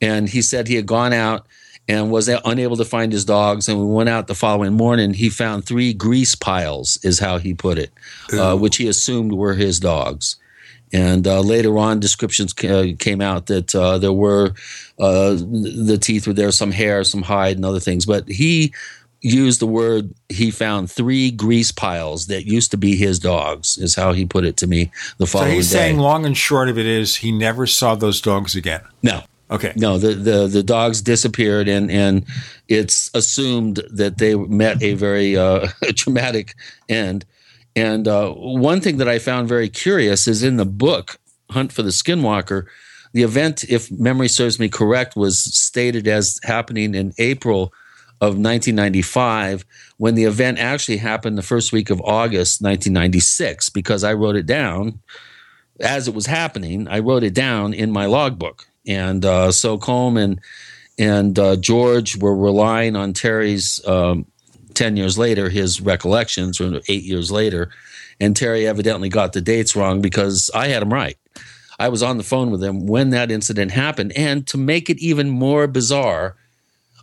[0.00, 1.46] and he said he had gone out
[1.88, 3.68] and was unable to find his dogs.
[3.68, 5.12] And we went out the following morning.
[5.12, 7.90] He found three grease piles, is how he put it,
[8.32, 10.36] uh, which he assumed were his dogs.
[10.92, 14.54] And uh, later on, descriptions uh, came out that uh, there were
[14.98, 18.06] uh, the teeth were there, some hair, some hide, and other things.
[18.06, 18.72] But he
[19.20, 23.94] used the word he found three grease piles that used to be his dogs is
[23.94, 25.76] how he put it to me the following so he's day.
[25.76, 29.72] saying long and short of it is he never saw those dogs again no Okay.
[29.76, 32.24] No, the, the, the dogs disappeared, and, and
[32.68, 35.66] it's assumed that they met a very uh,
[35.96, 36.54] traumatic
[36.88, 37.24] end.
[37.74, 41.18] And uh, one thing that I found very curious is in the book,
[41.50, 42.66] Hunt for the Skinwalker,
[43.12, 47.72] the event, if memory serves me correct, was stated as happening in April
[48.20, 49.64] of 1995
[49.96, 54.46] when the event actually happened the first week of August 1996 because I wrote it
[54.46, 55.00] down
[55.80, 56.86] as it was happening.
[56.86, 58.66] I wrote it down in my logbook.
[58.86, 60.40] And uh, so Colm and
[60.98, 64.26] and uh, George were relying on Terry's um,
[64.74, 67.70] 10 years later, his recollections, or eight years later.
[68.20, 71.16] And Terry evidently got the dates wrong because I had him right.
[71.78, 74.12] I was on the phone with him when that incident happened.
[74.14, 76.36] And to make it even more bizarre,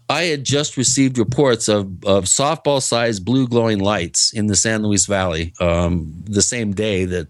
[0.09, 4.83] I had just received reports of, of softball sized blue glowing lights in the San
[4.83, 7.27] Luis Valley um, the same day that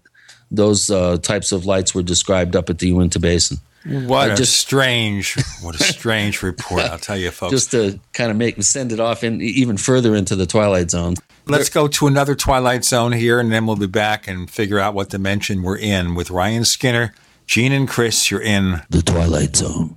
[0.50, 3.58] those uh, types of lights were described up at the Uinta Basin.
[3.84, 6.82] What a just, strange, what a strange report!
[6.82, 7.52] I'll tell you, folks.
[7.52, 11.14] Just to kind of make send it off in, even further into the twilight zone.
[11.46, 14.94] Let's go to another twilight zone here, and then we'll be back and figure out
[14.94, 17.14] what dimension we're in with Ryan Skinner,
[17.46, 18.30] Gene, and Chris.
[18.30, 19.96] You're in the twilight zone.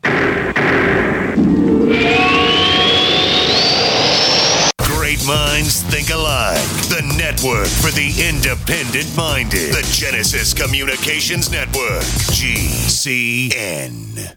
[5.32, 6.60] Minds think alike.
[6.90, 9.72] The network for the independent minded.
[9.72, 12.04] The Genesis Communications Network.
[12.36, 14.36] GCN.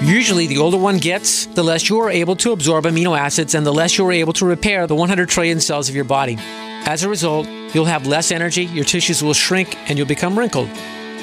[0.00, 3.66] Usually, the older one gets, the less you are able to absorb amino acids and
[3.66, 6.38] the less you are able to repair the 100 trillion cells of your body.
[6.86, 10.70] As a result, you'll have less energy, your tissues will shrink, and you'll become wrinkled.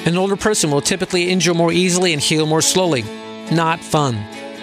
[0.06, 3.02] An older person will typically injure more easily and heal more slowly.
[3.50, 4.14] Not fun.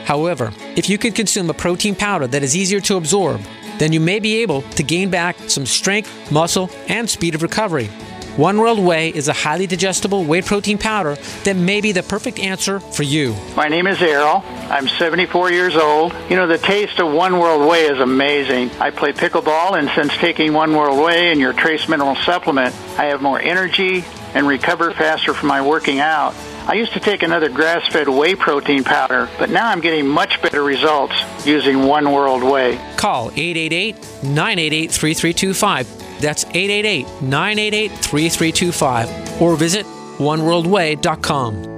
[0.05, 3.41] However, if you can consume a protein powder that is easier to absorb,
[3.79, 7.89] then you may be able to gain back some strength, muscle, and speed of recovery.
[8.37, 11.15] One World Whey is a highly digestible whey protein powder
[11.45, 13.33] that may be the perfect answer for you.
[13.55, 14.43] My name is Errol.
[14.69, 16.13] I'm 74 years old.
[16.29, 18.71] You know, the taste of One World Whey is amazing.
[18.81, 23.05] I play pickleball, and since taking One World Whey and your trace mineral supplement, I
[23.05, 24.03] have more energy
[24.33, 26.35] and recover faster from my working out.
[26.67, 30.41] I used to take another grass fed whey protein powder, but now I'm getting much
[30.41, 31.13] better results
[31.45, 32.79] using One World Whey.
[32.97, 36.21] Call 888 988 3325.
[36.21, 39.41] That's 888 988 3325.
[39.41, 39.85] Or visit
[40.17, 41.74] oneworldwhey.com.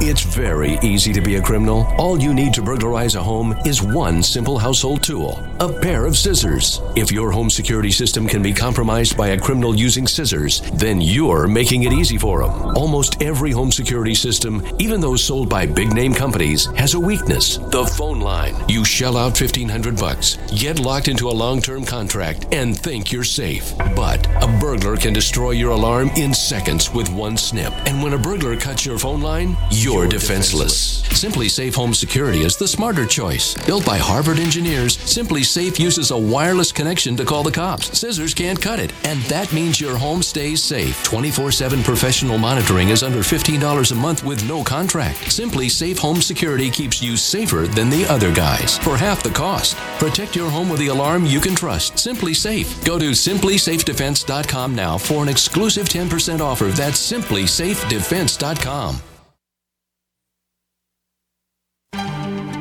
[0.00, 1.92] It's very easy to be a criminal.
[1.98, 6.16] All you need to burglarize a home is one simple household tool a pair of
[6.16, 6.80] scissors.
[6.94, 11.48] If your home security system can be compromised by a criminal using scissors, then you're
[11.48, 12.76] making it easy for them.
[12.76, 17.56] Almost every home security system, even those sold by big name companies, has a weakness
[17.56, 18.54] the phone line.
[18.68, 23.24] You shell out 1500 bucks, get locked into a long term contract, and think you're
[23.24, 23.76] safe.
[23.96, 27.72] But a burglar can destroy your alarm in seconds with one snip.
[27.86, 29.56] And when a burglar cuts your phone line,
[29.88, 31.00] you're defenseless.
[31.08, 33.54] SimpliSafe Home Security is the smarter choice.
[33.64, 37.98] Built by Harvard engineers, SimpliSafe uses a wireless connection to call the cops.
[37.98, 41.02] Scissors can't cut it, and that means your home stays safe.
[41.04, 45.16] 24/7 professional monitoring is under $15 a month with no contract.
[45.30, 49.74] SimpliSafe Home Security keeps you safer than the other guys for half the cost.
[49.98, 51.94] Protect your home with the alarm you can trust.
[51.94, 52.84] SimpliSafe.
[52.84, 56.66] Go to simplysafedefense.com now for an exclusive 10% offer.
[56.66, 59.00] That's simplysafedefense.com.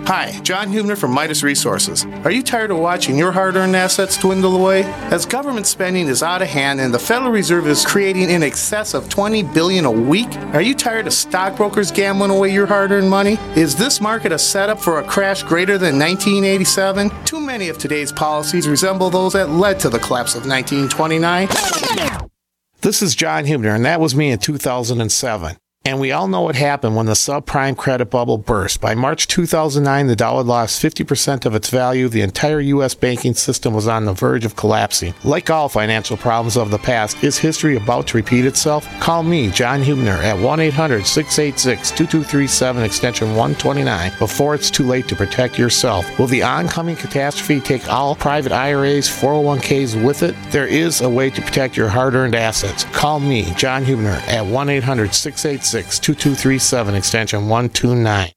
[0.07, 2.05] Hi, John Hubner from Midas Resources.
[2.23, 4.83] Are you tired of watching your hard earned assets dwindle away?
[5.11, 8.93] As government spending is out of hand and the Federal Reserve is creating in excess
[8.93, 13.09] of 20 billion a week, are you tired of stockbrokers gambling away your hard earned
[13.09, 13.37] money?
[13.57, 17.11] Is this market a setup for a crash greater than 1987?
[17.25, 21.49] Too many of today's policies resemble those that led to the collapse of 1929.
[22.79, 25.57] This is John Hubner, and that was me in 2007.
[25.87, 28.81] And we all know what happened when the subprime credit bubble burst.
[28.81, 32.09] By March 2009, the dollar lost 50% of its value.
[32.09, 32.93] The entire U.S.
[32.93, 35.13] banking system was on the verge of collapsing.
[35.23, 38.85] Like all financial problems of the past, is history about to repeat itself?
[38.99, 45.07] Call me, John Hubner, at 1 800 686 2237, extension 129, before it's too late
[45.07, 46.19] to protect yourself.
[46.19, 50.35] Will the oncoming catastrophe take all private IRAs, 401ks with it?
[50.51, 52.83] There is a way to protect your hard earned assets.
[52.91, 58.36] Call me, John Hubner, at 1 800 686 2237, extension 129.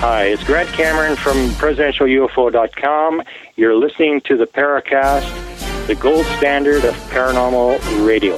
[0.00, 3.22] Hi, it's Grant Cameron from presidentialufo.com.
[3.56, 8.36] You're listening to the Paracast, the gold standard of paranormal radio.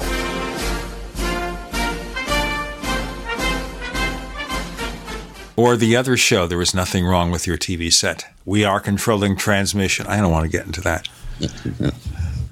[5.57, 8.27] Or the other show, There Was Nothing Wrong with Your TV Set.
[8.45, 10.09] We are controlling transmission.
[10.09, 11.09] I don't want to get into that.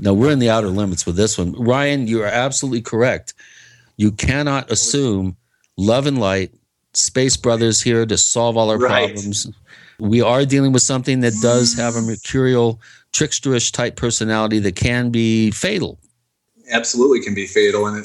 [0.02, 1.52] No, we're in the outer limits with this one.
[1.52, 3.34] Ryan, you are absolutely correct.
[3.98, 5.36] You cannot assume
[5.76, 6.54] love and light,
[6.94, 9.14] Space Brothers here to solve all our Right.
[9.14, 9.46] problems.
[9.98, 12.80] We are dealing with something that does have a mercurial,
[13.12, 15.98] tricksterish type personality that can be fatal.
[16.72, 17.84] absolutely can be fatal.
[17.86, 18.04] And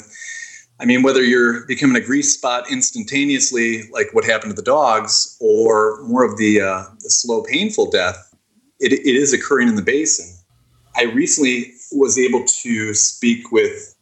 [0.80, 5.36] I mean, whether you're becoming a grease spot instantaneously, like what happened to the dogs,
[5.40, 8.16] or more of the, uh, the slow, painful death,
[8.80, 10.26] it, it is occurring in the basin.
[10.96, 13.94] I recently was able to speak with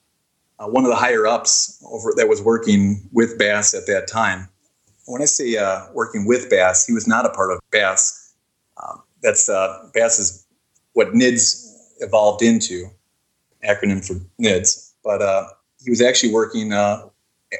[0.58, 4.48] uh, one of the higher ups over that was working with BAASS at that time.
[5.06, 8.32] When I say uh, working with BAASS, he was not a part of BAASS.
[8.82, 10.46] Um, that's uh, BAASS is
[10.94, 12.88] what NIDS evolved into
[13.64, 15.46] acronym for NIDS, but uh,
[15.82, 17.08] he was actually working uh,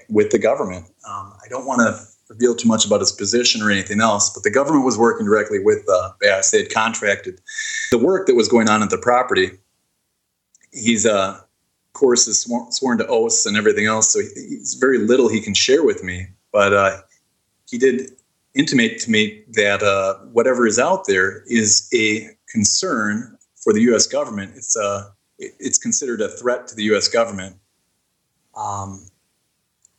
[0.09, 0.87] with the government.
[1.09, 4.43] Um, I don't want to reveal too much about his position or anything else, but
[4.43, 6.51] the government was working directly with uh, BAASS.
[6.51, 7.41] They had contracted
[7.91, 9.51] the work that was going on at the property.
[10.73, 14.75] He's, uh, of course, is sworn, sworn to oaths and everything else, so he, he's
[14.75, 16.29] very little he can share with me.
[16.53, 16.99] But uh,
[17.75, 18.13] he did
[18.55, 24.07] intimate to me that uh, whatever is out there is a concern for the U.S.
[24.07, 24.53] government.
[24.55, 27.09] It's a it- it's considered a threat to the U.S.
[27.09, 27.57] government,
[28.57, 29.07] um,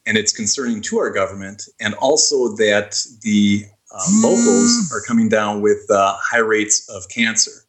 [0.06, 5.62] and it's concerning to our government, and also that the uh, locals are coming down
[5.62, 7.68] with uh, high rates of cancer,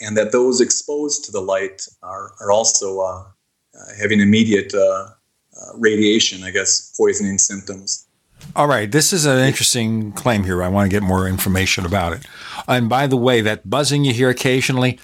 [0.00, 3.24] and that those exposed to the light are are also uh,
[3.74, 5.08] uh, having immediate uh,
[5.60, 8.05] uh, radiation, I guess, poisoning symptoms.
[8.54, 10.62] All right, this is an interesting claim here.
[10.62, 12.26] I want to get more information about it.
[12.66, 14.98] And by the way, that buzzing you hear occasionally,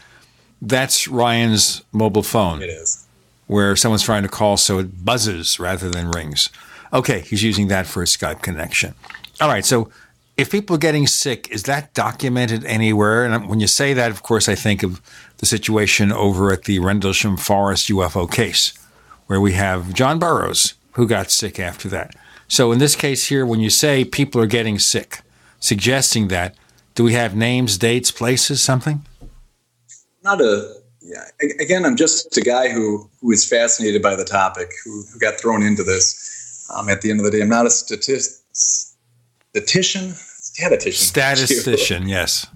[0.61, 2.63] that's Ryan's mobile phone.
[2.63, 3.07] It is.
[3.47, 6.49] Where someone's trying to call, so it buzzes rather than rings.
[6.93, 8.95] Okay, he's using that for a Skype connection.
[9.41, 9.91] All right, so
[10.37, 13.25] if people are getting sick, is that documented anywhere?
[13.25, 15.01] And when you say that, of course, I think of
[15.39, 18.73] the situation over at the Rendlesham Forest UFO case,
[19.27, 22.15] where we have John Burroughs, who got sick after that.
[22.53, 25.23] So in this case here, when you say people are getting sick,
[25.59, 26.55] suggesting that,
[26.95, 29.07] do we have names, dates, places, something?
[30.23, 31.25] not a yeah
[31.61, 35.39] again i'm just a guy who who is fascinated by the topic who, who got
[35.39, 40.13] thrown into this um, at the end of the day i'm not a statist, statistician
[40.13, 42.47] statistician Statistician, yes.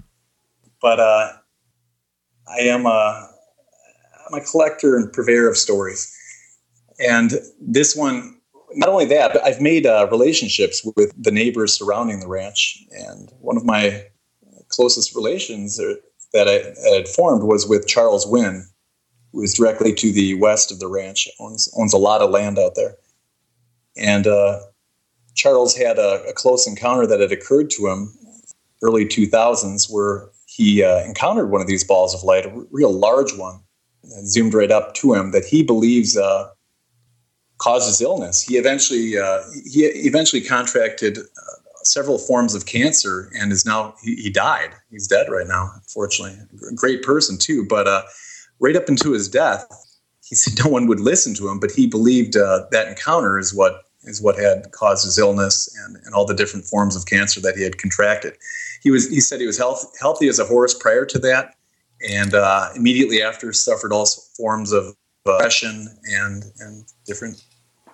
[0.81, 1.33] but uh,
[2.47, 3.29] i am a
[4.27, 6.13] i'm a collector and purveyor of stories
[6.99, 8.36] and this one
[8.73, 13.31] not only that but i've made uh, relationships with the neighbors surrounding the ranch and
[13.39, 14.03] one of my
[14.69, 15.79] closest relations
[16.33, 18.67] that I had formed was with Charles Wynn,
[19.31, 22.59] who is directly to the west of the ranch, owns owns a lot of land
[22.59, 22.95] out there.
[23.95, 24.59] And uh,
[25.35, 28.13] Charles had a, a close encounter that had occurred to him
[28.83, 33.35] early 2000s, where he uh, encountered one of these balls of light, a real large
[33.35, 33.59] one,
[34.03, 36.49] and zoomed right up to him that he believes uh,
[37.57, 38.41] causes illness.
[38.41, 44.15] He eventually uh, he eventually contracted uh, several forms of cancer and is now he,
[44.15, 44.71] he died.
[44.91, 46.37] He's dead right now, unfortunately.
[46.75, 48.03] Great person too, but uh,
[48.59, 49.65] right up into his death,
[50.23, 53.53] he said no one would listen to him, but he believed uh, that encounter is
[53.53, 57.41] what is what had caused his illness and, and all the different forms of cancer
[57.41, 58.37] that he had contracted.
[58.81, 61.55] He was he said he was health, healthy as a horse prior to that,
[62.09, 67.43] and uh, immediately after suffered all forms of depression and and different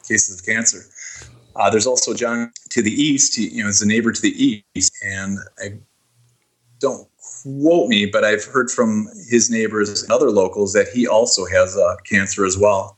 [0.08, 0.86] cases of cancer.
[1.56, 3.36] Uh, there's also John to the east.
[3.36, 5.74] He, you know, is a neighbor to the east, and I
[6.80, 7.08] don't
[7.44, 11.78] quote me, but I've heard from his neighbors and other locals that he also has
[11.78, 12.98] uh, cancer as well.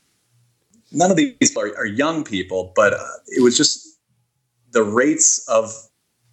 [0.92, 4.00] None of these are, are young people, but uh, it was just
[4.72, 5.74] the rates of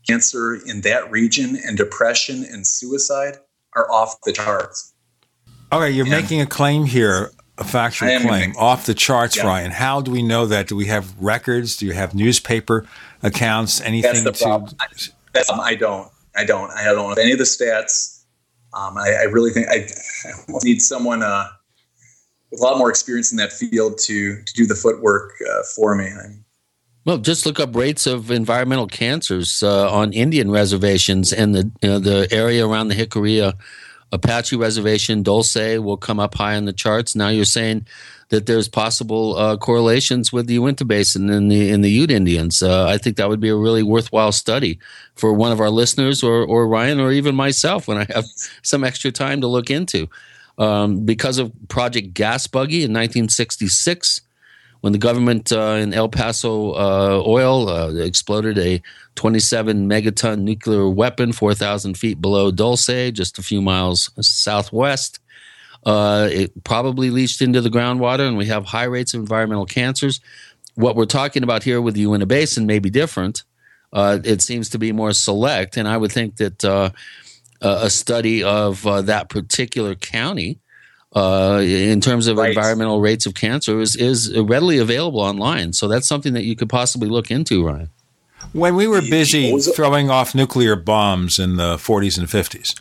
[0.06, 3.36] cancer in that region and depression and suicide
[3.74, 4.92] are off the charts.
[5.72, 6.20] Okay, you're yeah.
[6.20, 9.46] making a claim here, a factual claim, making, off the charts, yeah.
[9.46, 9.70] Ryan.
[9.70, 10.68] How do we know that?
[10.68, 11.76] Do we have records?
[11.76, 12.86] Do you have newspaper
[13.22, 13.80] accounts?
[13.80, 14.44] Anything That's the to?
[14.44, 14.76] Problem.
[14.80, 14.86] I,
[15.32, 16.10] that's, um, I don't.
[16.34, 16.70] I don't.
[16.70, 18.24] I don't have any of the stats.
[18.74, 19.86] Um, I, I, really think I,
[20.26, 21.46] I need someone uh,
[22.50, 25.94] with a lot more experience in that field to to do the footwork uh, for
[25.94, 26.06] me.
[26.06, 26.44] I'm,
[27.04, 31.88] well, just look up rates of environmental cancers uh, on Indian reservations and the you
[31.88, 33.54] know, the area around the Jicarilla
[34.12, 35.22] Apache reservation.
[35.22, 37.16] Dulce will come up high on the charts.
[37.16, 37.86] Now you're saying
[38.28, 42.62] that there's possible uh, correlations with the Uinta Basin and the the Ute Indians.
[42.62, 44.78] Uh, I think that would be a really worthwhile study
[45.14, 48.26] for one of our listeners, or or Ryan, or even myself when I have
[48.62, 50.08] some extra time to look into.
[50.58, 54.20] Um, because of Project Gasbuggy in 1966,
[54.82, 58.82] when the government uh, in El Paso uh, oil uh, exploded a
[59.14, 65.20] 27 megaton nuclear weapon 4,000 feet below Dulce, just a few miles southwest.
[65.86, 70.20] Uh, it probably leached into the groundwater, and we have high rates of environmental cancers.
[70.74, 73.44] What we're talking about here with the Uinta Basin may be different.
[73.92, 76.90] Uh, it seems to be more select, and I would think that uh,
[77.60, 80.58] a study of that particular county
[81.14, 82.50] uh, in terms of right.
[82.50, 85.72] environmental rates of cancer is, is readily available online.
[85.72, 87.90] So that's something that you could possibly look into, Ryan.
[88.52, 92.80] When we were busy throwing off nuclear bombs in the 40s and 50s,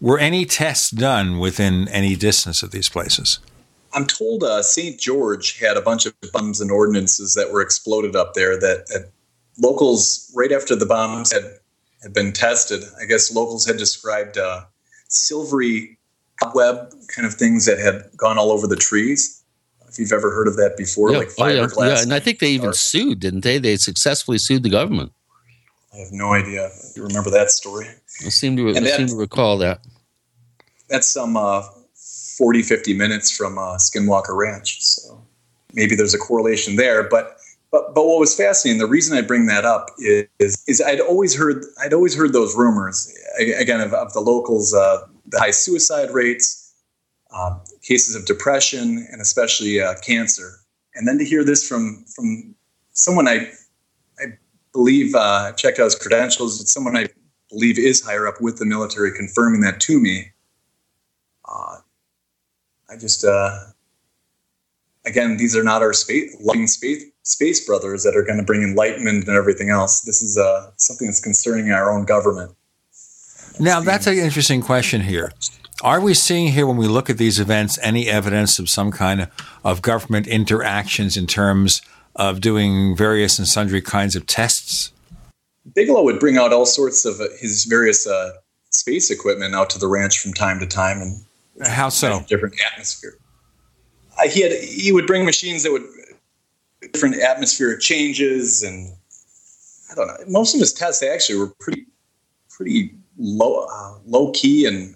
[0.00, 3.38] were any tests done within any distance of these places?
[3.92, 4.98] I'm told uh, St.
[4.98, 9.10] George had a bunch of bombs and ordinances that were exploded up there that, that
[9.58, 11.44] locals, right after the bombs had,
[12.02, 14.62] had been tested, I guess locals had described uh,
[15.08, 15.98] silvery
[16.40, 19.42] cobweb kind of things that had gone all over the trees.
[19.88, 21.18] If you've ever heard of that before, yeah.
[21.18, 21.74] like fiberglass.
[21.76, 21.94] Oh, yeah.
[21.94, 23.58] yeah, and I think they even sued, didn't they?
[23.58, 25.12] They successfully sued the government.
[25.92, 26.70] I have no idea.
[26.94, 27.86] You remember that story?
[28.24, 29.84] I seem to, I seem to recall that.
[30.88, 31.62] That's some uh,
[32.38, 34.80] 40, 50 minutes from uh, Skinwalker Ranch.
[34.80, 35.20] So
[35.74, 37.02] maybe there's a correlation there.
[37.02, 37.36] But
[37.70, 41.36] but but what was fascinating, the reason I bring that up is is, I'd always
[41.36, 46.10] heard I'd always heard those rumors again of, of the locals, uh, the high suicide
[46.10, 46.69] rates,
[47.32, 50.50] uh, cases of depression, and especially uh, cancer.
[50.94, 52.54] And then to hear this from from
[52.92, 53.50] someone I
[54.18, 54.24] I
[54.72, 56.60] believe uh, checked out his credentials.
[56.60, 57.08] It's someone I
[57.50, 60.32] believe is higher up with the military, confirming that to me.
[61.48, 61.78] Uh,
[62.88, 63.58] I just, uh,
[65.04, 68.62] again, these are not our space, loving space, space brothers that are going to bring
[68.62, 70.02] enlightenment and everything else.
[70.02, 72.52] This is uh, something that's concerning our own government.
[73.58, 75.32] Now, that's an interesting question here.
[75.82, 79.22] Are we seeing here, when we look at these events, any evidence of some kind
[79.22, 79.30] of,
[79.64, 81.80] of government interactions in terms
[82.16, 84.92] of doing various and sundry kinds of tests?
[85.74, 88.32] Bigelow would bring out all sorts of uh, his various uh,
[88.70, 92.20] space equipment out to the ranch from time to time, and how so?
[92.28, 93.16] Different atmosphere.
[94.18, 95.84] Uh, he had he would bring machines that would
[96.92, 98.92] different atmospheric changes, and
[99.92, 100.16] I don't know.
[100.26, 101.86] Most of his tests they actually were pretty
[102.48, 104.94] pretty low uh, low key and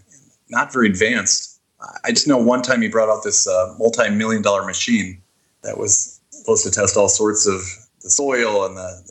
[0.49, 1.61] not very advanced.
[2.05, 5.21] I just know one time he brought out this uh, multi million dollar machine
[5.63, 7.61] that was supposed to test all sorts of
[8.03, 9.03] the soil and the,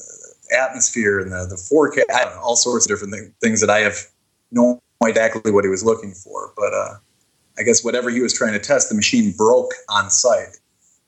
[0.50, 2.10] the atmosphere and the, the forecast,
[2.42, 3.98] all sorts of different th- things that I have
[4.52, 6.54] no idea exactly what he was looking for.
[6.56, 6.96] But uh,
[7.58, 10.58] I guess whatever he was trying to test, the machine broke on site.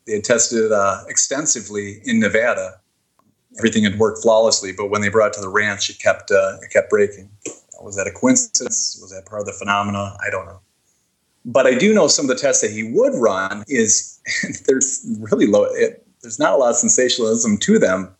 [0.05, 2.79] They had tested uh, extensively in Nevada.
[3.57, 6.57] Everything had worked flawlessly, but when they brought it to the ranch, it kept uh,
[6.61, 7.29] it kept breaking.
[7.81, 8.97] Was that a coincidence?
[9.01, 10.17] Was that part of the phenomena?
[10.25, 10.59] I don't know.
[11.45, 14.19] But I do know some of the tests that he would run is
[14.67, 15.65] there's really low.
[15.65, 18.13] It, there's not a lot of sensationalism to them.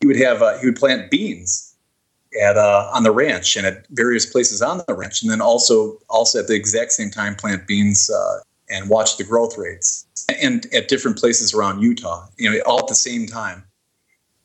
[0.00, 1.74] He would have uh, he would plant beans
[2.40, 5.98] at uh, on the ranch and at various places on the ranch, and then also
[6.08, 10.06] also at the exact same time plant beans uh, and watch the growth rates
[10.40, 12.26] and at different places around Utah.
[12.36, 13.64] You know, all at the same time.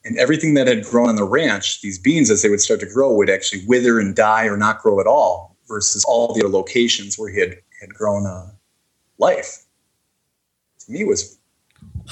[0.07, 2.85] And everything that had grown on the ranch, these beans, as they would start to
[2.85, 5.55] grow, would actually wither and die or not grow at all.
[5.67, 8.49] Versus all the other locations where he had had grown uh,
[9.17, 9.65] life.
[10.85, 11.37] To me, was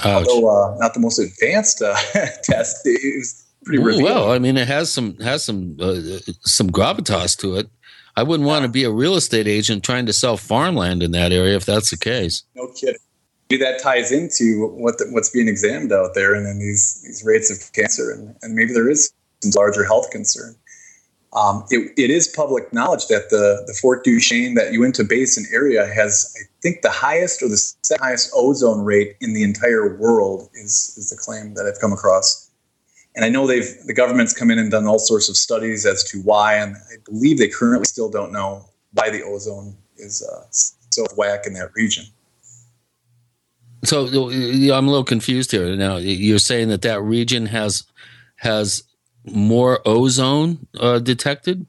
[0.03, 0.27] Ouch.
[0.27, 1.95] although uh, not the most advanced uh,
[2.43, 2.81] test.
[2.83, 4.31] It was pretty Ooh, well.
[4.33, 5.95] I mean, it has some has some uh,
[6.41, 7.69] some gravitas to it.
[8.17, 11.31] I wouldn't want to be a real estate agent trying to sell farmland in that
[11.31, 12.43] area if that's the case.
[12.55, 12.99] No kidding.
[13.49, 17.23] Maybe that ties into what the, what's being examined out there, and then these these
[17.23, 20.55] rates of cancer, and, and maybe there is some larger health concern.
[21.35, 25.85] Um, it, it is public knowledge that the, the Fort Duchesne, that Uinta Basin area
[25.85, 30.95] has, I think, the highest or the highest ozone rate in the entire world is,
[30.95, 32.49] is the claim that I've come across.
[33.17, 36.03] And I know they've the government's come in and done all sorts of studies as
[36.11, 40.45] to why, and I believe they currently still don't know why the ozone is uh,
[40.49, 42.05] so whack in that region.
[43.83, 45.75] So I'm a little confused here.
[45.75, 47.83] Now you're saying that that region has
[48.37, 48.83] has
[49.25, 51.65] more ozone uh, detected.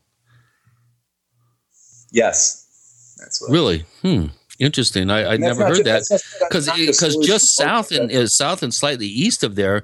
[2.10, 3.84] Yes, that's what really.
[4.02, 4.26] Hmm.
[4.58, 5.10] Interesting.
[5.10, 9.06] I, I never heard just, that because because just south and uh, south and slightly
[9.06, 9.82] east of there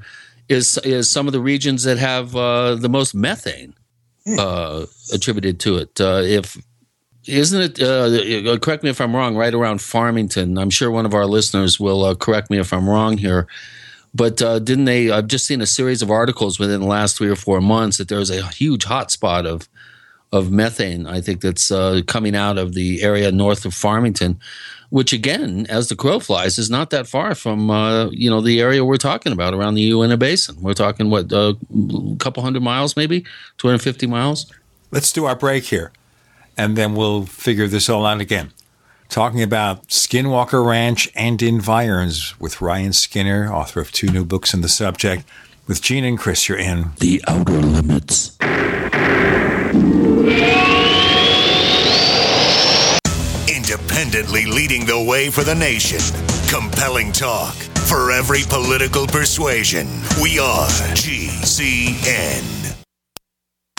[0.49, 3.74] is is some of the regions that have uh, the most methane
[4.24, 4.39] hmm.
[4.39, 6.01] uh, attributed to it.
[6.01, 6.57] Uh, if
[7.27, 7.82] isn't it?
[7.82, 9.36] Uh, correct me if I'm wrong.
[9.36, 12.89] Right around Farmington, I'm sure one of our listeners will uh, correct me if I'm
[12.89, 13.47] wrong here.
[14.15, 15.11] But uh, didn't they?
[15.11, 18.09] I've just seen a series of articles within the last three or four months that
[18.09, 19.69] there's a huge hotspot of
[20.32, 21.07] of methane.
[21.07, 24.40] I think that's uh, coming out of the area north of Farmington,
[24.90, 28.61] which again, as the crow flies, is not that far from uh, you know the
[28.61, 30.61] area we're talking about around the Uinta Basin.
[30.61, 31.57] We're talking what a
[32.19, 33.20] couple hundred miles, maybe
[33.59, 34.53] 250 miles.
[34.90, 35.93] Let's do our break here
[36.62, 38.52] and then we'll figure this all out again.
[39.09, 44.60] Talking about Skinwalker Ranch and environs with Ryan Skinner, author of two new books on
[44.60, 45.24] the subject.
[45.66, 48.39] With Gene and Chris, you're in The Outer Limits.
[53.48, 56.01] Independently leading the way for the nation.
[56.48, 59.89] Compelling talk for every political persuasion.
[60.22, 62.61] We are GCN.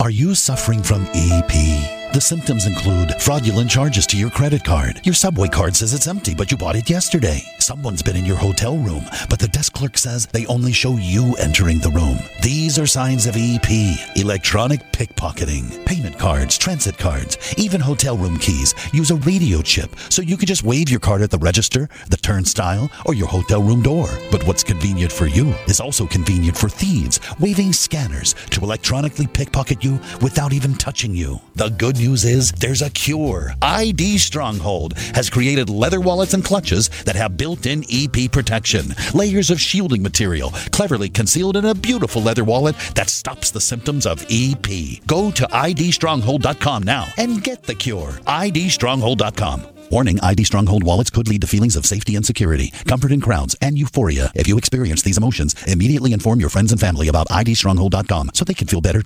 [0.00, 1.99] Are you suffering from EP?
[2.12, 5.00] The symptoms include fraudulent charges to your credit card.
[5.04, 7.40] Your subway card says it's empty, but you bought it yesterday.
[7.60, 11.36] Someone's been in your hotel room, but the desk clerk says they only show you
[11.36, 12.18] entering the room.
[12.42, 13.70] These are signs of EP
[14.16, 15.86] electronic pickpocketing.
[15.86, 20.46] Payment cards, transit cards, even hotel room keys use a radio chip so you can
[20.46, 24.08] just wave your card at the register, the turnstile, or your hotel room door.
[24.32, 29.84] But what's convenient for you is also convenient for thieves, waving scanners to electronically pickpocket
[29.84, 31.40] you without even touching you.
[31.54, 33.54] The good news is there's a cure.
[33.62, 39.50] ID Stronghold has created leather wallets and clutches that have built in EP protection, layers
[39.50, 44.24] of shielding material, cleverly concealed in a beautiful leather wallet that stops the symptoms of
[44.30, 44.66] EP.
[45.06, 48.12] Go to idstronghold.com now and get the cure.
[48.26, 49.66] idstronghold.com.
[49.90, 53.56] Warning ID Stronghold wallets could lead to feelings of safety and security, comfort in crowds,
[53.60, 54.30] and euphoria.
[54.34, 58.54] If you experience these emotions, immediately inform your friends and family about IDStronghold.com so they
[58.54, 59.02] can feel better.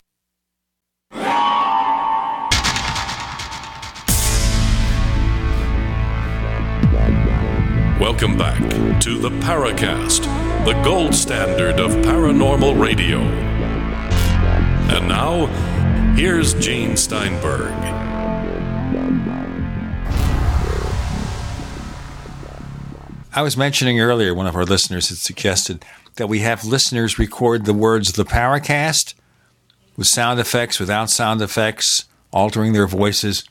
[8.04, 8.60] Welcome back
[9.00, 10.24] to the Paracast,
[10.66, 13.20] the gold standard of paranormal radio.
[14.90, 15.46] And now,
[16.14, 17.72] here's Gene Steinberg.
[23.32, 25.82] I was mentioning earlier, one of our listeners had suggested
[26.16, 29.14] that we have listeners record the words of the Paracast
[29.96, 32.04] with sound effects, without sound effects,
[32.34, 33.44] altering their voices,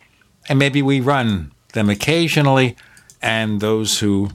[0.48, 2.78] and maybe we run them occasionally
[3.24, 4.30] and those who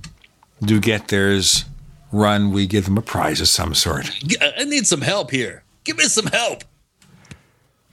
[0.62, 1.65] do get theirs
[2.10, 4.10] run, we give them a prize of some sort.
[4.40, 5.62] Uh, I need some help here.
[5.85, 6.65] Give me some help.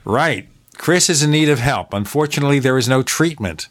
[0.04, 0.48] Right.
[0.78, 1.94] Chris is in need of help.
[1.94, 3.68] Unfortunately, there is no treatment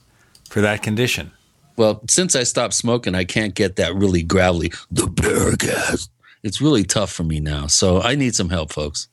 [0.49, 1.33] for that condition.
[1.77, 6.09] Well, since I stopped smoking, I can't get that really gravelly, the bear gas.
[6.43, 7.67] It's really tough for me now.
[7.67, 9.09] So I need some help, folks.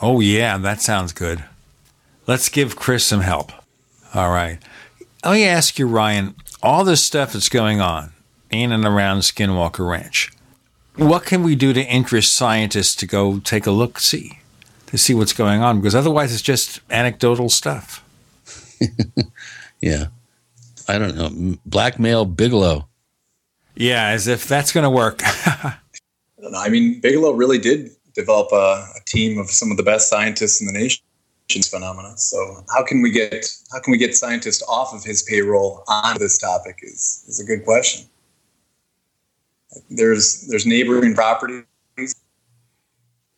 [0.00, 1.44] Oh, yeah, that sounds good.
[2.26, 3.52] Let's give Chris some help.
[4.14, 4.58] All right.
[5.24, 8.12] Let me ask you, Ryan, all this stuff that's going on
[8.50, 10.30] in and around Skinwalker Ranch,
[10.96, 14.38] what can we do to interest scientists to go take a look see?
[14.92, 18.04] to see what's going on because otherwise it's just anecdotal stuff.
[19.80, 20.08] yeah.
[20.86, 21.56] I don't know.
[21.64, 22.86] Blackmail Bigelow.
[23.74, 25.22] Yeah, as if that's going to work.
[25.24, 25.78] I
[26.42, 26.60] don't know.
[26.60, 30.60] I mean, Bigelow really did develop a, a team of some of the best scientists
[30.60, 31.02] in the nation
[31.60, 32.16] phenomena.
[32.16, 36.16] So how can we get how can we get scientists off of his payroll on
[36.18, 38.06] this topic is is a good question.
[39.90, 41.64] There's there's neighboring properties,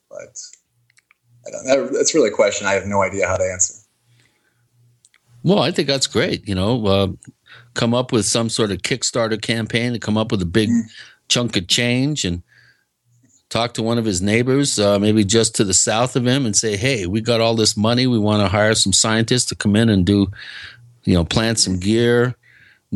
[0.08, 0.38] but
[1.64, 3.74] that, that's really a question I have no idea how to answer.
[5.42, 6.48] Well, I think that's great.
[6.48, 7.08] You know, uh,
[7.74, 10.82] come up with some sort of Kickstarter campaign to come up with a big mm.
[11.28, 12.42] chunk of change and
[13.54, 16.56] talk to one of his neighbors, uh, maybe just to the south of him, and
[16.56, 18.08] say, "Hey, we got all this money.
[18.08, 20.26] We want to hire some scientists to come in and do,
[21.04, 22.34] you know, plant some gear,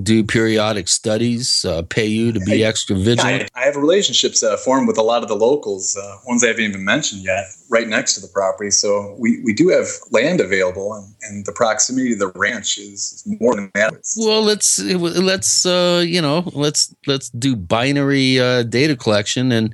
[0.02, 3.51] do periodic studies, uh, pay you to be extra vigilant.
[3.55, 6.48] I, I have relationships uh, formed with a lot of the locals, uh, ones I
[6.48, 8.70] haven't even mentioned yet, right next to the property.
[8.70, 13.22] So we, we do have land available, and, and the proximity to the ranch is
[13.40, 13.94] more than that.
[14.16, 19.72] Well, let's let's uh, you know let's let's do binary uh, data collection and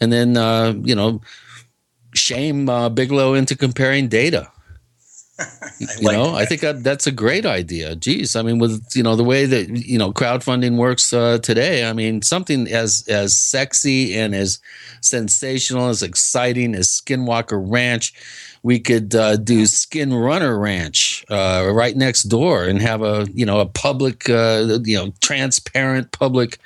[0.00, 1.20] and then uh, you know
[2.14, 4.50] shame Bigelow into comparing data
[5.78, 6.36] you like know, that.
[6.36, 7.94] I think that, that's a great idea.
[7.94, 11.84] Geez, I mean, with you know the way that you know crowdfunding works uh, today,
[11.84, 14.58] I mean, something as as sexy and as
[15.02, 18.14] sensational, as exciting as Skinwalker Ranch,
[18.62, 23.44] we could uh, do Skin Runner Ranch uh, right next door and have a you
[23.44, 26.58] know a public uh, you know transparent public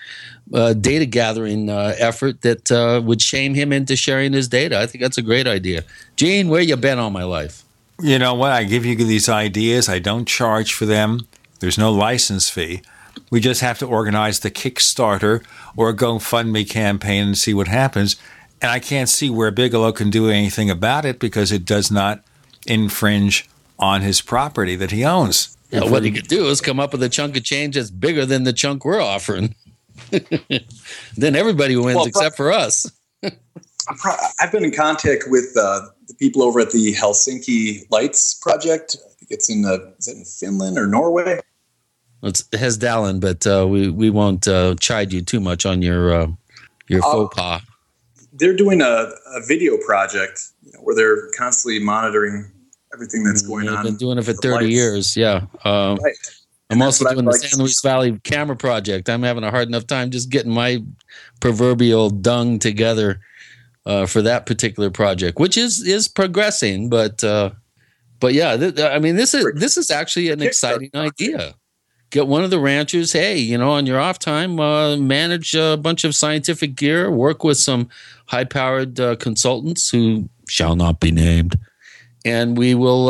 [0.53, 4.79] uh, data gathering uh, effort that uh, would shame him into sharing his data.
[4.79, 5.85] I think that's a great idea.
[6.17, 7.63] Gene, where you been all my life?
[8.03, 8.53] You know what?
[8.53, 9.89] I give you these ideas.
[9.89, 11.27] I don't charge for them.
[11.61, 12.83] There's no license fee.
[13.31, 15.45] We just have to organize the Kickstarter
[15.77, 18.17] or a GoFundMe campaign and see what happens.
[18.63, 22.23] And I can't see where Bigelow can do anything about it because it does not
[22.67, 23.49] infringe
[23.79, 25.57] on his property that he owns.
[25.71, 28.27] Yeah, what he could do is come up with a chunk of change that's bigger
[28.27, 29.55] than the chunk we're offering.
[31.17, 32.91] then everybody wins well, except for us.
[34.41, 38.97] I've been in contact with uh, the people over at the Helsinki Lights Project.
[39.05, 41.41] I think it's in uh, is it in Finland or Norway?
[42.23, 46.27] It's Hessdalen, but uh, we we won't uh, chide you too much on your uh,
[46.89, 47.63] your uh, faux pas.
[48.33, 52.51] They're doing a, a video project you know, where they're constantly monitoring
[52.95, 53.85] everything that's going They've on.
[53.85, 54.77] Been doing it for thirty lights.
[54.77, 55.17] years.
[55.17, 55.47] Yeah.
[55.65, 56.15] Um, right.
[56.71, 59.09] I'm also doing the San Luis Valley camera project.
[59.09, 60.83] I'm having a hard enough time just getting my
[61.41, 63.21] proverbial dung together
[63.87, 66.89] uh, for that particular project, which is is progressing.
[66.89, 67.51] But uh,
[68.21, 71.55] but yeah, th- I mean this is this is actually an exciting idea.
[72.11, 73.13] Get one of the ranchers.
[73.13, 77.11] Hey, you know, on your off time, uh, manage a bunch of scientific gear.
[77.11, 77.89] Work with some
[78.27, 81.59] high powered uh, consultants who shall not be named,
[82.25, 83.09] and we will.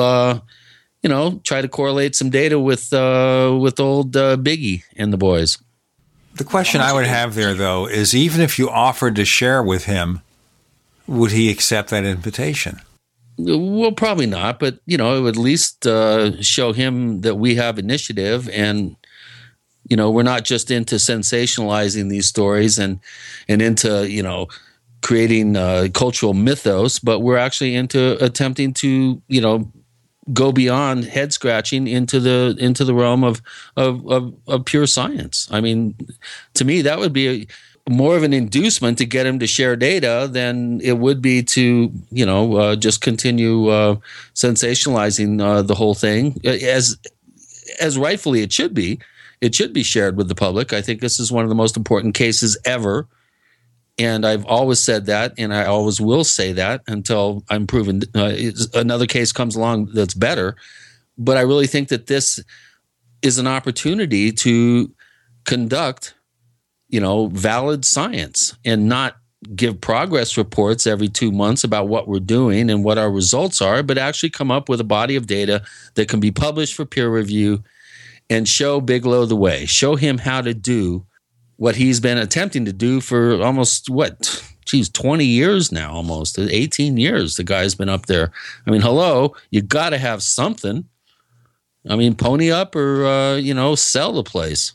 [1.02, 5.16] You know, try to correlate some data with uh, with old uh, Biggie and the
[5.16, 5.58] boys.
[6.34, 9.84] The question I would have there, though, is even if you offered to share with
[9.84, 10.20] him
[11.10, 12.80] would he accept that invitation?
[13.36, 17.56] Well, probably not, but you know, it would at least uh, show him that we
[17.56, 18.96] have initiative, and
[19.88, 23.00] you know, we're not just into sensationalizing these stories and
[23.48, 24.46] and into you know
[25.02, 29.72] creating uh, cultural mythos, but we're actually into attempting to you know
[30.32, 33.42] go beyond head scratching into the into the realm of,
[33.76, 35.48] of of, of pure science.
[35.50, 35.94] I mean,
[36.54, 37.46] to me, that would be a
[37.90, 41.90] more of an inducement to get him to share data than it would be to
[42.10, 43.96] you know uh, just continue uh,
[44.34, 46.96] sensationalizing uh, the whole thing as
[47.80, 49.00] as rightfully it should be.
[49.40, 50.72] It should be shared with the public.
[50.72, 53.06] I think this is one of the most important cases ever.
[54.00, 58.32] And I've always said that, and I always will say that until I'm proven uh,
[58.74, 60.56] another case comes along that's better.
[61.16, 62.42] But I really think that this
[63.22, 64.90] is an opportunity to
[65.44, 66.14] conduct
[66.90, 69.16] you know, valid science and not
[69.54, 73.82] give progress reports every two months about what we're doing and what our results are,
[73.82, 75.62] but actually come up with a body of data
[75.94, 77.62] that can be published for peer review
[78.28, 81.06] and show Bigelow the way, show him how to do
[81.60, 86.96] what he's been attempting to do for almost what, geez, 20 years now, almost 18
[86.96, 87.36] years.
[87.36, 88.32] The guy's been up there.
[88.66, 90.86] I mean, hello, you got to have something.
[91.86, 94.72] I mean, pony up or, uh, you know, sell the place.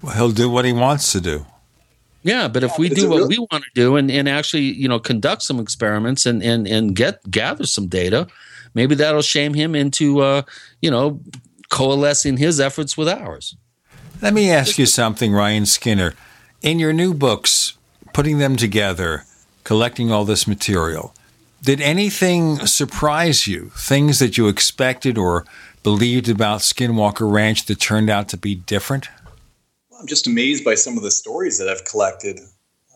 [0.00, 1.44] Well, he'll do what he wants to do.
[2.22, 4.98] Yeah, but if we do what we want to do and, and actually, you know,
[4.98, 8.26] conduct some experiments and, and, and get gather some data,
[8.72, 10.42] maybe that'll shame him into, uh,
[10.80, 11.20] you know,
[11.68, 13.54] coalescing his efforts with ours.
[14.22, 16.14] Let me ask you something, Ryan Skinner.
[16.60, 17.76] In your new books,
[18.12, 19.24] putting them together,
[19.64, 21.12] collecting all this material,
[21.60, 23.70] Did anything surprise you?
[23.76, 25.44] Things that you expected or
[25.82, 29.08] believed about Skinwalker Ranch that turned out to be different?
[29.98, 32.38] I'm just amazed by some of the stories that I've collected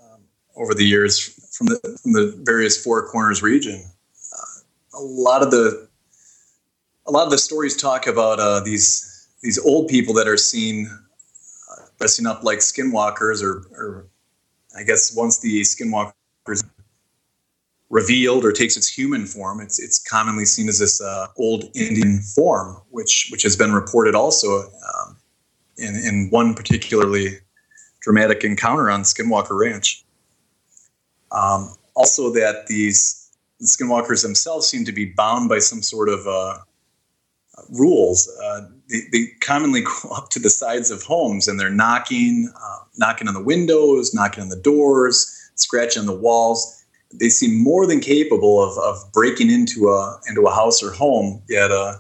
[0.01, 0.21] um,
[0.57, 1.19] over the years
[1.57, 3.85] from the, from the various Four Corners region.
[4.33, 5.89] Uh, a lot of the
[7.07, 10.89] a lot of the stories talk about uh, these these old people that are seen
[11.99, 14.07] dressing up like skinwalkers, or, or
[14.77, 16.65] I guess once the skinwalkers
[17.89, 22.21] revealed or takes its human form, it's it's commonly seen as this uh, old Indian
[22.21, 25.17] form, which which has been reported also um,
[25.79, 27.39] in in one particularly
[28.01, 30.05] dramatic encounter on Skinwalker Ranch.
[31.33, 36.27] Um, also, that these the Skinwalkers themselves seem to be bound by some sort of
[36.27, 36.59] uh,
[37.71, 38.29] rules.
[38.43, 42.79] Uh, they, they, commonly go up to the sides of homes and they're knocking, uh,
[42.97, 46.77] knocking on the windows, knocking on the doors, scratching on the walls
[47.13, 51.43] they seem more than capable of, of breaking into a into a house or home.
[51.49, 51.95] Yet uh,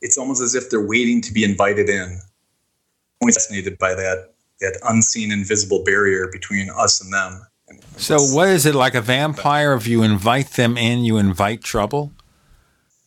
[0.00, 2.20] it's almost as if they're waiting to be invited in.
[3.22, 7.46] I'm fascinated by that that unseen, invisible barrier between us and them.
[7.68, 9.74] And so, what is it like a vampire?
[9.74, 12.12] If you invite them in, you invite trouble.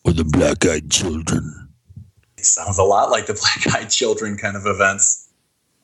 [0.03, 1.60] Or the black-eyed children.
[2.41, 5.29] It sounds a lot like the black-eyed children kind of events.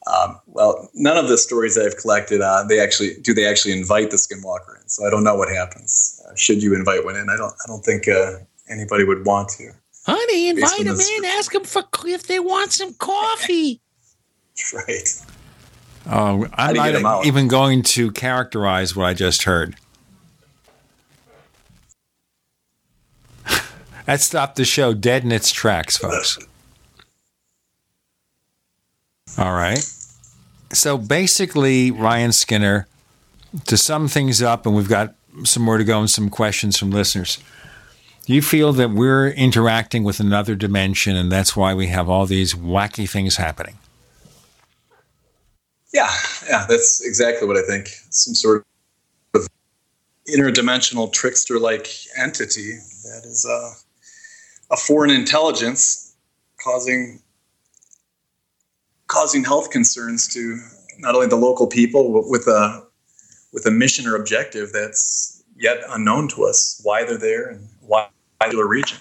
[0.07, 4.09] Um, well, none of the stories I've collected, uh, they actually do they actually invite
[4.09, 4.87] the skinwalker in.
[4.87, 6.19] So I don't know what happens.
[6.25, 7.29] Uh, should you invite one in?
[7.29, 7.53] I don't.
[7.53, 8.37] I don't think uh,
[8.69, 9.71] anybody would want to.
[10.05, 11.25] Honey, invite them in.
[11.25, 13.81] Ask them for if they want some coffee.
[14.73, 15.23] right.
[16.09, 19.75] Oh, I'm not even going to characterize what I just heard.
[24.07, 26.39] That stopped the show dead in its tracks, folks.
[29.37, 29.85] All right.
[30.73, 32.87] So basically, Ryan Skinner,
[33.65, 35.13] to sum things up, and we've got
[35.43, 37.37] some more to go and some questions from listeners.
[38.25, 42.53] You feel that we're interacting with another dimension, and that's why we have all these
[42.53, 43.77] wacky things happening.
[45.93, 46.11] Yeah,
[46.49, 47.87] yeah, that's exactly what I think.
[48.09, 48.65] Some sort
[49.33, 49.47] of
[50.27, 52.71] interdimensional trickster-like entity
[53.03, 53.73] that is uh,
[54.71, 56.15] a foreign intelligence
[56.61, 57.21] causing
[59.07, 60.59] causing health concerns to
[60.99, 62.85] not only the local people but with a
[63.53, 68.07] with a mission or objective that's yet unknown to us why they're there and why
[68.51, 68.97] the region.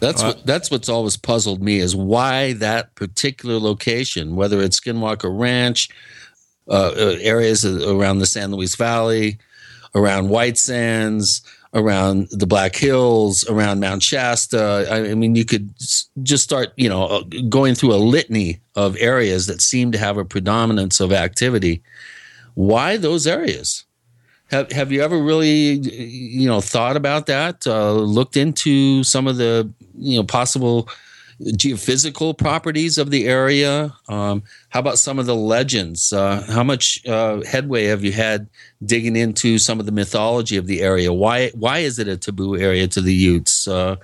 [0.00, 5.30] That's what that's what's always puzzled me is why that particular location whether it's skinwalker
[5.38, 5.90] ranch
[6.68, 9.38] uh, uh areas around the san luis valley
[9.94, 11.42] around white sands
[11.72, 14.86] around the Black Hills, around Mount Shasta.
[14.90, 15.72] I, mean, you could
[16.22, 20.16] just start, you know, uh, going through a litany of areas that seem to have
[20.16, 21.82] a predominance of activity.
[22.54, 23.84] Why those areas?
[24.50, 27.66] Have Have you ever really, you know, thought about that?
[27.66, 30.88] Uh, looked into some of the, you know, possible
[31.40, 33.94] geophysical properties of the area?
[34.08, 36.12] Um, how about some of the legends?
[36.12, 38.48] Uh, how much uh, headway have you had
[38.84, 41.12] digging into some of the mythology of the area?
[41.12, 43.66] Why why is it a taboo area to the Utes?
[43.66, 43.96] Uh,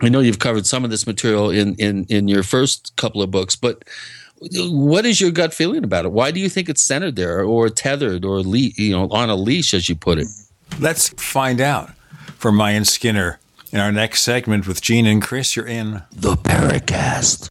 [0.00, 3.30] I know you've covered some of this material in, in in your first couple of
[3.30, 3.84] books, but
[4.40, 6.12] what is your gut feeling about it?
[6.12, 9.36] Why do you think it's centered there, or tethered, or le- you know on a
[9.36, 10.26] leash, as you put it?
[10.80, 11.90] Let's find out
[12.38, 13.40] from Mayan Skinner
[13.72, 17.48] in our next segment with Gene and Chris, you're in the Paracast.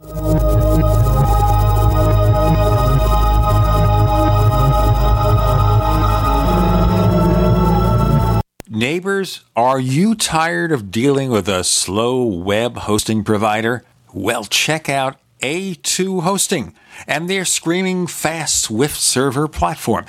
[8.69, 13.83] Neighbors, are you tired of dealing with a slow web hosting provider?
[14.13, 16.73] Well, check out A2 Hosting
[17.07, 20.05] and their screaming fast Swift server platform.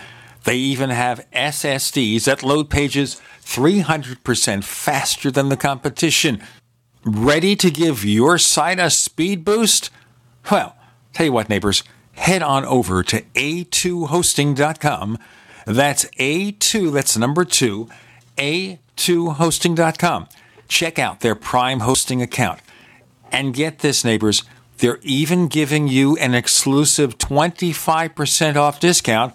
[0.48, 6.42] They even have SSDs that load pages 300% faster than the competition.
[7.04, 9.90] Ready to give your site a speed boost?
[10.50, 10.74] Well,
[11.12, 15.18] tell you what, neighbors, head on over to a2hosting.com.
[15.66, 17.90] That's A2, that's number two,
[18.38, 20.28] a2hosting.com.
[20.66, 22.60] Check out their Prime hosting account.
[23.30, 24.44] And get this, neighbors,
[24.78, 29.34] they're even giving you an exclusive 25% off discount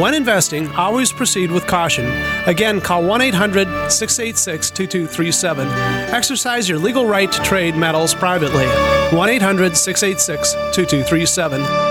[0.00, 2.06] When investing, always proceed with caution.
[2.46, 5.66] Again, call 1 800 686 2237.
[6.14, 8.66] Exercise your legal right to trade metals privately.
[9.16, 11.88] 1 800 686 2237.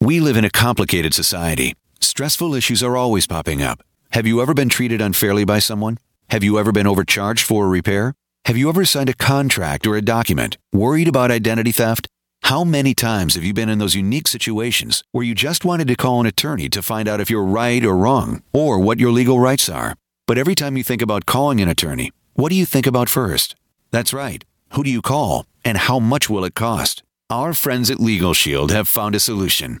[0.00, 1.74] We live in a complicated society.
[1.98, 3.82] Stressful issues are always popping up.
[4.10, 5.98] Have you ever been treated unfairly by someone?
[6.30, 8.14] Have you ever been overcharged for a repair?
[8.44, 12.06] Have you ever signed a contract or a document worried about identity theft?
[12.44, 15.96] How many times have you been in those unique situations where you just wanted to
[15.96, 19.40] call an attorney to find out if you're right or wrong or what your legal
[19.40, 19.94] rights are?
[20.26, 23.56] But every time you think about calling an attorney, what do you think about first?
[23.92, 24.44] That's right.
[24.74, 27.02] Who do you call and how much will it cost?
[27.30, 29.80] Our friends at Legal Shield have found a solution.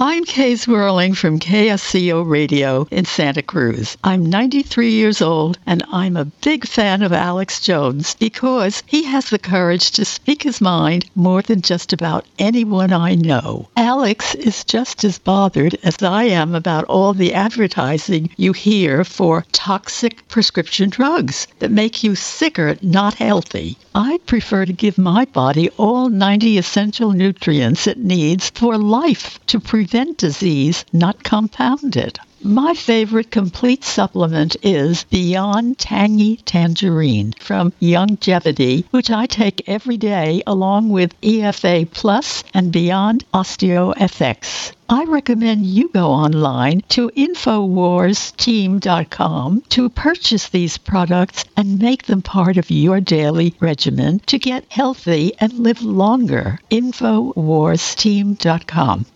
[0.00, 3.96] I'm Kay Zwerling from KSCO Radio in Santa Cruz.
[4.04, 9.28] I'm 93 years old and I'm a big fan of Alex Jones because he has
[9.28, 13.70] the courage to speak his mind more than just about anyone I know.
[13.76, 19.44] Alex is just as bothered as I am about all the advertising you hear for
[19.50, 23.76] toxic prescription drugs that make you sicker, not healthy.
[23.96, 29.58] I prefer to give my body all 90 essential nutrients it needs for life to
[29.58, 32.18] prevent disease, not compound it.
[32.42, 40.44] My favorite complete supplement is Beyond Tangy Tangerine from Youngevity, which I take every day
[40.46, 44.70] along with EFA Plus and Beyond OsteoFX.
[44.88, 52.56] I recommend you go online to InfoWarsTeam.com to purchase these products and make them part
[52.56, 56.60] of your daily regimen to get healthy and live longer.
[56.70, 59.06] InfoWarsTeam.com.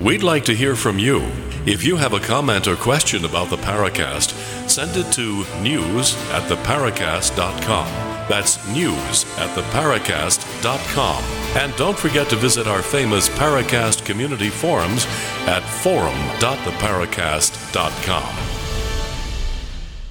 [0.00, 1.30] We'd like to hear from you.
[1.66, 4.30] If you have a comment or question about the Paracast,
[4.68, 7.86] send it to news at theparacast.com.
[8.26, 11.22] That's news at theparacast.com.
[11.60, 15.04] And don't forget to visit our famous Paracast community forums
[15.46, 18.36] at forum.theparacast.com.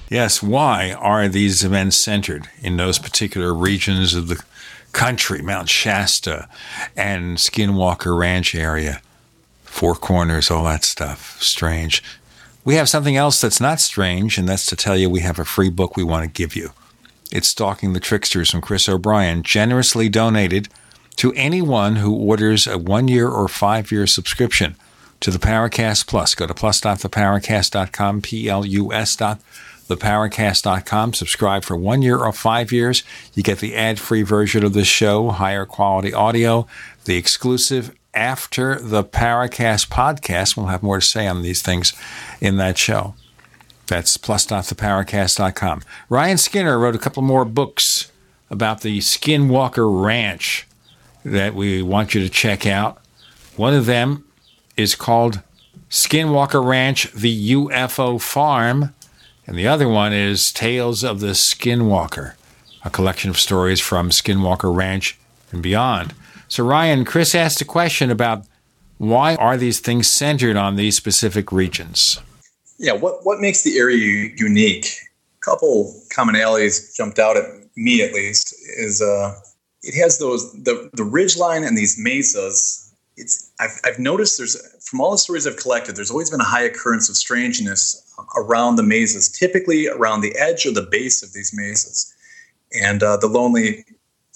[0.08, 4.40] Yes, why are these events centered in those particular regions of the
[4.92, 6.48] country, Mount Shasta
[6.96, 9.00] and Skinwalker Ranch area?
[9.64, 11.40] Four corners, all that stuff.
[11.40, 12.02] Strange.
[12.64, 15.44] We have something else that's not strange, and that's to tell you we have a
[15.44, 16.72] free book we want to give you.
[17.32, 20.68] It's Stalking the Tricksters from Chris O'Brien, generously donated
[21.16, 24.76] to anyone who orders a one year or five year subscription
[25.20, 26.34] to the Paracast Plus.
[26.34, 29.40] Go to plus.theparacast.com, P L U S dot
[29.90, 31.14] theparacast.com.
[31.14, 33.02] Subscribe for one year or five years.
[33.34, 36.66] You get the ad free version of the show, higher quality audio,
[37.04, 40.56] the exclusive after the Paracast podcast.
[40.56, 41.92] We'll have more to say on these things
[42.40, 43.14] in that show.
[43.86, 45.82] That's plus.theparacast.com.
[46.08, 48.10] Ryan Skinner wrote a couple more books
[48.48, 50.66] about the Skinwalker Ranch
[51.24, 52.98] that we want you to check out.
[53.56, 54.24] One of them
[54.76, 55.42] is called
[55.90, 58.94] Skinwalker Ranch, the UFO Farm,
[59.50, 62.34] and the other one is Tales of the Skinwalker,
[62.84, 65.18] a collection of stories from Skinwalker Ranch
[65.50, 66.14] and beyond.
[66.46, 68.46] So, Ryan, Chris asked a question about
[68.98, 72.20] why are these things centered on these specific regions?
[72.78, 74.86] Yeah, what, what makes the area unique?
[74.86, 79.34] A couple commonalities jumped out at me, at least, is uh,
[79.82, 82.94] it has those the the ridge line and these mesas.
[83.16, 86.44] It's I've, I've noticed there's from all the stories I've collected, there's always been a
[86.44, 91.32] high occurrence of strangeness around the mesas, typically around the edge or the base of
[91.32, 92.14] these mesas,
[92.80, 93.84] and uh, the lonely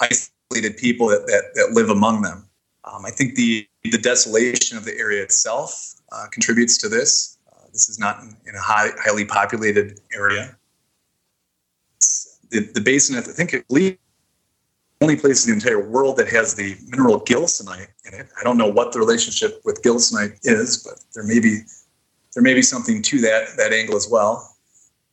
[0.01, 2.49] isolated people that, that, that live among them.
[2.85, 7.39] Um, I think the, the desolation of the area itself uh, contributes to this.
[7.53, 10.57] Uh, this is not in, in a high, highly populated area.
[12.51, 13.99] The, the basin, I think, it the
[15.01, 18.29] only place in the entire world that has the mineral gilsonite in it.
[18.41, 21.61] I don't know what the relationship with gilsonite is, but there may be
[22.35, 24.57] there may be something to that that angle as well.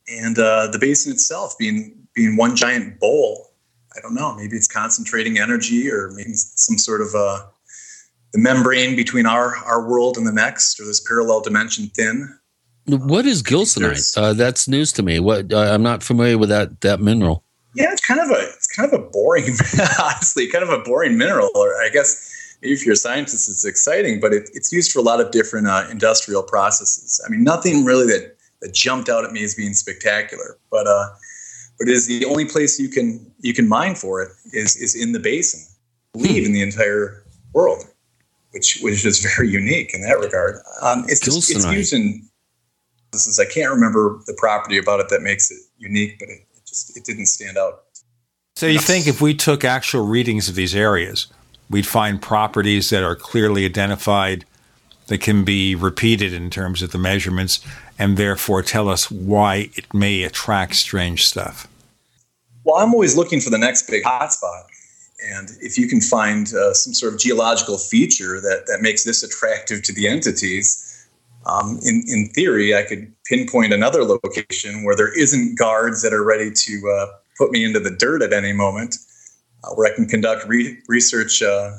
[0.08, 3.52] And uh, the basin itself being being one giant bowl,
[3.96, 4.36] I don't know.
[4.36, 7.46] Maybe it's concentrating energy, or maybe some sort of uh,
[8.34, 12.38] the membrane between our our world and the next, or this parallel dimension thin.
[12.88, 14.18] What is gilsonite?
[14.18, 15.20] Uh, that's news to me.
[15.20, 17.44] What uh, I'm not familiar with that that mineral.
[17.76, 19.44] Yeah, it's kind of a it's kind of a boring,
[20.02, 21.52] honestly, kind of a boring mineral.
[21.56, 22.31] Or I guess
[22.62, 25.32] maybe if you're a scientist, it's exciting, but it, it's used for a lot of
[25.32, 27.22] different uh, industrial processes.
[27.26, 31.10] I mean, nothing really that that jumped out at me as being spectacular, but uh,
[31.80, 34.96] but it is the only place you can you can mine for it is is
[34.96, 35.62] in the basin.
[36.16, 37.24] I believe in the entire
[37.54, 37.86] world,
[38.52, 40.58] which which is very unique in that regard.
[40.82, 42.28] Um, it's just, it's used in
[43.12, 46.46] this is I can't remember the property about it that makes it unique, but it,
[46.56, 47.84] it just it didn't stand out.
[48.56, 51.28] So you think if we took actual readings of these areas,
[51.72, 54.46] we'd find properties that are clearly identified
[55.08, 57.60] that can be repeated in terms of the measurements
[57.98, 61.68] and therefore tell us why it may attract strange stuff?
[62.64, 64.64] Well, I'm always looking for the next big hotspot.
[65.30, 69.24] And if you can find uh, some sort of geological feature that, that makes this
[69.24, 71.08] attractive to the entities,
[71.46, 76.24] um, in, in theory, I could pinpoint another location where there isn't guards that are
[76.24, 77.06] ready to uh,
[77.38, 78.98] put me into the dirt at any moment,
[79.64, 81.72] uh, where I can conduct re- research uh,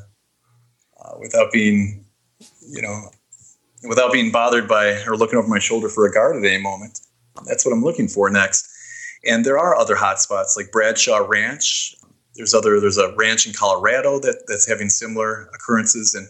[1.03, 2.05] uh, without being,
[2.69, 3.11] you know,
[3.89, 7.01] without being bothered by or looking over my shoulder for a guard at any moment.
[7.47, 8.69] That's what I'm looking for next.
[9.25, 11.95] And there are other hotspots like Bradshaw Ranch.
[12.35, 12.81] There's other.
[12.81, 16.15] There's a ranch in Colorado that, that's having similar occurrences.
[16.15, 16.27] And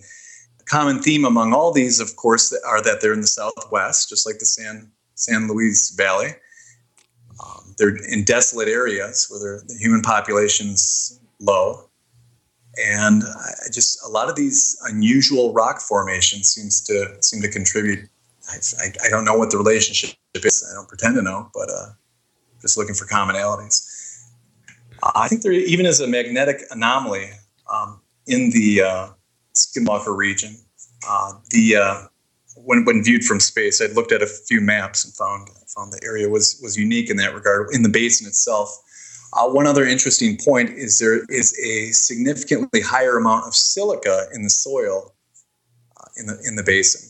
[0.58, 4.26] the common theme among all these, of course, are that they're in the Southwest, just
[4.26, 6.34] like the San San Luis Valley.
[7.44, 11.90] Um, they're in desolate areas where the human population's low,
[12.82, 18.08] and I just a lot of these unusual rock formations seems to seem to contribute.
[18.50, 20.66] I, I, I don't know what the relationship is.
[20.70, 21.90] I don't pretend to know, but uh,
[22.60, 23.88] just looking for commonalities.
[25.14, 27.30] I think there even is a magnetic anomaly
[27.72, 29.08] um, in the uh,
[29.54, 30.56] Skinwalker region.
[31.08, 32.02] Uh, the uh,
[32.56, 36.00] when, when viewed from space, I looked at a few maps and found found the
[36.04, 37.68] area was was unique in that regard.
[37.72, 38.81] In the basin itself,
[39.32, 44.42] uh, one other interesting point is there is a significantly higher amount of silica in
[44.42, 45.14] the soil
[45.96, 47.08] uh, in the in the basin,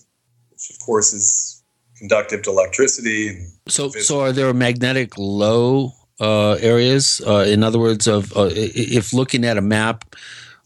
[0.50, 1.62] which of course is
[1.96, 3.46] conductive to electricity.
[3.68, 7.20] so, so are there magnetic low uh, areas?
[7.26, 10.14] Uh, in other words, of uh, if looking at a map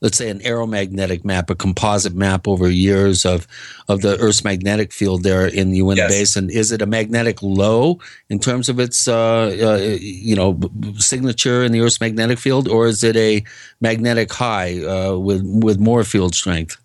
[0.01, 3.47] let's say an aeromagnetic map, a composite map over years of
[3.89, 6.11] of the Earth's magnetic field there in the Uinta yes.
[6.11, 6.51] Basin.
[6.51, 7.99] Is it a magnetic low
[8.29, 10.59] in terms of its uh, uh, you know
[10.97, 13.45] signature in the Earth's magnetic field, or is it a
[13.81, 16.77] magnetic high uh, with with more field strength?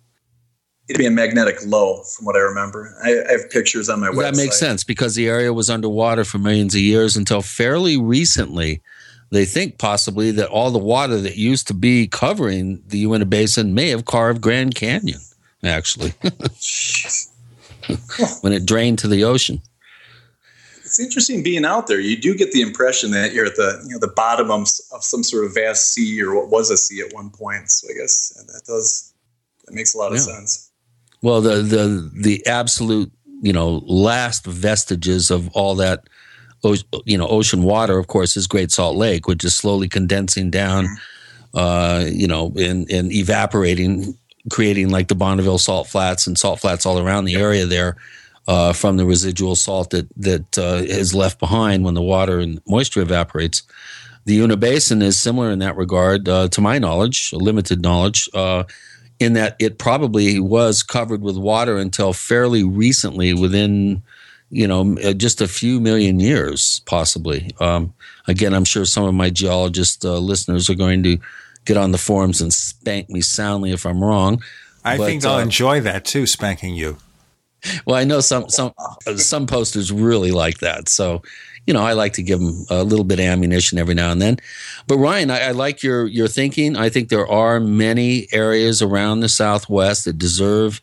[0.88, 2.94] It'd be a magnetic low, from what I remember.
[3.02, 4.22] I, I have pictures on my that website.
[4.22, 8.82] That makes sense because the area was underwater for millions of years until fairly recently
[9.32, 13.72] they think possibly that all the water that used to be covering the Uinta Basin
[13.72, 15.20] may have carved Grand Canyon,
[15.64, 16.10] actually,
[18.42, 19.62] when it drained to the ocean.
[20.84, 21.98] It's interesting being out there.
[21.98, 25.02] You do get the impression that you're at the you know the bottom of, of
[25.02, 27.70] some sort of vast sea or what was a sea at one point.
[27.70, 29.14] So I guess that does
[29.64, 30.24] that makes a lot of yeah.
[30.24, 30.70] sense.
[31.22, 33.10] Well, the the the absolute
[33.40, 36.06] you know last vestiges of all that
[37.04, 40.86] you know, ocean water, of course, is Great Salt Lake, which is slowly condensing down,
[41.54, 44.16] uh, you know, and, and evaporating,
[44.50, 47.96] creating like the Bonneville salt flats and salt flats all around the area there
[48.48, 52.60] uh, from the residual salt that that uh, is left behind when the water and
[52.66, 53.62] moisture evaporates.
[54.24, 58.64] The Uinta Basin is similar in that regard, uh, to my knowledge, limited knowledge, uh,
[59.18, 64.02] in that it probably was covered with water until fairly recently, within
[64.52, 67.50] you know, uh, just a few million years, possibly.
[67.58, 67.94] Um,
[68.28, 71.18] again, I'm sure some of my geologist uh, listeners are going to
[71.64, 74.42] get on the forums and spank me soundly if I'm wrong.
[74.84, 76.98] I but, think they'll uh, enjoy that too, spanking you.
[77.86, 78.72] Well, I know some some
[79.16, 81.22] some posters really like that, so
[81.64, 84.20] you know I like to give them a little bit of ammunition every now and
[84.20, 84.38] then.
[84.88, 86.76] But Ryan, I, I like your your thinking.
[86.76, 90.82] I think there are many areas around the Southwest that deserve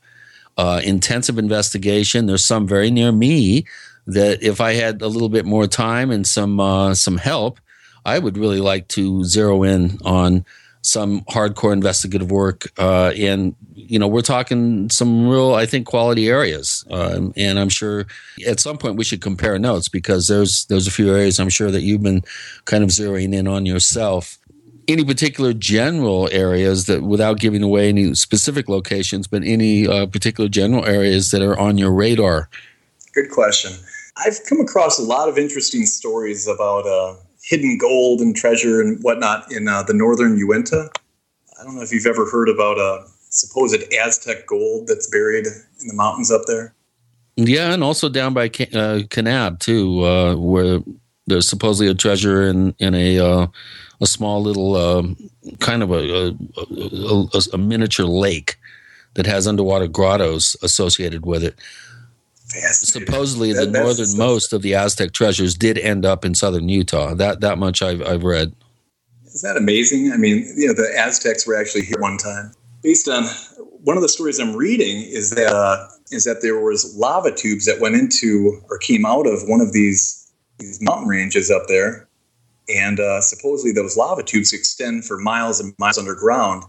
[0.60, 2.26] uh, intensive investigation.
[2.26, 3.66] There's some very near me
[4.08, 7.62] that if I had a little bit more time and some uh, some help,
[8.06, 10.46] I would really like to zero in on
[10.82, 16.28] some hardcore investigative work, uh, and you know we're talking some real, I think, quality
[16.28, 16.84] areas.
[16.92, 18.06] Um, and I'm sure
[18.46, 21.72] at some point we should compare notes because there's there's a few areas I'm sure
[21.72, 22.24] that you've been
[22.66, 24.39] kind of zeroing in on yourself.
[24.90, 30.50] Any particular general areas that, without giving away any specific locations, but any uh, particular
[30.50, 32.50] general areas that are on your radar?
[33.14, 33.72] Good question.
[34.18, 39.00] I've come across a lot of interesting stories about uh, hidden gold and treasure and
[39.04, 40.90] whatnot in uh, the northern Uinta.
[41.60, 45.46] I don't know if you've ever heard about a supposed Aztec gold that's buried
[45.82, 46.74] in the mountains up there.
[47.36, 50.80] Yeah, and also down by uh, Kanab too, uh, where
[51.28, 53.48] there's supposedly a treasure in in a uh,
[54.02, 55.18] a small little um,
[55.60, 58.58] kind of a a, a a, miniature lake
[59.16, 61.56] that has underwater grottos associated with it.
[62.72, 67.14] Supposedly, that, the northernmost of the Aztec treasures did end up in southern Utah.
[67.14, 68.54] That that much I've, I've read.
[69.26, 70.12] Isn't that amazing?
[70.12, 72.52] I mean, you know, the Aztecs were actually here one time.
[72.82, 73.26] Based on
[73.84, 77.66] one of the stories I'm reading, is that uh, is that there was lava tubes
[77.66, 82.09] that went into or came out of one of these these mountain ranges up there,
[82.70, 86.64] and uh, supposedly those lava tubes extend for miles and miles underground.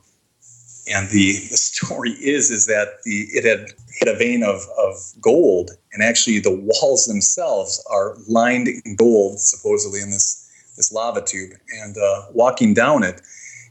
[0.93, 3.69] And the, the story is is that the it had
[3.99, 9.39] hit a vein of, of gold, and actually the walls themselves are lined in gold,
[9.39, 11.53] supposedly in this this lava tube.
[11.81, 13.21] And uh, walking down it,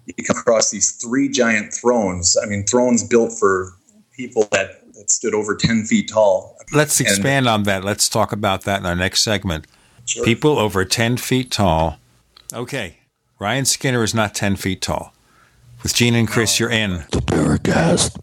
[0.06, 2.38] you come across these three giant thrones.
[2.41, 3.73] I mean, thrones built for
[4.15, 6.56] people that, that stood over ten feet tall.
[6.72, 7.84] Let's expand and, on that.
[7.84, 9.65] Let's talk about that in our next segment.
[10.06, 10.23] Sure.
[10.23, 11.97] People over ten feet tall.
[12.52, 12.98] Okay,
[13.38, 15.14] Ryan Skinner is not ten feet tall.
[15.84, 18.18] With Gene and Chris, you're in the Paracast.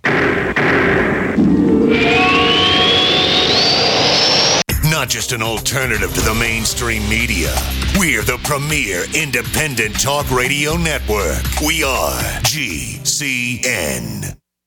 [4.90, 7.55] Not just an alternative to the mainstream media.
[7.98, 11.44] We're the premier independent talk radio network.
[11.65, 14.36] We are GCN.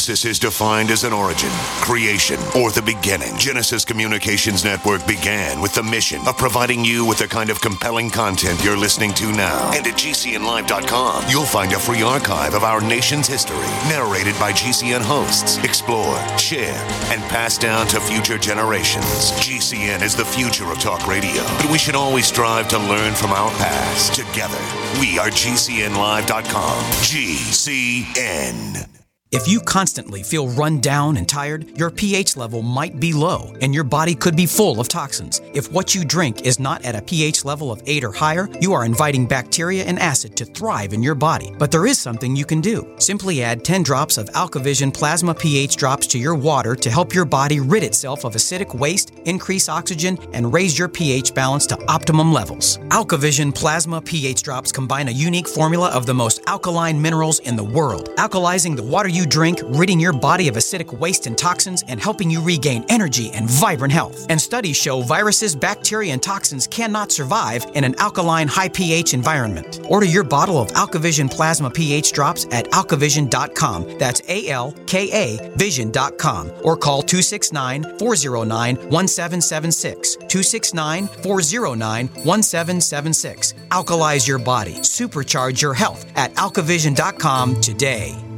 [0.00, 1.50] Genesis is defined as an origin,
[1.82, 3.36] creation, or the beginning.
[3.36, 8.08] Genesis Communications Network began with the mission of providing you with the kind of compelling
[8.08, 9.70] content you're listening to now.
[9.74, 13.58] And at GCNlive.com, you'll find a free archive of our nation's history,
[13.90, 16.80] narrated by GCN hosts, explored, shared,
[17.12, 19.32] and passed down to future generations.
[19.32, 23.32] GCN is the future of talk radio, but we should always strive to learn from
[23.32, 24.14] our past.
[24.14, 24.56] Together,
[24.98, 26.84] we are GCNlive.com.
[27.02, 28.99] GCN.
[29.32, 33.72] If you constantly feel run down and tired, your pH level might be low and
[33.72, 35.40] your body could be full of toxins.
[35.54, 38.72] If what you drink is not at a pH level of 8 or higher, you
[38.72, 41.54] are inviting bacteria and acid to thrive in your body.
[41.60, 42.92] But there is something you can do.
[42.98, 47.24] Simply add 10 drops of AlkaVision plasma pH drops to your water to help your
[47.24, 52.32] body rid itself of acidic waste, increase oxygen, and raise your pH balance to optimum
[52.32, 52.78] levels.
[52.88, 57.62] AlkaVision plasma pH drops combine a unique formula of the most alkaline minerals in the
[57.62, 61.84] world, alkalizing the water you you drink, ridding your body of acidic waste and toxins,
[61.86, 64.26] and helping you regain energy and vibrant health.
[64.30, 69.80] And studies show viruses, bacteria, and toxins cannot survive in an alkaline, high pH environment.
[69.88, 73.98] Order your bottle of AlkaVision Plasma pH drops at alkavision.com.
[73.98, 76.50] That's A L K A vision.com.
[76.62, 80.16] Or call 269 409 1776.
[80.16, 83.52] 269 409 1776.
[83.70, 84.74] Alkalize your body.
[84.76, 88.29] Supercharge your health at alkavision.com today.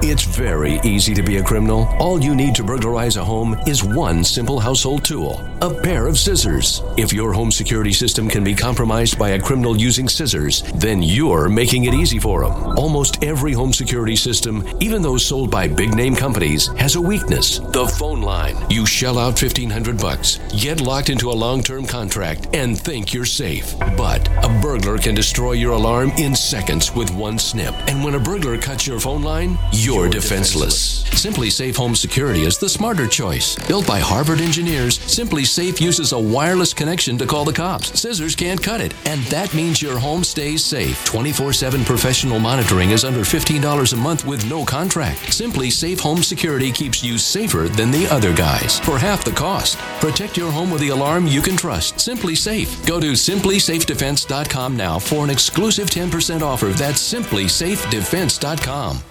[0.00, 1.88] It's very easy to be a criminal.
[1.98, 6.18] All you need to burglarize a home is one simple household tool a pair of
[6.18, 6.82] scissors.
[6.96, 11.48] If your home security system can be compromised by a criminal using scissors, then you're
[11.48, 12.76] making it easy for them.
[12.76, 17.60] Almost every home security system, even those sold by big name companies, has a weakness
[17.60, 18.56] the phone line.
[18.70, 23.24] You shell out 1500 bucks, get locked into a long term contract, and think you're
[23.24, 23.78] safe.
[23.96, 27.74] But a burglar can destroy your alarm in seconds with one snip.
[27.86, 31.02] And when a burglar cuts your phone line, you're defenseless.
[31.10, 33.56] SimpliSafe Home Security is the smarter choice.
[33.66, 37.98] Built by Harvard engineers, SimpliSafe uses a wireless connection to call the cops.
[37.98, 41.04] Scissors can't cut it, and that means your home stays safe.
[41.04, 45.18] 24 7 professional monitoring is under $15 a month with no contract.
[45.20, 49.78] SimpliSafe Home Security keeps you safer than the other guys for half the cost.
[50.00, 51.96] Protect your home with the alarm you can trust.
[51.96, 52.86] SimpliSafe.
[52.86, 56.68] Go to simplysafedefense.com now for an exclusive 10% offer.
[56.68, 59.02] That's simplysafedefense.com.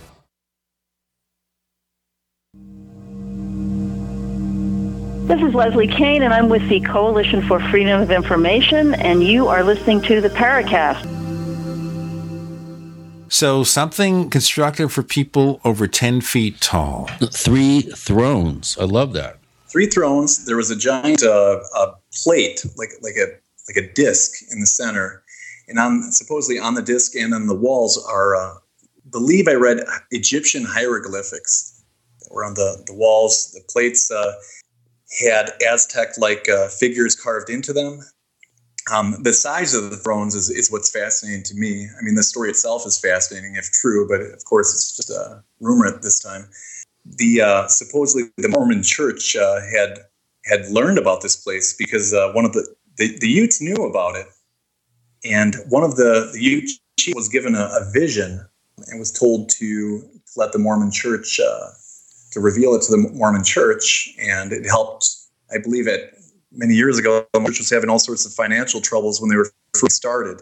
[5.26, 9.48] This is Leslie Kean, and I'm with the Coalition for Freedom of Information, and you
[9.48, 11.06] are listening to the Paracast.
[13.32, 17.08] So something constructed for people over 10 feet tall.
[17.32, 18.76] Three thrones.
[18.80, 19.38] I love that.
[19.68, 20.46] Three thrones.
[20.46, 21.94] There was a giant uh, uh,
[22.24, 23.28] plate, like like a
[23.70, 25.24] like a disc in the center,
[25.68, 28.56] and on supposedly on the disc and on the walls are, uh,
[29.12, 31.84] believe I read Egyptian hieroglyphics
[32.22, 33.52] that were on the the walls.
[33.52, 34.34] The plates uh,
[35.20, 38.00] had Aztec-like uh, figures carved into them.
[38.92, 41.88] Um, the size of the thrones is, is what's fascinating to me.
[42.00, 45.44] I mean, the story itself is fascinating if true, but of course it's just a
[45.60, 46.50] rumor at this time.
[47.06, 50.00] The uh, supposedly the Mormon Church uh, had
[50.46, 52.68] had learned about this place because uh, one of the,
[52.98, 54.28] the the Utes knew about it,
[55.24, 56.72] and one of the the Ute
[57.16, 58.46] was given a, a vision
[58.88, 60.04] and was told to
[60.38, 61.70] let the Mormon Church uh,
[62.32, 65.10] to reveal it to the Mormon Church, and it helped.
[65.54, 66.14] I believe it
[66.52, 67.26] many years ago.
[67.34, 70.42] The church was having all sorts of financial troubles when they were first started.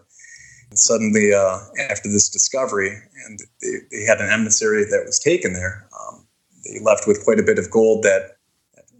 [0.69, 1.59] And suddenly, uh,
[1.89, 2.95] after this discovery,
[3.25, 6.27] and they, they, had an emissary that was taken there, um,
[6.63, 8.37] they left with quite a bit of gold that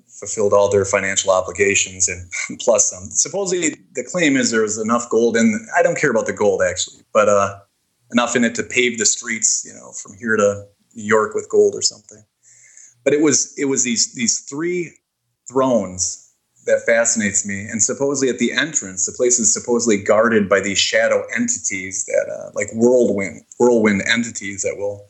[0.08, 2.30] fulfilled all their financial obligations and
[2.60, 3.10] plus some.
[3.12, 5.68] Supposedly, the claim is there was enough gold in.
[5.78, 7.60] I don't care about the gold actually, but uh,
[8.12, 11.48] enough in it to pave the streets, you know, from here to New York with
[11.50, 12.24] gold or something.
[13.04, 14.94] But it was it was these these three
[15.50, 16.30] thrones
[16.66, 17.62] that fascinates me.
[17.62, 22.30] And supposedly at the entrance, the place is supposedly guarded by these shadow entities that,
[22.32, 25.08] uh, like whirlwind, whirlwind entities that will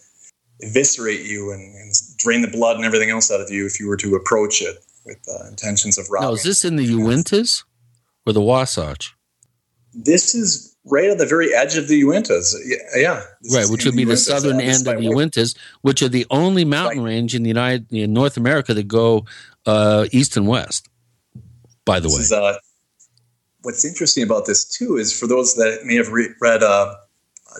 [0.62, 3.88] eviscerate you and, and, drain the blood and everything else out of you if you
[3.88, 6.28] were to approach it with uh, intentions of robbing.
[6.28, 7.64] Now, is this in the Uintas
[8.26, 9.16] or the Wasatch?
[9.94, 12.56] This is right on the very edge of the Uintas.
[12.96, 16.26] Yeah, right, which would be the, the southern end of the Uintas, which are the
[16.30, 17.12] only mountain right.
[17.12, 19.26] range in the United in North America that go
[19.66, 20.90] uh, east and west
[21.90, 22.22] by the way.
[22.22, 22.54] Is, uh,
[23.64, 26.94] what's interesting about this too is for those that may have re- read uh,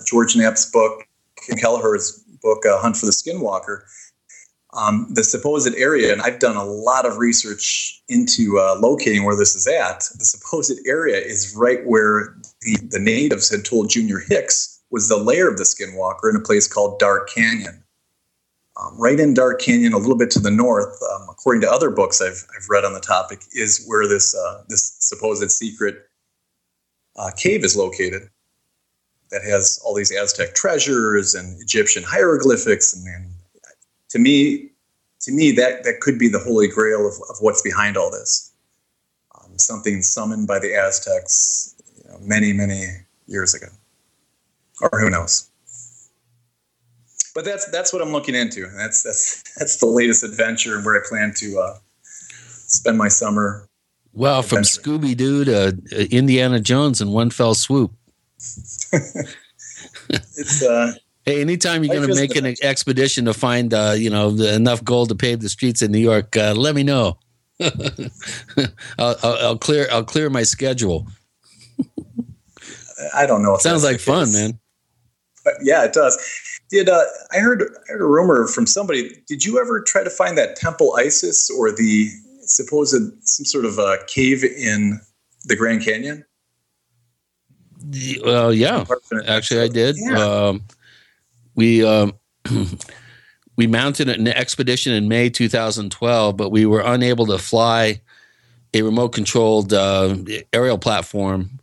[0.06, 1.02] George Knapp's book,
[1.36, 3.82] Colm Kelleher's book, uh, Hunt for the Skinwalker,
[4.72, 9.36] um, the supposed area, and I've done a lot of research into uh, locating where
[9.36, 10.00] this is at.
[10.18, 15.16] The supposed area is right where the, the natives had told Junior Hicks was the
[15.16, 17.82] lair of the Skinwalker in a place called Dark Canyon
[18.80, 21.90] um, right in Dark Canyon, a little bit to the north, um, according to other
[21.90, 26.06] books I've, I've read on the topic, is where this uh, this supposed secret
[27.16, 28.22] uh, cave is located.
[29.30, 33.32] That has all these Aztec treasures and Egyptian hieroglyphics, and, and
[34.10, 34.70] to me,
[35.20, 38.52] to me that that could be the holy grail of, of what's behind all this.
[39.34, 42.86] Um, something summoned by the Aztecs you know, many many
[43.26, 43.68] years ago,
[44.80, 45.50] or who knows
[47.34, 48.66] but that's that's what I'm looking into.
[48.76, 51.78] That's that's that's the latest adventure and where I plan to uh,
[52.42, 53.66] spend my summer.
[54.12, 55.72] Well, from Scooby Doo to uh,
[56.10, 57.92] Indiana Jones in one fell swoop.
[60.08, 60.94] it's uh,
[61.26, 65.14] anytime you're going to make an expedition to find uh, you know enough gold to
[65.14, 67.18] pave the streets in New York, uh, let me know.
[67.60, 71.06] I'll, I'll, I'll clear I'll clear my schedule.
[73.14, 73.56] I don't know.
[73.58, 74.58] Sounds like fun, man
[75.62, 76.18] yeah, it does.
[76.70, 79.22] Did uh, I heard, I heard a rumor from somebody?
[79.26, 82.08] Did you ever try to find that Temple Isis or the
[82.42, 85.00] supposed some sort of a cave in
[85.44, 86.24] the Grand Canyon?
[88.24, 88.84] Well, yeah,
[89.26, 89.98] actually, I did.
[90.12, 90.62] Um,
[91.54, 92.14] we um,
[93.56, 98.00] we mounted an expedition in May 2012, but we were unable to fly
[98.72, 100.16] a remote controlled uh,
[100.52, 101.60] aerial platform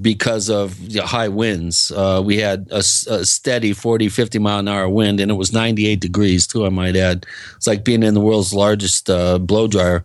[0.00, 1.90] because of high winds.
[1.90, 5.52] Uh, we had a, a, steady 40, 50 mile an hour wind, and it was
[5.52, 7.26] 98 degrees, too, I might add.
[7.56, 10.04] It's like being in the world's largest uh, blow dryer.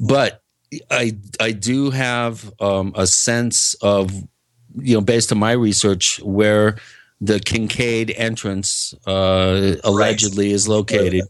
[0.00, 0.42] But
[0.90, 4.10] I, I do have um, a sense of,
[4.76, 6.78] you know, based on my research, where
[7.22, 10.54] the Kincaid entrance uh, allegedly right.
[10.54, 11.22] is located.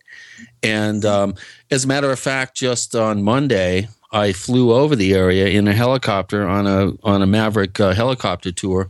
[0.63, 1.35] And um,
[1.71, 5.75] as a matter of fact, just on Monday, I flew over the area in a
[5.75, 8.89] helicopter on a on a Maverick uh, helicopter tour,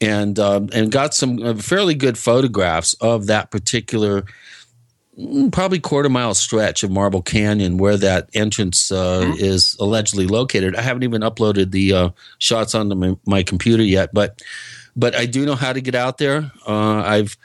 [0.00, 4.24] and um, and got some uh, fairly good photographs of that particular
[5.18, 9.44] mm, probably quarter mile stretch of Marble Canyon where that entrance uh, mm-hmm.
[9.44, 10.76] is allegedly located.
[10.76, 14.40] I haven't even uploaded the uh, shots onto my, my, computer yet, but
[14.98, 16.50] but I do know how to get out there.
[16.66, 17.36] Uh, I've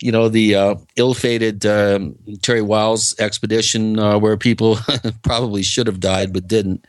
[0.00, 4.78] you know the uh, ill-fated um, Terry Wiles expedition uh, where people
[5.22, 6.86] probably should have died but didn't.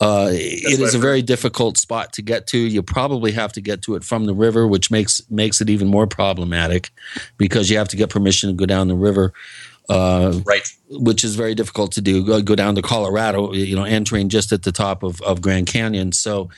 [0.00, 2.58] Uh, it is a very difficult spot to get to.
[2.58, 5.88] You probably have to get to it from the river, which makes makes it even
[5.88, 6.90] more problematic
[7.36, 9.34] because you have to get permission to go down the river.
[9.90, 12.24] Uh, right, which is very difficult to do.
[12.24, 15.66] Go, go down to Colorado, you know, entering just at the top of, of Grand
[15.66, 16.12] Canyon.
[16.12, 16.48] So,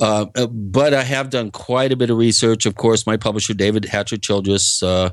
[0.00, 2.66] uh, but I have done quite a bit of research.
[2.66, 5.10] Of course, my publisher David Hatcher Childress uh,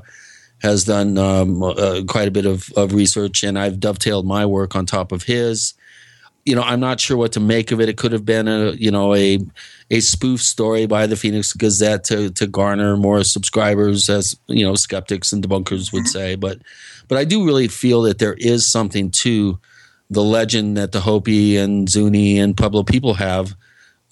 [0.62, 4.74] has done um, uh, quite a bit of, of research, and I've dovetailed my work
[4.74, 5.74] on top of his.
[6.44, 7.88] You know, I'm not sure what to make of it.
[7.88, 9.38] It could have been a you know a
[9.90, 14.74] a spoof story by the Phoenix Gazette to to garner more subscribers, as you know,
[14.74, 16.06] skeptics and debunkers would mm-hmm.
[16.06, 16.34] say.
[16.36, 16.58] But
[17.08, 19.58] but I do really feel that there is something to
[20.08, 23.54] the legend that the Hopi and Zuni and Pueblo people have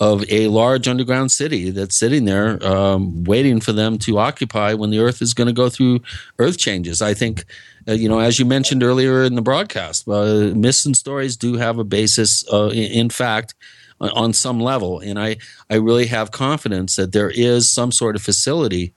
[0.01, 4.91] of a large underground city that's sitting there um, waiting for them to occupy when
[4.91, 6.01] the earth is going to go through
[6.39, 7.03] earth changes.
[7.03, 7.45] I think,
[7.89, 11.55] uh, you know, as you mentioned earlier in the broadcast, uh, myths and stories do
[11.55, 13.55] have a basis, uh, in, in, fact,
[14.01, 15.01] on some level.
[15.01, 15.37] And I,
[15.69, 18.95] I really have confidence that there is some sort of facility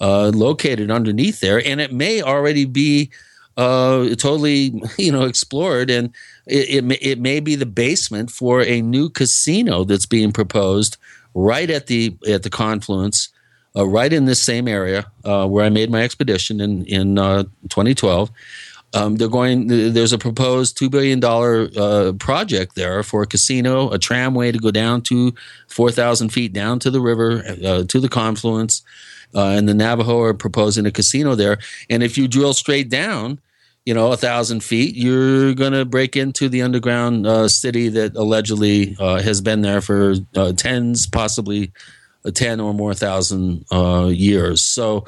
[0.00, 3.10] uh, located underneath there, and it may already be
[3.58, 6.14] uh, totally, you know, explored and
[6.46, 10.96] it, it, it may be the basement for a new casino that's being proposed
[11.34, 13.28] right at the at the confluence,
[13.76, 17.42] uh, right in this same area uh, where I made my expedition in in uh,
[17.68, 18.30] 2012.
[18.94, 19.66] Um, they're going.
[19.66, 24.58] There's a proposed two billion dollar uh, project there for a casino, a tramway to
[24.58, 25.34] go down to
[25.66, 28.82] four thousand feet down to the river uh, to the confluence,
[29.34, 31.58] uh, and the Navajo are proposing a casino there.
[31.90, 33.40] And if you drill straight down,
[33.88, 38.14] you know, a thousand feet, you're going to break into the underground uh, city that
[38.16, 41.72] allegedly uh, has been there for uh, tens, possibly
[42.26, 44.62] uh, 10 or more thousand uh, years.
[44.62, 45.06] So,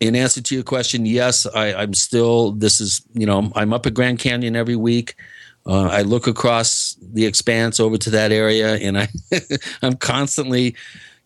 [0.00, 3.86] in answer to your question, yes, I, am still, this is, you know, I'm up
[3.86, 5.14] at Grand Canyon every week.
[5.64, 9.08] Uh, I look across the expanse over to that area and I,
[9.82, 10.76] I'm constantly,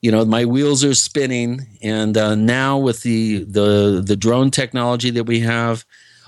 [0.01, 1.67] you know, my wheels are spinning.
[1.83, 2.15] And
[2.47, 5.85] now with the, the, the drone technology that we have,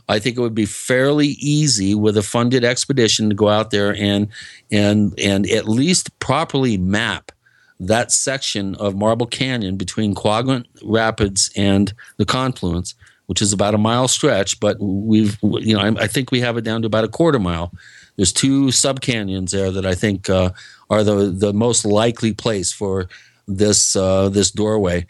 [0.09, 3.95] I think it would be fairly easy with a funded expedition to go out there
[3.95, 4.29] and
[4.71, 7.33] and and at least properly map
[7.81, 12.95] that section of Marble Canyon between Quadrant Rapids and the confluence,
[13.27, 16.57] which is about a mile stretch, but we've you know I, I think we have
[16.57, 17.73] it down to about a quarter mile.
[18.17, 20.51] There's two sub canyons there that I think uh,
[20.89, 23.09] are the the most likely place for
[23.49, 25.07] this uh, this doorway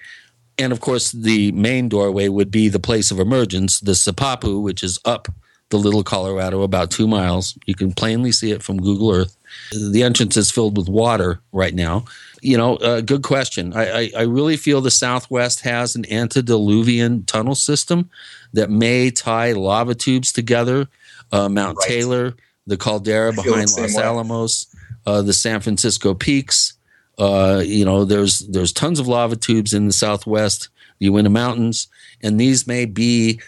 [0.58, 4.82] and of course, the main doorway would be the place of emergence, the Sipapu, which
[4.82, 5.28] is up
[5.70, 7.58] the Little Colorado about two miles.
[7.66, 9.36] You can plainly see it from Google Earth.
[9.72, 12.04] The entrance is filled with water right now.
[12.40, 13.72] You know, uh, good question.
[13.74, 18.10] I, I, I, really feel the Southwest has an antediluvian tunnel system
[18.52, 20.86] that may tie lava tubes together.
[21.32, 21.88] Uh, Mount right.
[21.88, 22.36] Taylor,
[22.66, 24.66] the caldera behind Los Alamos,
[25.06, 26.74] uh, the San Francisco Peaks,
[27.18, 31.88] uh, you know, there's there's tons of lava tubes in the southwest, the Uinta Mountains,
[32.22, 33.40] and these may be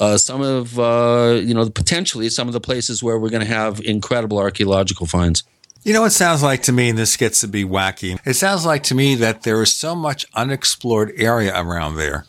[0.00, 3.52] uh, some of uh, you know potentially some of the places where we're going to
[3.52, 5.42] have incredible archaeological finds.
[5.84, 8.18] You know, it sounds like to me, and this gets to be wacky.
[8.24, 12.26] It sounds like to me that there is so much unexplored area around there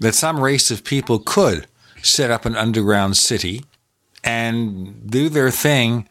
[0.00, 1.66] that some race of people could
[2.02, 3.64] set up an underground city
[4.22, 6.08] and do their thing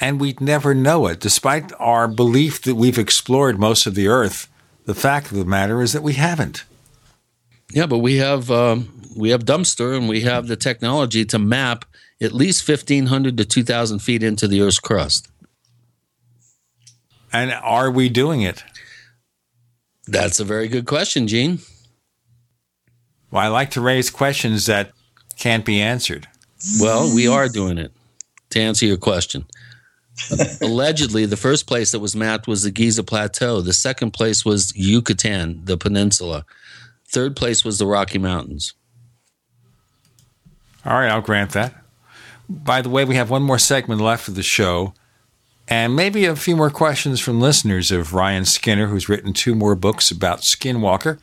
[0.00, 1.20] and we'd never know it.
[1.20, 4.48] Despite our belief that we've explored most of the earth,
[4.84, 6.64] the fact of the matter is that we haven't.
[7.72, 11.84] Yeah, but we have um, we have dumpster and we have the technology to map
[12.20, 15.28] at least fifteen hundred to two thousand feet into the Earth's crust.
[17.32, 18.62] And are we doing it?
[20.06, 21.58] That's a very good question, Gene.
[23.30, 24.92] Well, I like to raise questions that
[25.36, 26.28] can't be answered.
[26.80, 27.92] Well, we are doing it.
[28.50, 29.44] To answer your question,
[30.60, 33.60] allegedly, the first place that was mapped was the Giza Plateau.
[33.60, 36.44] The second place was Yucatan, the peninsula.
[37.06, 38.74] Third place was the Rocky Mountains.
[40.84, 41.74] All right, I'll grant that.
[42.48, 44.94] By the way, we have one more segment left of the show,
[45.66, 49.74] and maybe a few more questions from listeners of Ryan Skinner, who's written two more
[49.74, 51.18] books about Skinwalker,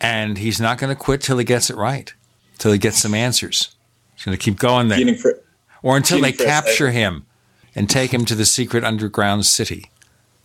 [0.00, 2.14] and he's not going to quit till he gets it right,
[2.58, 3.74] till he gets some answers.
[4.14, 5.16] He's going to keep going there,
[5.82, 7.26] or until they capture him
[7.74, 9.90] and take him to the secret underground city,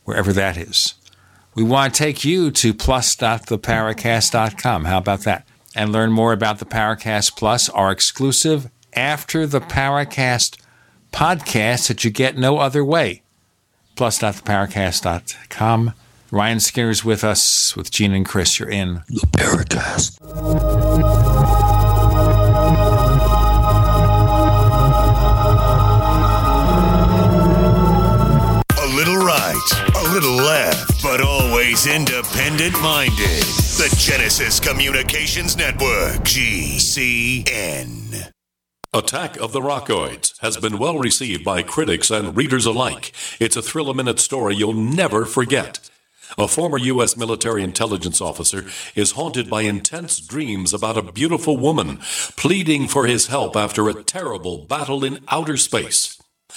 [0.03, 0.95] wherever that is.
[1.55, 4.85] We want to take you to plus.theparacast.com.
[4.85, 5.47] How about that?
[5.75, 10.57] And learn more about the Paracast Plus, our exclusive after the Paracast
[11.11, 13.21] podcast that you get no other way.
[13.95, 15.93] Plus.theparacast.com.
[16.31, 18.59] Ryan Skinner's with us with Gene and Chris.
[18.59, 21.28] You're in the Paracast.
[34.09, 37.51] Genesis Communications Network, GCN.
[38.91, 43.13] Attack of the Rockoids has been well received by critics and readers alike.
[43.39, 45.91] It's a thrill a minute story you'll never forget.
[46.39, 47.17] A former U.S.
[47.17, 48.65] military intelligence officer
[48.95, 51.99] is haunted by intense dreams about a beautiful woman
[52.35, 56.18] pleading for his help after a terrible battle in outer space.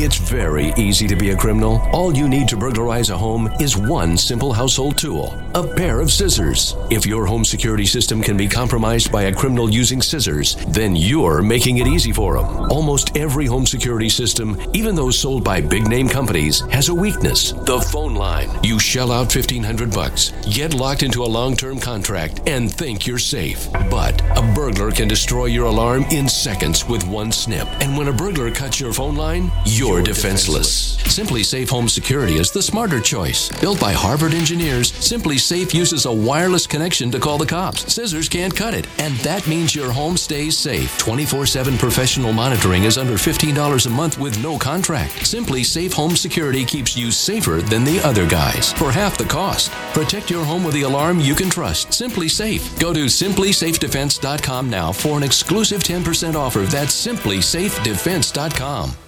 [0.00, 1.80] It's very easy to be a criminal.
[1.92, 6.12] All you need to burglarize a home is one simple household tool a pair of
[6.12, 6.76] scissors.
[6.90, 11.42] If your home security system can be compromised by a criminal using scissors, then you're
[11.42, 12.70] making it easy for them.
[12.70, 17.52] Almost every home security system, even those sold by big name companies, has a weakness
[17.52, 18.50] the phone line.
[18.62, 23.18] You shell out 1500 bucks, get locked into a long term contract, and think you're
[23.18, 23.66] safe.
[23.90, 27.66] But a burglar can destroy your alarm in seconds with one snip.
[27.80, 30.96] And when a burglar cuts your phone line, you're defenseless.
[30.96, 33.48] SimpliSafe Home Security is the smarter choice.
[33.60, 37.92] Built by Harvard engineers, SimpliSafe uses a wireless connection to call the cops.
[37.92, 40.96] Scissors can't cut it, and that means your home stays safe.
[40.98, 45.12] 24 7 professional monitoring is under $15 a month with no contract.
[45.12, 49.70] SimpliSafe Home Security keeps you safer than the other guys for half the cost.
[49.92, 51.88] Protect your home with the alarm you can trust.
[51.88, 52.80] SimpliSafe.
[52.80, 56.60] Go to simplysafedefense.com now for an exclusive 10% offer.
[56.60, 59.07] That's simplysafedefense.com.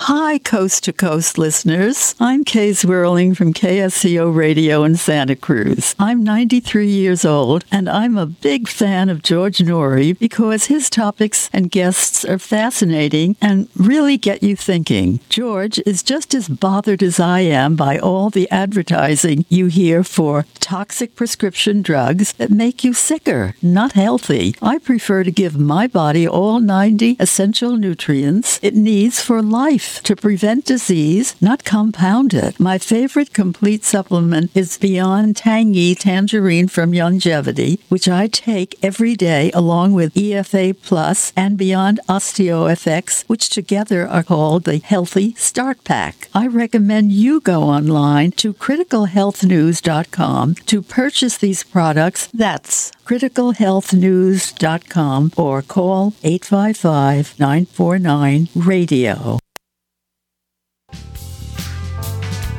[0.00, 2.14] Hi, Coast to Coast listeners.
[2.20, 5.94] I'm Kay Zwerling from KSCO Radio in Santa Cruz.
[5.98, 11.48] I'm 93 years old, and I'm a big fan of George Noory because his topics
[11.50, 15.20] and guests are fascinating and really get you thinking.
[15.30, 20.44] George is just as bothered as I am by all the advertising you hear for
[20.60, 24.54] toxic prescription drugs that make you sicker, not healthy.
[24.60, 30.16] I prefer to give my body all 90 essential nutrients it needs for life to
[30.16, 32.58] prevent disease, not compound it.
[32.58, 39.50] My favorite complete supplement is Beyond Tangy Tangerine from Youngevity, which I take every day
[39.52, 46.28] along with EFA Plus and Beyond OsteoFX, which together are called the Healthy Start Pack.
[46.34, 52.28] I recommend you go online to criticalhealthnews.com to purchase these products.
[52.34, 59.38] That's criticalhealthnews.com or call 855 949 radio.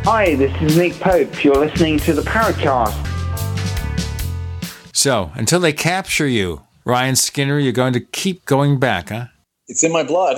[0.10, 1.44] Hi, this is Nick Pope.
[1.44, 2.96] You're listening to the Paracast.
[4.96, 9.26] So, until they capture you, Ryan Skinner, you're going to keep going back, huh?
[9.68, 10.38] It's in my blood.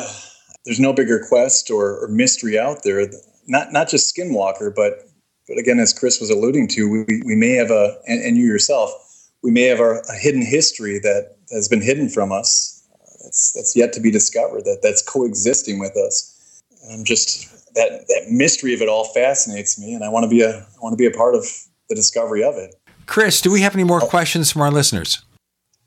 [0.65, 3.11] There's no bigger quest or, or mystery out there.
[3.47, 5.03] Not not just Skinwalker, but
[5.47, 8.47] but again, as Chris was alluding to, we, we may have a, and, and you
[8.47, 8.89] yourself,
[9.43, 12.87] we may have a, a, hidden history that has been hidden from us.
[13.23, 14.65] That's that's yet to be discovered.
[14.65, 16.63] That that's coexisting with us.
[16.91, 20.41] I'm just that that mystery of it all fascinates me, and I want to be
[20.41, 21.45] a I want to be a part of
[21.89, 22.75] the discovery of it.
[23.05, 25.23] Chris, do we have any more questions from our listeners?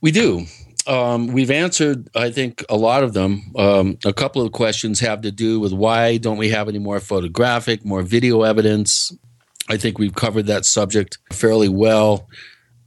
[0.01, 0.47] We do.
[0.89, 3.53] Um, we've answered, I think, a lot of them.
[3.57, 6.99] Um, a couple of questions have to do with why don't we have any more
[6.99, 9.17] photographic, more video evidence.
[9.69, 12.29] I think we've covered that subject fairly well.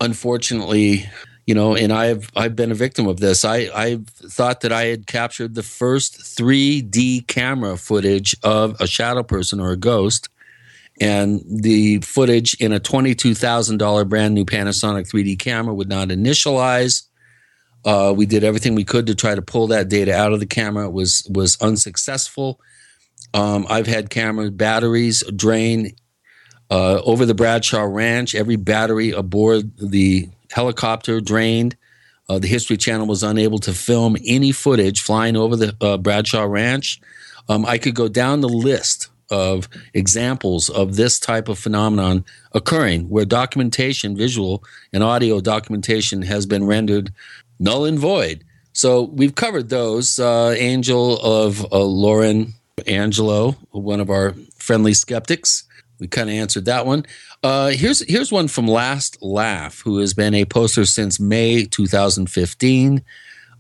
[0.02, 1.10] Unfortunately,
[1.46, 3.46] you know, and I've I've been a victim of this.
[3.46, 9.24] I I thought that I had captured the first 3D camera footage of a shadow
[9.24, 10.30] person or a ghost,
[11.00, 16.08] and the footage in a twenty-two thousand dollar brand new Panasonic 3D camera would not
[16.08, 17.04] initialize.
[17.86, 20.48] Uh, we did everything we could to try to pull that data out of the
[20.48, 20.88] camera.
[20.88, 22.60] It was was unsuccessful.
[23.36, 25.92] Um, I've had camera batteries drain
[26.72, 28.34] uh, over the Bradshaw Ranch.
[28.34, 31.76] Every battery aboard the helicopter drained.
[32.30, 36.46] Uh, the History Channel was unable to film any footage flying over the uh, Bradshaw
[36.46, 37.02] Ranch.
[37.50, 43.10] Um, I could go down the list of examples of this type of phenomenon occurring
[43.10, 47.12] where documentation, visual and audio documentation, has been rendered
[47.60, 48.46] null and void.
[48.72, 50.20] So we've covered those.
[50.20, 52.54] Uh, Angel of uh, Lauren
[52.88, 55.66] Angelo, one of our friendly skeptics.
[56.00, 57.06] We kind of answered that one.
[57.44, 63.04] Uh, here's here's one from Last Laugh, who has been a poster since May 2015.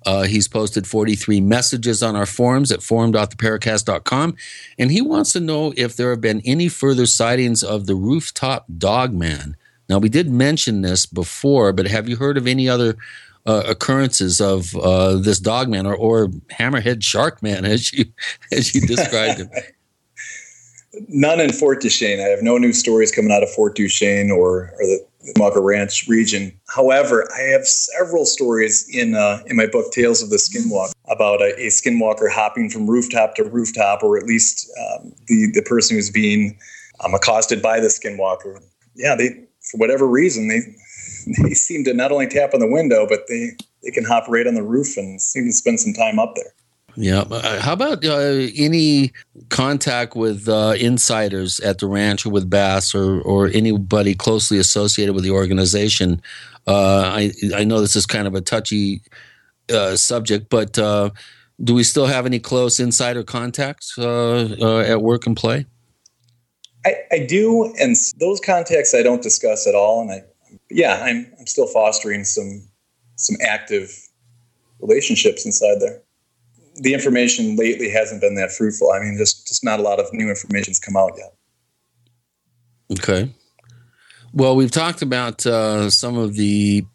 [0.05, 4.35] Uh, he's posted 43 messages on our forums at forum.theparacast.com,
[4.77, 8.65] and he wants to know if there have been any further sightings of the rooftop
[8.77, 9.55] dog man.
[9.89, 12.97] Now, we did mention this before, but have you heard of any other
[13.47, 18.05] uh, occurrences of uh, this dog man or, or hammerhead shark man, as you
[18.51, 19.49] as you described him?
[21.07, 22.19] none in Fort Duchesne.
[22.19, 26.07] I have no new stories coming out of Fort Duchesne or, or the Skinwalker Ranch
[26.07, 26.57] region.
[26.67, 31.41] However, I have several stories in uh, in my book Tales of the Skinwalker about
[31.41, 35.95] a, a, skinwalker hopping from rooftop to rooftop, or at least um, the the person
[35.95, 36.57] who's being
[37.03, 38.61] um, accosted by the skinwalker.
[38.95, 40.61] Yeah, they for whatever reason they
[41.43, 43.51] they seem to not only tap on the window, but they
[43.83, 46.53] they can hop right on the roof and seem to spend some time up there.
[46.97, 47.21] Yeah.
[47.21, 49.11] Uh, how about uh, any
[49.49, 55.13] contact with uh, insiders at the ranch or with BAASS or, or anybody closely associated
[55.13, 56.21] with the organization?
[56.67, 59.01] Uh, I, I know this is kind of a touchy
[59.71, 61.09] uh, subject, but uh,
[61.63, 65.65] do we still have any close insider contacts at work and play?
[66.85, 70.01] I, I do, and those contacts I don't discuss at all.
[70.01, 70.23] And I,
[70.69, 72.67] yeah, I'm, I'm still fostering some
[73.17, 73.89] some active
[74.81, 76.01] relationships inside there
[76.75, 78.91] the information lately hasn't been that fruitful.
[78.91, 81.33] I mean, just just not a lot of new information's come out yet.
[82.91, 83.31] Okay.
[84.33, 86.85] Well, we've talked about uh, some of the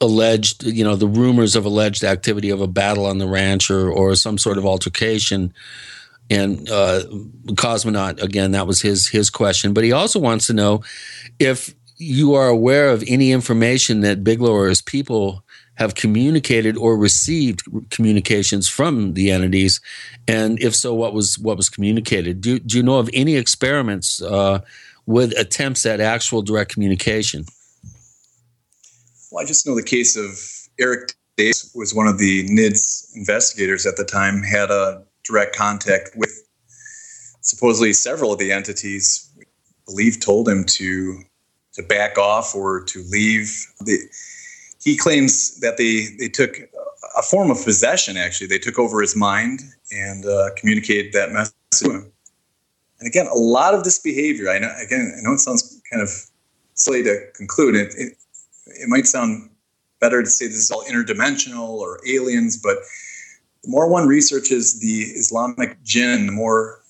[0.00, 3.90] alleged, you know, the rumors of alleged activity of a battle on the ranch or,
[3.90, 5.54] or some sort of altercation.
[6.28, 7.02] And uh,
[7.52, 9.72] Cosmonaut, again, that was his his question.
[9.72, 10.82] But he also wants to know
[11.38, 15.41] if you are aware of any information that Bigelow or his people
[15.74, 19.80] have communicated or received communications from the entities,
[20.28, 22.40] and if so, what was what was communicated?
[22.40, 24.60] Do, do you know of any experiments uh,
[25.06, 27.46] with attempts at actual direct communication?
[29.30, 30.38] Well, I just know the case of
[30.78, 36.10] Eric Davis was one of the NIDS investigators at the time, had a direct contact
[36.16, 36.46] with
[37.40, 39.30] supposedly several of the entities
[39.86, 41.22] believe told him to
[41.74, 43.66] to back off or to leave.
[43.80, 43.98] The,
[44.82, 46.58] he claims that they they took
[47.16, 48.16] a form of possession.
[48.16, 49.60] Actually, they took over his mind
[49.92, 52.12] and uh, communicated that message to him.
[52.98, 54.48] And again, a lot of this behavior.
[54.50, 54.72] I know.
[54.84, 56.10] Again, I know it sounds kind of
[56.74, 57.76] silly to conclude.
[57.76, 58.16] It it,
[58.66, 59.50] it might sound
[60.00, 62.78] better to say this is all interdimensional or aliens, but
[63.62, 66.80] the more one researches the Islamic jinn, the more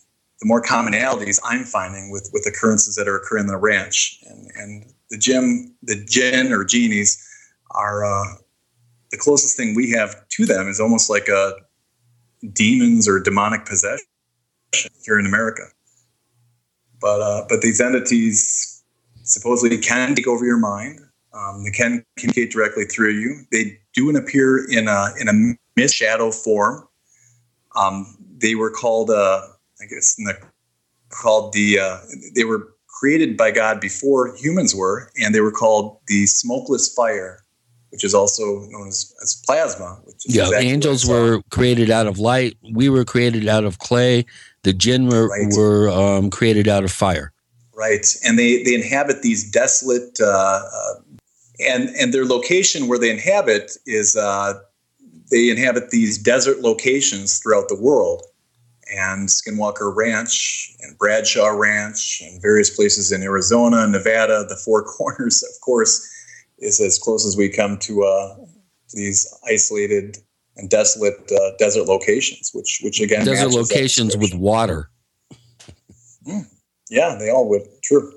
[0.40, 4.18] the more commonalities I'm finding with with occurrences that are occurring in the ranch.
[4.26, 7.28] And and the jinn, the jinn or genies
[7.74, 8.34] are uh,
[9.10, 11.54] the closest thing we have to them is almost like a
[12.52, 14.06] demons or demonic possession
[15.04, 15.62] here in America.
[17.00, 18.82] But uh, but these entities
[19.22, 21.00] supposedly can take over your mind.
[21.34, 23.44] Um, they can communicate directly through you.
[23.50, 26.86] They do appear in a in a mist shadow form.
[27.76, 29.40] Um, they were called, uh,
[29.80, 30.36] I guess, the,
[31.08, 31.78] called the.
[31.78, 31.98] Uh,
[32.34, 37.41] they were created by God before humans were, and they were called the smokeless fire,
[37.92, 40.00] which is also known as, as plasma.
[40.04, 42.56] Which is yeah, exactly angels were created out of light.
[42.72, 44.24] We were created out of clay.
[44.62, 47.32] The jinn were, were um, created out of fire.
[47.74, 50.94] Right, and they they inhabit these desolate, uh, uh,
[51.60, 54.54] and and their location where they inhabit is uh,
[55.30, 58.22] they inhabit these desert locations throughout the world,
[58.94, 65.42] and Skinwalker Ranch and Bradshaw Ranch and various places in Arizona, Nevada, the Four Corners,
[65.42, 66.08] of course,
[66.62, 68.36] is as close as we come to uh,
[68.94, 70.18] these isolated
[70.56, 74.90] and desolate uh, desert locations, which which again Desert locations with water.
[76.88, 77.62] Yeah, they all would.
[77.82, 78.12] True.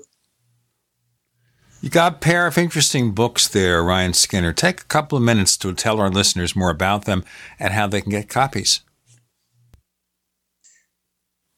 [1.82, 4.52] You got a pair of interesting books there, Ryan Skinner.
[4.52, 7.24] Take a couple of minutes to tell our listeners more about them
[7.58, 8.80] and how they can get copies.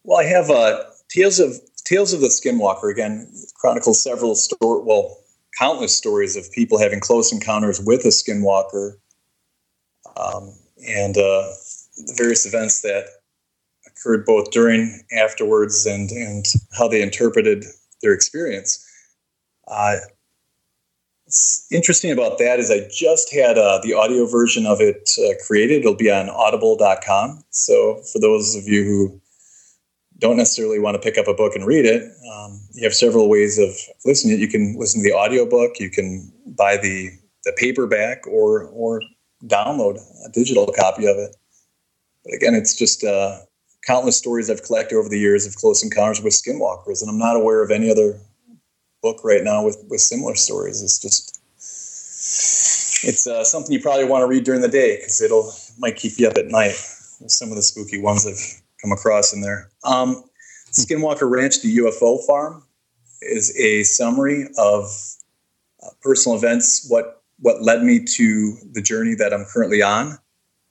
[0.05, 5.17] Well, I have uh, Tales of Tales of the Skinwalker again chronicles several story, well,
[5.59, 8.97] countless stories of people having close encounters with a skinwalker,
[10.17, 10.55] um,
[10.87, 11.51] and uh,
[11.97, 13.07] the various events that
[13.87, 16.47] occurred both during, afterwards, and and
[16.77, 17.65] how they interpreted
[18.03, 18.85] their experience.
[19.67, 19.97] Uh,
[21.71, 25.81] interesting about that is I just had uh, the audio version of it uh, created.
[25.81, 27.45] It'll be on audible.com.
[27.51, 29.21] So for those of you who
[30.21, 33.29] don't necessarily want to pick up a book and read it, um, you have several
[33.29, 33.71] ways of
[34.05, 34.41] listening.
[34.41, 37.11] You can listen to the audiobook, you can buy the,
[37.45, 39.01] the paperback or, or
[39.45, 41.37] download a digital copy of it.
[42.25, 43.39] But again, it's just uh,
[43.87, 47.37] countless stories I've collected over the years of close encounters with skinwalkers, and I'm not
[47.37, 48.21] aware of any other
[49.03, 50.83] book right now with, with similar stories.
[50.83, 51.41] It's just
[53.05, 56.19] it's uh, something you probably want to read during the day because it'll might keep
[56.19, 56.75] you up at night.
[57.29, 59.71] Some of the spooky ones I've come across in there.
[59.85, 60.25] Um,
[60.71, 62.63] Skinwalker Ranch, the UFO farm,
[63.23, 64.85] is a summary of
[65.83, 66.87] uh, personal events.
[66.89, 70.19] What what led me to the journey that I'm currently on.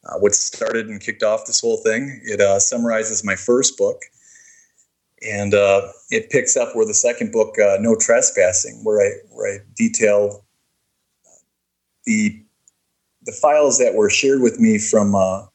[0.05, 2.21] Uh, what started and kicked off this whole thing.
[2.23, 4.01] It uh, summarizes my first book,
[5.21, 9.55] and uh, it picks up where the second book, uh, No Trespassing, where I where
[9.55, 10.45] I detail
[12.05, 12.41] the
[13.23, 15.45] the files that were shared with me from uh,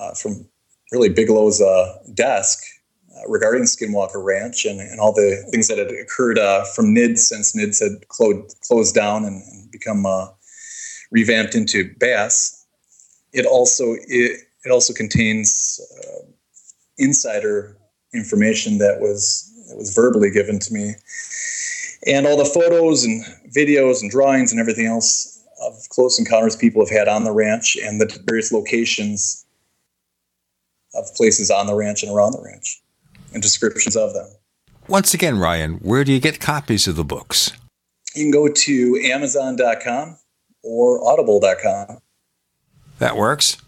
[0.00, 0.46] uh, from
[0.92, 2.62] really Bigelow's uh, desk
[3.16, 7.18] uh, regarding Skinwalker Ranch and, and all the things that had occurred uh, from NIDS
[7.18, 10.28] since NIDS had clo- closed down and, and become uh,
[11.10, 12.64] revamped into BAASS.
[13.32, 16.26] It also it, it also contains uh,
[16.96, 17.76] insider
[18.14, 20.94] information that was that was verbally given to me,
[22.06, 23.22] and all the photos and
[23.54, 27.76] videos and drawings and everything else of close encounters people have had on the ranch
[27.76, 29.44] and the various locations
[30.98, 32.82] of places on the ranch and around the ranch
[33.32, 34.26] and descriptions of them.
[34.88, 37.52] Once again, Ryan, where do you get copies of the books?
[38.14, 40.18] You can go to Amazon.com
[40.62, 41.98] or Audible.com.
[42.98, 43.58] That works.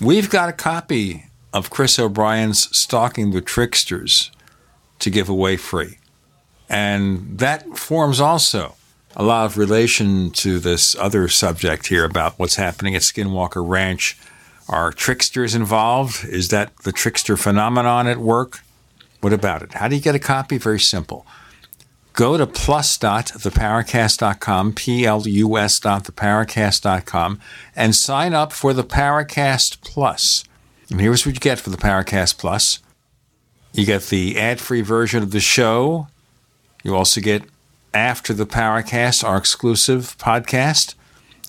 [0.00, 4.30] We've got a copy of Chris O'Brien's Stalking the Tricksters
[4.98, 5.98] to give away free.
[6.68, 8.74] And that forms also
[9.14, 14.18] a lot of relation to this other subject here about what's happening at Skinwalker Ranch.
[14.72, 16.24] Are tricksters involved?
[16.24, 18.60] Is that the trickster phenomenon at work?
[19.20, 19.74] What about it?
[19.74, 20.56] How do you get a copy?
[20.56, 21.26] Very simple.
[22.14, 27.38] Go to plus.theparacast.com, P-L-U-S dot theparacast.com,
[27.76, 30.44] and sign up for the Paracast Plus.
[30.88, 32.78] And here's what you get for the Paracast Plus.
[33.74, 36.08] You get the ad-free version of the show.
[36.82, 37.42] You also get
[37.92, 40.94] After the Paracast, our exclusive podcast.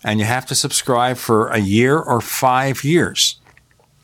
[0.03, 3.37] And you have to subscribe for a year or five years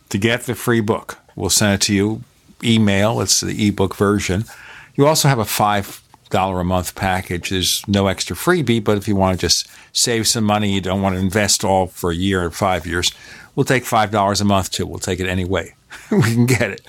[0.10, 1.20] to get the free book.
[1.36, 2.24] We'll send it to you
[2.64, 3.22] email.
[3.22, 4.46] It's the ebook version.
[4.96, 7.50] You also have a five dollar a month package.
[7.50, 11.02] There's no extra freebie, but if you want to just save some money, you don't
[11.02, 13.12] want to invest all for a year or five years,
[13.56, 14.86] we'll take five dollars a month too.
[14.86, 15.76] We'll take it anyway.
[16.12, 16.82] we can get it.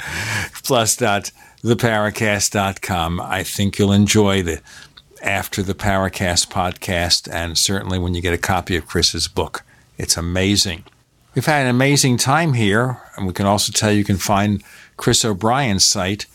[0.62, 1.30] Plus dot.
[1.62, 4.62] I think you'll enjoy the
[5.23, 9.65] after the Paracast podcast, and certainly when you get a copy of Chris's book.
[9.99, 10.84] It's amazing.
[11.34, 14.65] We've had an amazing time here, and we can also tell you, can find
[14.97, 16.26] Chris O'Brien's site,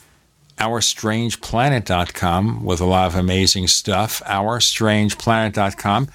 [0.57, 4.21] OurStrangePlanet.com, with a lot of amazing stuff.
[4.25, 6.07] OurStrangePlanet.com.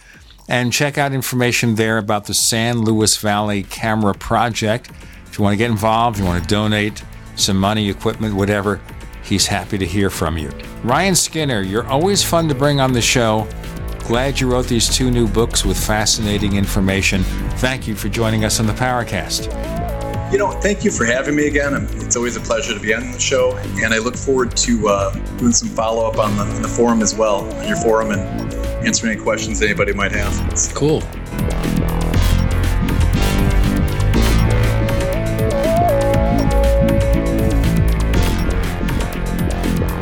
[0.49, 4.91] And check out information there about the San Luis Valley Camera Project.
[5.27, 7.05] If you want to get involved, you want to donate
[7.37, 8.81] some money, equipment, whatever,
[9.31, 10.51] he's happy to hear from you.
[10.83, 13.49] Ryan Skinner, you're always fun to bring on the show.
[14.01, 17.23] Glad you wrote these two new books with fascinating information.
[17.63, 19.47] Thank you for joining us on the Paracast.
[20.33, 21.75] You know, thank you for having me again.
[21.93, 25.15] It's always a pleasure to be on the show, and I look forward to uh,
[25.39, 28.21] doing some follow up on the, on the forum as well, on your forum, and
[28.85, 30.33] answering any questions anybody might have.
[30.75, 31.03] Cool.